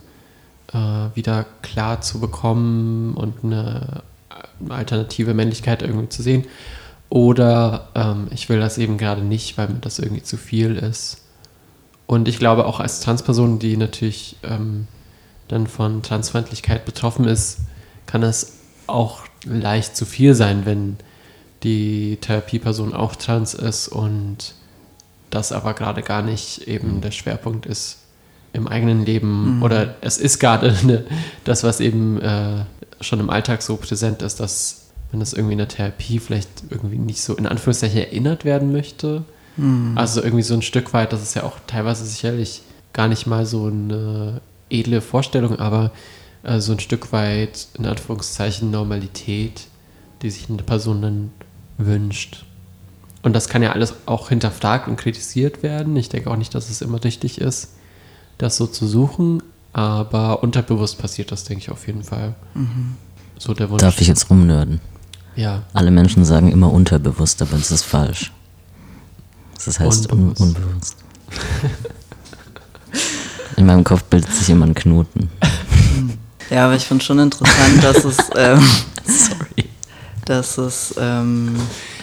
äh, 0.72 1.16
wieder 1.16 1.46
klar 1.62 2.02
zu 2.02 2.20
bekommen 2.20 3.14
und 3.14 3.42
eine, 3.42 4.02
eine 4.60 4.74
alternative 4.74 5.32
Männlichkeit 5.32 5.82
irgendwie 5.82 6.10
zu 6.10 6.22
sehen. 6.22 6.44
Oder 7.10 7.88
ähm, 7.96 8.28
ich 8.30 8.48
will 8.48 8.60
das 8.60 8.78
eben 8.78 8.96
gerade 8.96 9.22
nicht, 9.22 9.58
weil 9.58 9.68
mir 9.68 9.80
das 9.80 9.98
irgendwie 9.98 10.22
zu 10.22 10.36
viel 10.36 10.76
ist. 10.76 11.18
Und 12.06 12.28
ich 12.28 12.38
glaube 12.38 12.66
auch 12.66 12.80
als 12.80 13.00
Transperson, 13.00 13.58
die 13.58 13.76
natürlich 13.76 14.36
ähm, 14.42 14.86
dann 15.48 15.66
von 15.66 16.02
Transfeindlichkeit 16.02 16.84
betroffen 16.84 17.24
ist, 17.24 17.58
kann 18.06 18.22
es 18.22 18.58
auch 18.86 19.22
leicht 19.44 19.96
zu 19.96 20.06
viel 20.06 20.34
sein, 20.34 20.64
wenn 20.64 20.96
die 21.62 22.18
Therapieperson 22.20 22.94
auch 22.94 23.16
trans 23.16 23.54
ist 23.54 23.88
und 23.88 24.54
das 25.30 25.52
aber 25.52 25.74
gerade 25.74 26.02
gar 26.02 26.22
nicht 26.22 26.66
eben 26.68 27.00
der 27.00 27.10
Schwerpunkt 27.10 27.66
ist 27.66 27.98
im 28.52 28.66
eigenen 28.66 29.04
Leben. 29.04 29.62
Oder 29.62 29.94
es 30.00 30.18
ist 30.18 30.38
gerade 30.38 30.76
ne, 30.86 31.04
das, 31.44 31.64
was 31.64 31.80
eben 31.80 32.20
äh, 32.20 32.64
schon 33.00 33.20
im 33.20 33.30
Alltag 33.30 33.62
so 33.62 33.76
präsent 33.76 34.22
ist, 34.22 34.40
dass 34.40 34.89
wenn 35.10 35.20
das 35.20 35.32
irgendwie 35.32 35.52
in 35.52 35.58
der 35.58 35.68
Therapie 35.68 36.18
vielleicht 36.18 36.48
irgendwie 36.70 36.98
nicht 36.98 37.20
so 37.22 37.34
in 37.34 37.46
Anführungszeichen 37.46 37.98
erinnert 37.98 38.44
werden 38.44 38.72
möchte. 38.72 39.24
Also 39.96 40.22
irgendwie 40.22 40.42
so 40.42 40.54
ein 40.54 40.62
Stück 40.62 40.94
weit, 40.94 41.12
das 41.12 41.22
ist 41.22 41.34
ja 41.34 41.42
auch 41.42 41.56
teilweise 41.66 42.06
sicherlich 42.06 42.62
gar 42.92 43.08
nicht 43.08 43.26
mal 43.26 43.44
so 43.44 43.66
eine 43.66 44.40
edle 44.70 45.00
Vorstellung, 45.00 45.58
aber 45.58 45.90
äh, 46.44 46.60
so 46.60 46.72
ein 46.72 46.80
Stück 46.80 47.12
weit 47.12 47.66
in 47.76 47.84
Anführungszeichen 47.84 48.70
Normalität, 48.70 49.66
die 50.22 50.30
sich 50.30 50.48
eine 50.48 50.62
Person 50.62 51.02
dann 51.02 51.32
wünscht. 51.76 52.46
Und 53.22 53.34
das 53.34 53.48
kann 53.48 53.62
ja 53.62 53.72
alles 53.72 53.94
auch 54.06 54.30
hinterfragt 54.30 54.88
und 54.88 54.96
kritisiert 54.96 55.62
werden. 55.62 55.94
Ich 55.96 56.08
denke 56.08 56.30
auch 56.30 56.36
nicht, 56.36 56.54
dass 56.54 56.70
es 56.70 56.80
immer 56.80 57.02
richtig 57.04 57.38
ist, 57.38 57.74
das 58.38 58.56
so 58.56 58.66
zu 58.66 58.86
suchen, 58.86 59.42
aber 59.74 60.42
unterbewusst 60.42 60.98
passiert 60.98 61.32
das, 61.32 61.44
denke 61.44 61.64
ich, 61.64 61.70
auf 61.70 61.86
jeden 61.86 62.02
Fall. 62.02 62.34
So 63.36 63.52
der 63.52 63.68
Wunsch. 63.68 63.82
Darf 63.82 64.00
ich 64.00 64.08
jetzt 64.08 64.30
rumnörden? 64.30 64.80
Ja. 65.36 65.62
Alle 65.72 65.90
Menschen 65.90 66.24
sagen 66.24 66.50
immer 66.50 66.72
unterbewusst, 66.72 67.40
aber 67.42 67.56
das 67.56 67.70
ist 67.70 67.84
falsch. 67.84 68.32
Das 69.64 69.78
heißt 69.78 70.10
un 70.12 70.18
Unbewusst. 70.30 70.40
unbewusst. 70.40 70.96
In 73.56 73.66
meinem 73.66 73.84
Kopf 73.84 74.02
bildet 74.04 74.32
sich 74.32 74.48
immer 74.50 74.66
ein 74.66 74.74
Knoten. 74.74 75.30
Ja, 76.50 76.64
aber 76.66 76.74
ich 76.74 76.84
finde 76.84 77.04
schon 77.04 77.18
interessant, 77.18 77.82
dass 77.82 78.04
es, 78.04 78.16
ähm, 78.36 78.58
Sorry. 79.06 79.68
dass 80.24 80.58
es, 80.58 80.94
ähm, 80.98 81.54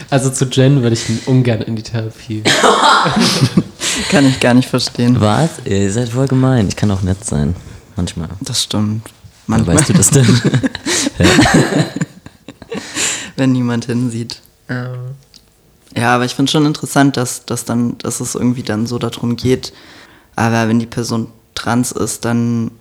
Also 0.10 0.30
zu 0.30 0.46
Jen 0.46 0.82
würde 0.84 0.94
ich 0.96 1.28
ungern 1.28 1.62
in 1.64 1.76
die 1.76 1.84
Therapie. 1.84 2.44
kann 4.10 4.26
ich 4.26 4.40
gar 4.40 4.54
nicht 4.54 4.70
verstehen. 4.70 5.20
Was? 5.20 5.50
Ihr 5.66 5.92
seid 5.92 6.10
voll 6.10 6.28
gemein. 6.28 6.68
Ich 6.70 6.76
kann 6.76 6.92
auch 6.92 7.02
nett 7.02 7.26
sein. 7.26 7.56
Manchmal. 7.96 8.30
Das 8.42 8.64
stimmt. 8.64 9.10
Woher 9.48 9.58
Manchmal, 9.64 9.78
weißt 9.78 9.90
du 9.90 9.94
das 9.94 10.10
denn? 10.12 10.42
wenn 13.38 13.54
niemand 13.54 13.86
hinsieht. 13.86 14.42
Ja, 15.96 16.14
aber 16.14 16.26
ich 16.26 16.36
finde 16.36 16.52
schon 16.52 16.66
interessant, 16.66 17.18
dass, 17.18 17.46
dass, 17.46 17.66
dann, 17.66 17.98
dass 18.00 18.20
es 18.20 18.36
irgendwie 18.36 18.64
dann 18.64 18.86
so 18.86 19.00
darum 19.00 19.36
geht. 19.36 19.74
Aber 20.36 20.68
wenn 20.68 20.80
die 20.80 20.86
Person 20.86 21.28
trans 21.56 21.92
ist, 21.92 22.26
dann 22.26 22.72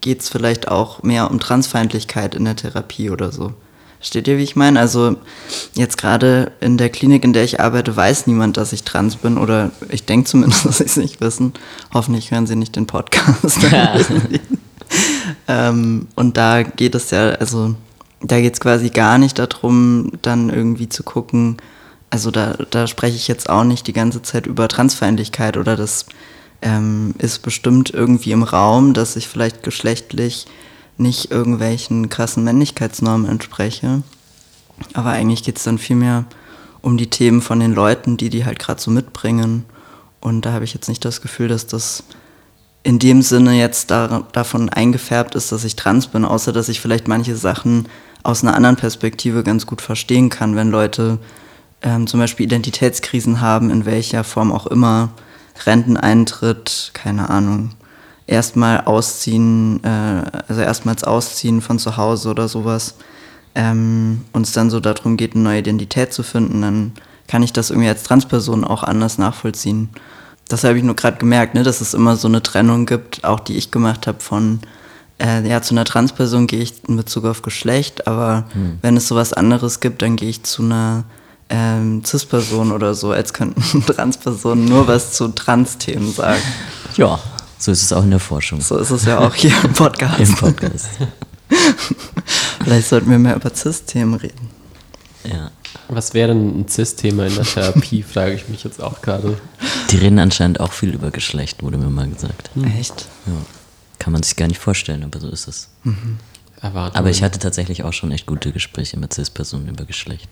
geht 0.00 0.20
es 0.20 0.28
vielleicht 0.28 0.68
auch 0.68 1.02
mehr 1.02 1.30
um 1.30 1.40
Transfeindlichkeit 1.40 2.34
in 2.34 2.44
der 2.44 2.56
Therapie 2.56 3.10
oder 3.10 3.32
so. 3.32 3.52
Steht 4.00 4.26
ihr, 4.26 4.38
wie 4.38 4.42
ich 4.42 4.56
meine? 4.56 4.80
Also 4.80 5.16
jetzt 5.74 5.96
gerade 5.96 6.50
in 6.60 6.76
der 6.76 6.88
Klinik, 6.88 7.22
in 7.24 7.32
der 7.32 7.44
ich 7.44 7.60
arbeite, 7.60 7.94
weiß 7.94 8.26
niemand, 8.26 8.56
dass 8.56 8.72
ich 8.72 8.82
trans 8.82 9.16
bin 9.16 9.38
oder 9.38 9.70
ich 9.90 10.04
denke 10.06 10.28
zumindest, 10.28 10.64
dass 10.64 10.78
sie 10.78 10.84
es 10.84 10.96
nicht 10.96 11.20
wissen. 11.20 11.52
Hoffentlich 11.92 12.30
hören 12.30 12.46
sie 12.46 12.56
nicht 12.56 12.74
den 12.74 12.86
Podcast. 12.86 13.58
ähm, 15.48 16.08
und 16.16 16.36
da 16.36 16.62
geht 16.62 16.94
es 16.94 17.10
ja, 17.10 17.30
also 17.30 17.76
da 18.22 18.40
geht 18.40 18.54
es 18.54 18.60
quasi 18.60 18.90
gar 18.90 19.18
nicht 19.18 19.38
darum, 19.38 20.12
dann 20.22 20.50
irgendwie 20.50 20.88
zu 20.88 21.02
gucken, 21.02 21.56
also 22.10 22.30
da, 22.30 22.56
da 22.70 22.86
spreche 22.86 23.16
ich 23.16 23.26
jetzt 23.26 23.48
auch 23.48 23.64
nicht 23.64 23.86
die 23.86 23.92
ganze 23.92 24.22
Zeit 24.22 24.46
über 24.46 24.68
Transfeindlichkeit 24.68 25.56
oder 25.56 25.76
das 25.76 26.06
ähm, 26.60 27.14
ist 27.18 27.42
bestimmt 27.42 27.90
irgendwie 27.90 28.32
im 28.32 28.42
Raum, 28.42 28.92
dass 28.92 29.16
ich 29.16 29.28
vielleicht 29.28 29.62
geschlechtlich 29.62 30.46
nicht 30.98 31.30
irgendwelchen 31.30 32.08
krassen 32.10 32.44
Männlichkeitsnormen 32.44 33.28
entspreche. 33.28 34.02
Aber 34.94 35.10
eigentlich 35.10 35.42
geht 35.42 35.56
es 35.56 35.64
dann 35.64 35.78
vielmehr 35.78 36.26
um 36.82 36.96
die 36.96 37.08
Themen 37.08 37.40
von 37.40 37.60
den 37.60 37.72
Leuten, 37.72 38.16
die 38.16 38.28
die 38.28 38.44
halt 38.44 38.58
gerade 38.58 38.80
so 38.80 38.90
mitbringen. 38.90 39.64
Und 40.20 40.42
da 40.42 40.52
habe 40.52 40.64
ich 40.64 40.74
jetzt 40.74 40.88
nicht 40.88 41.04
das 41.04 41.22
Gefühl, 41.22 41.48
dass 41.48 41.66
das 41.66 42.04
in 42.82 42.98
dem 42.98 43.22
Sinne 43.22 43.58
jetzt 43.58 43.90
da, 43.90 44.26
davon 44.32 44.68
eingefärbt 44.68 45.34
ist, 45.34 45.52
dass 45.52 45.64
ich 45.64 45.76
trans 45.76 46.08
bin, 46.08 46.24
außer 46.24 46.52
dass 46.52 46.68
ich 46.68 46.80
vielleicht 46.80 47.08
manche 47.08 47.36
Sachen 47.36 47.86
aus 48.22 48.42
einer 48.42 48.54
anderen 48.54 48.76
Perspektive 48.76 49.42
ganz 49.42 49.66
gut 49.66 49.80
verstehen 49.80 50.28
kann, 50.28 50.56
wenn 50.56 50.70
Leute 50.70 51.18
ähm, 51.82 52.06
zum 52.06 52.20
Beispiel 52.20 52.46
Identitätskrisen 52.46 53.40
haben, 53.40 53.70
in 53.70 53.84
welcher 53.84 54.24
Form 54.24 54.52
auch 54.52 54.66
immer, 54.66 55.10
Renteneintritt, 55.66 56.90
keine 56.94 57.30
Ahnung, 57.30 57.70
erstmal 58.26 58.82
ausziehen, 58.82 59.82
äh, 59.84 60.22
also 60.48 60.60
erstmals 60.62 61.04
ausziehen 61.04 61.60
von 61.60 61.78
zu 61.78 61.96
Hause 61.96 62.30
oder 62.30 62.48
sowas, 62.48 62.94
ähm, 63.54 64.24
und 64.32 64.46
es 64.46 64.52
dann 64.52 64.70
so 64.70 64.80
darum 64.80 65.16
geht, 65.16 65.34
eine 65.34 65.44
neue 65.44 65.58
Identität 65.58 66.12
zu 66.12 66.22
finden, 66.22 66.62
dann 66.62 66.92
kann 67.28 67.42
ich 67.42 67.52
das 67.52 67.70
irgendwie 67.70 67.88
als 67.88 68.02
Transperson 68.02 68.64
auch 68.64 68.82
anders 68.82 69.18
nachvollziehen. 69.18 69.90
Das 70.48 70.64
habe 70.64 70.78
ich 70.78 70.84
nur 70.84 70.96
gerade 70.96 71.18
gemerkt, 71.18 71.54
ne, 71.54 71.62
dass 71.62 71.80
es 71.80 71.94
immer 71.94 72.16
so 72.16 72.28
eine 72.28 72.42
Trennung 72.42 72.86
gibt, 72.86 73.24
auch 73.24 73.40
die 73.40 73.56
ich 73.56 73.70
gemacht 73.70 74.06
habe 74.06 74.20
von, 74.20 74.60
äh, 75.22 75.46
ja, 75.48 75.62
zu 75.62 75.74
einer 75.74 75.84
Transperson 75.84 76.46
gehe 76.46 76.60
ich 76.60 76.74
in 76.88 76.96
Bezug 76.96 77.24
auf 77.24 77.42
Geschlecht, 77.42 78.06
aber 78.06 78.46
wenn 78.82 78.96
es 78.96 79.08
sowas 79.08 79.32
anderes 79.32 79.80
gibt, 79.80 80.02
dann 80.02 80.16
gehe 80.16 80.28
ich 80.28 80.42
zu 80.42 80.62
einer 80.62 81.04
ähm, 81.52 82.02
Cis-Person 82.04 82.72
oder 82.72 82.94
so, 82.94 83.12
als 83.12 83.32
könnten 83.32 83.62
Transpersonen 83.86 84.64
nur 84.64 84.88
was 84.88 85.12
zu 85.12 85.28
Trans-Themen 85.28 86.12
sagen. 86.12 86.42
ja, 86.96 87.18
so 87.58 87.70
ist 87.70 87.82
es 87.82 87.92
auch 87.92 88.02
in 88.02 88.10
der 88.10 88.20
Forschung. 88.20 88.60
So 88.60 88.78
ist 88.78 88.90
es 88.90 89.04
ja 89.04 89.18
auch 89.18 89.34
hier 89.34 89.52
im 89.62 89.72
Podcast. 89.72 90.18
Im 90.18 90.34
Podcast. 90.34 90.88
Vielleicht 92.64 92.88
sollten 92.88 93.10
wir 93.10 93.18
mehr 93.18 93.36
über 93.36 93.54
Cis-Themen 93.54 94.14
reden. 94.14 94.50
Ja. 95.24 95.50
Was 95.88 96.14
wäre 96.14 96.28
denn 96.28 96.60
ein 96.60 96.68
Cis-Thema 96.68 97.26
in 97.26 97.34
der 97.34 97.44
Therapie, 97.44 98.02
frage 98.02 98.34
ich 98.34 98.48
mich 98.48 98.64
jetzt 98.64 98.82
auch 98.82 99.02
gerade. 99.02 99.36
Die 99.90 99.96
reden 99.96 100.18
anscheinend 100.18 100.58
auch 100.58 100.72
viel 100.72 100.94
über 100.94 101.10
Geschlecht, 101.10 101.62
wurde 101.62 101.76
mir 101.76 101.90
mal 101.90 102.08
gesagt. 102.08 102.50
Echt? 102.78 103.06
Ja. 103.26 103.32
Kann 104.02 104.12
man 104.12 104.24
sich 104.24 104.34
gar 104.34 104.48
nicht 104.48 104.58
vorstellen, 104.58 105.04
aber 105.04 105.20
so 105.20 105.28
ist 105.28 105.46
es. 105.46 105.68
Erwartungen. 106.60 106.96
Aber 106.96 107.08
ich 107.08 107.22
hatte 107.22 107.38
tatsächlich 107.38 107.84
auch 107.84 107.92
schon 107.92 108.10
echt 108.10 108.26
gute 108.26 108.50
Gespräche 108.50 108.98
mit 108.98 109.14
Cis-Personen 109.14 109.68
über 109.68 109.84
Geschlecht. 109.84 110.28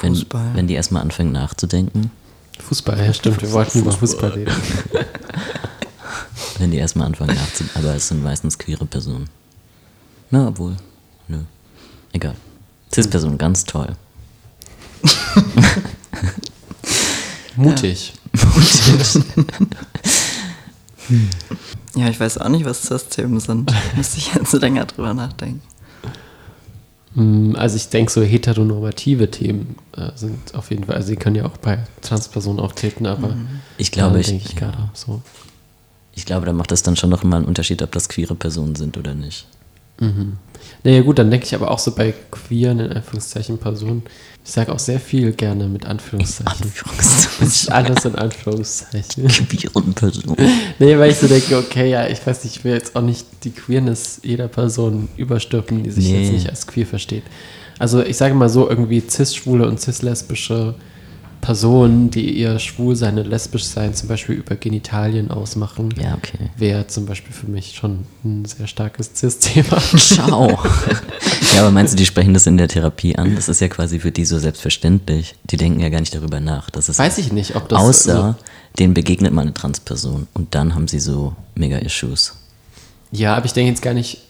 Wenn, 0.00 0.16
Fußball. 0.16 0.50
wenn 0.54 0.66
die 0.66 0.74
erstmal 0.74 1.00
anfangen 1.00 1.30
nachzudenken, 1.30 2.10
Fußball, 2.58 2.98
ja 2.98 3.14
stimmt, 3.14 3.40
wir 3.40 3.52
wollten 3.52 3.78
über 3.78 3.92
Fußball 3.92 4.30
reden. 4.30 4.52
wenn 6.58 6.72
die 6.72 6.78
erstmal 6.78 7.06
anfangen 7.06 7.36
nachzudenken, 7.36 7.78
aber 7.78 7.94
es 7.94 8.08
sind 8.08 8.20
meistens 8.20 8.58
queere 8.58 8.84
Personen. 8.84 9.28
Na, 10.32 10.48
obwohl, 10.48 10.76
nö. 11.28 11.38
Egal. 12.12 12.34
Cis-Person, 12.92 13.38
ganz 13.38 13.64
toll. 13.64 13.94
Mutig. 17.54 18.12
Ja, 21.94 22.08
ich 22.08 22.18
weiß 22.18 22.38
auch 22.38 22.48
nicht, 22.48 22.64
was 22.64 22.82
Cis-Themen 22.82 23.38
sind. 23.40 23.72
Müsste 23.96 24.18
ich 24.18 24.34
jetzt 24.34 24.52
länger 24.54 24.86
drüber 24.86 25.12
nachdenken. 25.14 25.60
Mm, 27.14 27.54
Also 27.56 27.76
ich 27.76 27.88
denke, 27.88 28.10
so 28.10 28.22
heteronormative 28.22 29.30
Themen 29.30 29.76
äh, 29.96 30.10
sind 30.14 30.54
auf 30.54 30.70
jeden 30.70 30.84
Fall, 30.84 30.96
also 30.96 31.08
sie 31.08 31.16
können 31.16 31.36
ja 31.36 31.44
auch 31.44 31.56
bei 31.58 31.78
Transpersonen 32.00 32.60
auftreten, 32.60 33.06
aber 33.06 33.36
Ich 33.76 33.92
glaube, 33.92 34.14
da 34.14 34.20
ich, 34.20 34.32
ich 34.32 34.56
gerade 34.56 34.88
so. 34.94 35.20
ich 36.14 36.24
glaube, 36.24 36.46
da 36.46 36.52
macht 36.54 36.70
das 36.70 36.82
dann 36.82 36.96
schon 36.96 37.10
noch 37.10 37.22
mal 37.24 37.36
einen 37.38 37.44
Unterschied, 37.46 37.82
ob 37.82 37.92
das 37.92 38.08
queere 38.08 38.34
Personen 38.34 38.74
sind 38.74 38.96
oder 38.96 39.14
nicht. 39.14 39.46
Naja 40.84 41.02
gut, 41.02 41.18
dann 41.18 41.30
denke 41.30 41.46
ich 41.46 41.54
aber 41.54 41.70
auch 41.70 41.78
so 41.78 41.92
bei 41.94 42.12
queeren, 42.30 42.80
in 42.80 42.92
Anführungszeichen, 42.92 43.58
Personen. 43.58 44.02
Ich 44.44 44.50
sage 44.50 44.72
auch 44.72 44.78
sehr 44.80 44.98
viel 44.98 45.32
gerne 45.32 45.68
mit 45.68 45.86
Anführungszeichen. 45.86 46.64
Anführungszeichen. 46.64 47.72
Alles 47.72 48.04
in 48.04 48.14
Anführungszeichen. 48.16 49.28
Queeren 49.48 49.94
Personen. 49.94 50.36
Nee, 50.80 50.98
weil 50.98 51.12
ich 51.12 51.18
so 51.18 51.28
denke, 51.28 51.56
okay, 51.58 51.88
ja, 51.90 52.08
ich 52.08 52.26
weiß 52.26 52.42
nicht, 52.42 52.56
ich 52.56 52.64
will 52.64 52.72
jetzt 52.72 52.96
auch 52.96 53.02
nicht 53.02 53.24
die 53.44 53.52
Queerness 53.52 54.20
jeder 54.24 54.48
Person 54.48 55.08
überstülpen, 55.16 55.84
die 55.84 55.90
sich 55.92 56.08
Nee. 56.08 56.22
jetzt 56.22 56.32
nicht 56.32 56.50
als 56.50 56.66
queer 56.66 56.86
versteht. 56.86 57.22
Also 57.78 58.02
ich 58.02 58.16
sage 58.16 58.34
mal 58.34 58.48
so, 58.48 58.68
irgendwie 58.68 59.00
cis-schwule 59.08 59.66
und 59.68 59.80
cis-lesbische 59.80 60.74
Personen, 61.42 62.10
die 62.10 62.38
ihr 62.38 62.58
Schwulsein 62.58 63.18
und 63.18 63.26
Lesbischsein 63.26 63.92
zum 63.94 64.08
Beispiel 64.08 64.36
über 64.36 64.56
Genitalien 64.56 65.30
ausmachen, 65.30 65.92
Ja, 66.00 66.14
okay. 66.14 66.50
wäre 66.56 66.86
zum 66.86 67.04
Beispiel 67.04 67.32
für 67.34 67.46
mich 67.48 67.74
schon 67.74 68.06
ein 68.24 68.46
sehr 68.46 68.66
starkes 68.66 69.10
cis-Thema. 69.14 69.78
Ciao. 69.98 70.48
ja, 71.54 71.60
aber 71.60 71.70
meinst 71.70 71.92
du, 71.92 71.96
die 71.98 72.06
sprechen 72.06 72.32
das 72.32 72.46
in 72.46 72.56
der 72.56 72.68
Therapie 72.68 73.16
an? 73.16 73.34
Das 73.34 73.50
ist 73.50 73.60
ja 73.60 73.68
quasi 73.68 73.98
für 73.98 74.12
die 74.12 74.24
so 74.24 74.38
selbstverständlich. 74.38 75.34
Die 75.50 75.58
denken 75.58 75.80
ja 75.80 75.90
gar 75.90 76.00
nicht 76.00 76.14
darüber 76.14 76.40
nach. 76.40 76.70
Das 76.70 76.88
ist 76.88 76.98
Weiß 76.98 77.18
ich 77.18 77.32
nicht, 77.32 77.56
ob 77.56 77.68
das 77.68 77.78
Außer 77.78 78.38
denen 78.78 78.94
begegnet 78.94 79.32
mal 79.32 79.42
eine 79.42 79.52
Transperson 79.52 80.28
und 80.32 80.54
dann 80.54 80.74
haben 80.74 80.88
sie 80.88 81.00
so 81.00 81.34
mega 81.54 81.76
Issues. 81.78 82.36
Ja, 83.10 83.36
aber 83.36 83.44
ich 83.46 83.52
denke 83.52 83.70
jetzt 83.70 83.82
gar 83.82 83.92
nicht 83.94 84.22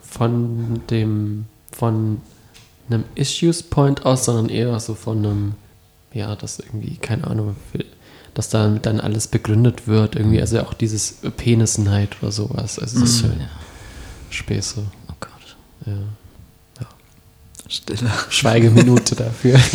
von 0.00 0.80
dem, 0.88 1.46
von 1.72 2.20
einem 2.88 3.04
Issues 3.16 3.62
Point 3.62 4.06
aus, 4.06 4.24
sondern 4.24 4.48
eher 4.48 4.78
so 4.80 4.94
von 4.94 5.18
einem, 5.18 5.54
ja, 6.14 6.34
das 6.36 6.58
irgendwie, 6.60 6.96
keine 6.96 7.26
Ahnung, 7.26 7.56
dass 8.34 8.48
da 8.48 8.68
dann 8.80 9.00
alles 9.00 9.26
begründet 9.28 9.86
wird, 9.86 10.16
irgendwie, 10.16 10.40
also 10.40 10.60
auch 10.60 10.72
dieses 10.74 11.18
Penisneid 11.36 12.10
oder 12.22 12.32
sowas, 12.32 12.78
also 12.78 13.00
das 13.00 13.10
ist 13.10 13.22
ja 13.22 13.28
Ja. 13.28 13.34
Späße, 14.30 14.82
Oh 15.08 15.14
Gott. 15.20 15.56
ja. 15.86 15.92
Stille. 17.68 18.10
Schweigeminute 18.30 19.14
dafür. 19.16 19.58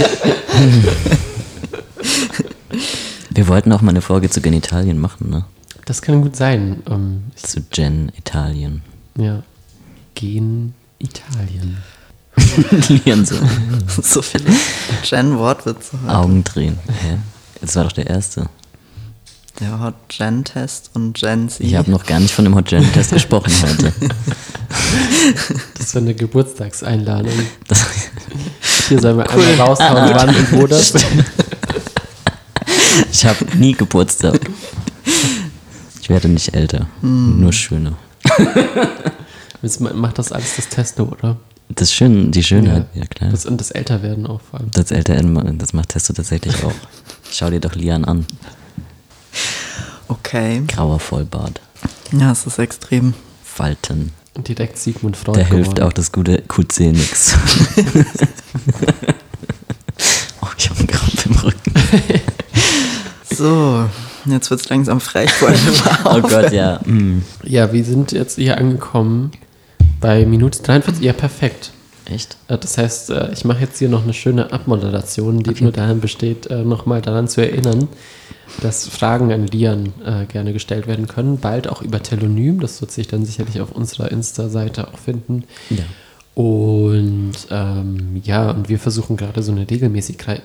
Wir 3.32 3.48
wollten 3.48 3.72
auch 3.72 3.82
mal 3.82 3.92
eine 3.92 4.02
Folge 4.02 4.30
zu 4.30 4.42
Genitalien 4.42 5.00
machen, 5.00 5.30
ne? 5.30 5.46
Das 5.86 6.02
kann 6.02 6.22
gut 6.22 6.36
sein. 6.36 6.84
Ähm, 6.90 7.24
Zu 7.36 7.62
Gen 7.72 8.12
Italien. 8.18 8.82
ja. 9.18 9.44
Gen 10.16 10.74
Italien. 11.00 11.78
Lian 12.90 13.26
so 14.02 14.22
viele 14.22 14.46
Gen-Wortwitze. 15.10 15.92
heute. 16.04 16.16
Augen 16.16 16.44
drehen. 16.44 16.80
Hä? 17.02 17.18
Das 17.62 17.76
war 17.76 17.84
doch 17.86 17.92
der 17.92 18.08
erste. 18.08 18.50
Der 19.60 19.80
Hot 19.82 19.96
Gen-Test 20.08 20.92
und 20.94 21.14
Gen 21.20 21.50
Z. 21.50 21.60
Ich 21.66 21.76
habe 21.76 21.92
noch 21.92 22.06
gar 22.06 22.20
nicht 22.20 22.34
von 22.34 22.46
dem 22.46 22.56
Hot 22.56 22.68
Gen 22.70 22.92
Test 22.94 23.12
gesprochen 23.12 23.52
heute. 23.62 23.94
Das 25.78 25.96
war 25.96 26.02
eine 26.04 26.14
Geburtstagseinladung. 26.14 27.34
Das, 27.68 27.84
Hier 28.88 29.02
sollen 29.02 29.18
wir 29.18 29.30
einmal 29.30 29.56
raushauen, 29.56 30.14
wann 30.16 30.30
und 30.36 30.52
wo 30.54 30.68
das. 30.68 30.94
ich 33.12 33.26
habe 33.26 33.46
nie 33.58 33.74
Geburtstag. 33.74 34.40
Ich 36.02 36.10
werde 36.10 36.28
nicht 36.30 36.54
älter, 36.54 36.86
nur 37.02 37.52
schöner. 37.52 37.94
Jetzt 39.64 39.82
macht 39.82 40.20
das 40.20 40.32
alles 40.32 40.56
das 40.56 40.70
Testo, 40.70 41.04
oder? 41.04 41.38
Das 41.70 41.94
schön, 41.94 42.32
die 42.32 42.44
Schönheit, 42.44 42.88
ja, 42.96 43.06
klar. 43.06 43.30
Das, 43.30 43.46
und 43.46 43.62
das 43.62 43.70
Älterwerden 43.72 44.26
auch 44.26 44.42
vor 44.42 44.60
allem. 44.60 44.72
Das 44.72 44.90
älter 44.92 45.16
das 45.22 45.74
macht 45.74 45.90
Testo 45.90 46.14
tatsächlich 46.14 46.64
auch. 46.64 46.74
Schau 47.32 47.52
dir 47.52 47.60
doch 47.60 47.76
Lian 47.76 48.06
an. 48.06 48.26
Okay. 50.08 50.64
Grauer 50.68 51.00
Vollbart, 51.00 51.62
Ja, 52.12 52.32
es 52.32 52.48
ist 52.48 52.58
extrem. 52.58 53.14
Falten. 53.44 54.12
Und 54.34 54.48
direkt 54.48 54.78
Sigmund 54.78 55.16
Freud 55.16 55.40
Da 55.40 55.46
hilft 55.46 55.76
geworden. 55.76 55.84
auch 55.90 55.94
das 55.94 56.12
gute 56.12 56.42
QC 56.42 56.92
nix. 56.92 57.36
oh, 60.42 60.48
ich 60.58 60.70
habe 60.70 60.80
einen 60.80 60.88
Krampf 60.88 61.26
im 61.26 61.36
Rücken. 61.36 61.74
So, 63.32 63.86
jetzt 64.26 64.50
wird 64.50 64.60
es 64.60 64.68
langsam 64.68 65.00
frech. 65.00 65.32
Oh 66.04 66.20
Gott, 66.20 66.52
ja. 66.52 66.82
mm. 66.84 67.24
Ja, 67.44 67.72
wir 67.72 67.86
sind 67.86 68.12
jetzt 68.12 68.36
hier 68.36 68.58
angekommen 68.58 69.32
bei 70.00 70.26
Minute 70.26 70.62
43. 70.62 71.04
Ja, 71.04 71.14
perfekt. 71.14 71.72
Echt? 72.06 72.38
Äh, 72.48 72.58
Das 72.58 72.78
heißt, 72.78 73.10
äh, 73.12 73.32
ich 73.34 73.46
mache 73.46 73.62
jetzt 73.62 73.80
hier 73.80 73.90
noch 73.90 74.04
eine 74.04 74.14
schöne 74.14 74.52
Abmoderation, 74.52 75.44
die 75.44 75.64
nur 75.64 75.72
darin 75.72 76.00
besteht, 76.00 76.48
äh, 76.48 76.64
nochmal 76.64 77.02
daran 77.02 77.28
zu 77.28 77.42
erinnern, 77.42 77.88
dass 78.62 78.88
Fragen 78.88 79.32
an 79.32 79.46
Lian 79.46 79.94
gerne 80.28 80.54
gestellt 80.54 80.88
werden 80.88 81.08
können. 81.08 81.38
Bald 81.38 81.68
auch 81.68 81.84
über 81.84 82.02
Telonym. 82.02 82.60
Das 82.60 82.82
wird 82.82 82.90
sich 82.92 83.08
dann 83.08 83.24
sicherlich 83.24 83.62
auf 83.62 83.72
unserer 83.72 84.12
Insta-Seite 84.12 84.88
auch 84.88 84.98
finden. 84.98 85.44
Ja. 85.70 85.84
Und 86.34 87.34
ähm, 87.52 88.22
ja, 88.24 88.50
und 88.50 88.68
wir 88.68 88.80
versuchen 88.80 89.18
gerade 89.18 89.44
so 89.44 89.52
eine 89.52 89.70
Regelmäßigkeit, 89.70 90.42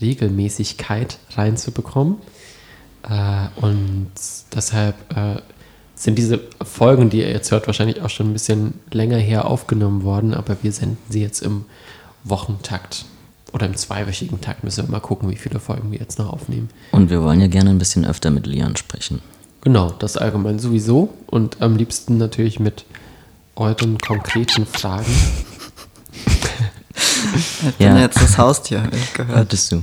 Regelmäßigkeit 0.00 1.18
reinzubekommen. 1.36 2.16
Äh, 3.08 3.48
und 3.60 4.10
deshalb 4.54 4.94
äh, 5.16 5.40
sind 5.96 6.18
diese 6.18 6.40
Folgen, 6.62 7.08
die 7.10 7.18
ihr 7.20 7.30
jetzt 7.30 7.50
hört, 7.50 7.66
wahrscheinlich 7.66 8.02
auch 8.02 8.10
schon 8.10 8.30
ein 8.30 8.32
bisschen 8.32 8.74
länger 8.90 9.16
her 9.18 9.46
aufgenommen 9.46 10.02
worden, 10.02 10.34
aber 10.34 10.56
wir 10.62 10.72
senden 10.72 10.98
sie 11.08 11.20
jetzt 11.22 11.40
im 11.42 11.64
Wochentakt 12.24 13.04
oder 13.52 13.66
im 13.66 13.76
zweiwöchigen 13.76 14.40
Takt. 14.40 14.64
Müssen 14.64 14.84
wir 14.86 14.90
mal 14.90 15.00
gucken, 15.00 15.30
wie 15.30 15.36
viele 15.36 15.60
Folgen 15.60 15.92
wir 15.92 15.98
jetzt 16.00 16.18
noch 16.18 16.32
aufnehmen. 16.32 16.68
Und 16.90 17.10
wir 17.10 17.22
wollen 17.22 17.40
ja 17.40 17.46
gerne 17.46 17.70
ein 17.70 17.78
bisschen 17.78 18.04
öfter 18.04 18.30
mit 18.30 18.46
Lian 18.46 18.76
sprechen. 18.76 19.20
Genau, 19.60 19.90
das 19.92 20.16
allgemein 20.16 20.58
sowieso 20.58 21.14
und 21.26 21.62
am 21.62 21.76
liebsten 21.76 22.18
natürlich 22.18 22.58
mit 22.60 22.84
euren 23.56 23.96
konkreten 23.98 24.66
Fragen. 24.66 25.06
Ich 27.36 27.76
bin 27.78 27.86
Ja. 27.86 27.98
jetzt 27.98 28.20
das 28.20 28.36
Haustier, 28.38 28.82
habe 28.82 28.96
ich 28.96 29.12
gehört. 29.14 29.36
Hörtest 29.36 29.72
du? 29.72 29.82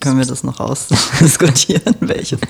Können 0.00 0.18
wir 0.18 0.24
das 0.24 0.42
noch 0.42 0.58
ausdiskutieren? 0.60 1.94
Welches 2.00 2.38
Tier? 2.40 2.48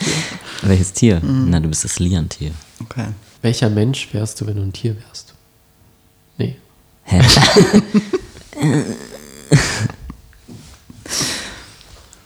Welches 0.63 0.93
Tier? 0.93 1.21
Na, 1.23 1.59
du 1.61 1.69
bist 1.69 1.85
das 1.85 1.99
Lian-Tier. 1.99 2.53
Okay. 2.83 3.07
Welcher 3.43 3.71
Mensch 3.71 4.13
wärst 4.13 4.41
du, 4.41 4.47
wenn 4.47 4.57
du 4.57 4.63
ein 4.63 4.73
Tier 4.73 4.97
wärst? 5.07 5.35
Nee. 6.39 6.57
Hä? 7.05 7.21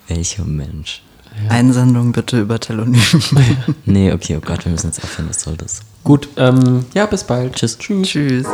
Welcher 0.09 0.45
Mensch? 0.45 1.03
Einsendung 1.49 2.13
bitte 2.13 2.41
über 2.41 2.59
Telonym. 2.61 3.01
Nee, 3.85 4.13
okay, 4.13 4.37
oh 4.37 4.41
Gott, 4.45 4.65
wir 4.65 4.73
müssen 4.73 4.89
jetzt 4.89 5.03
aufhören, 5.03 5.29
was 5.29 5.41
soll 5.43 5.57
das? 5.57 5.81
Gut, 6.05 6.29
ähm, 6.37 6.85
ja, 6.95 7.07
bis 7.07 7.25
bald. 7.25 7.55
Tschüss. 7.55 7.79
Tschüss. 7.79 8.47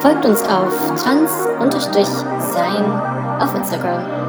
Folgt 0.00 0.24
uns 0.24 0.40
auf 0.42 0.72
trans-sein 1.02 2.84
auf 3.40 3.54
Instagram. 3.54 4.25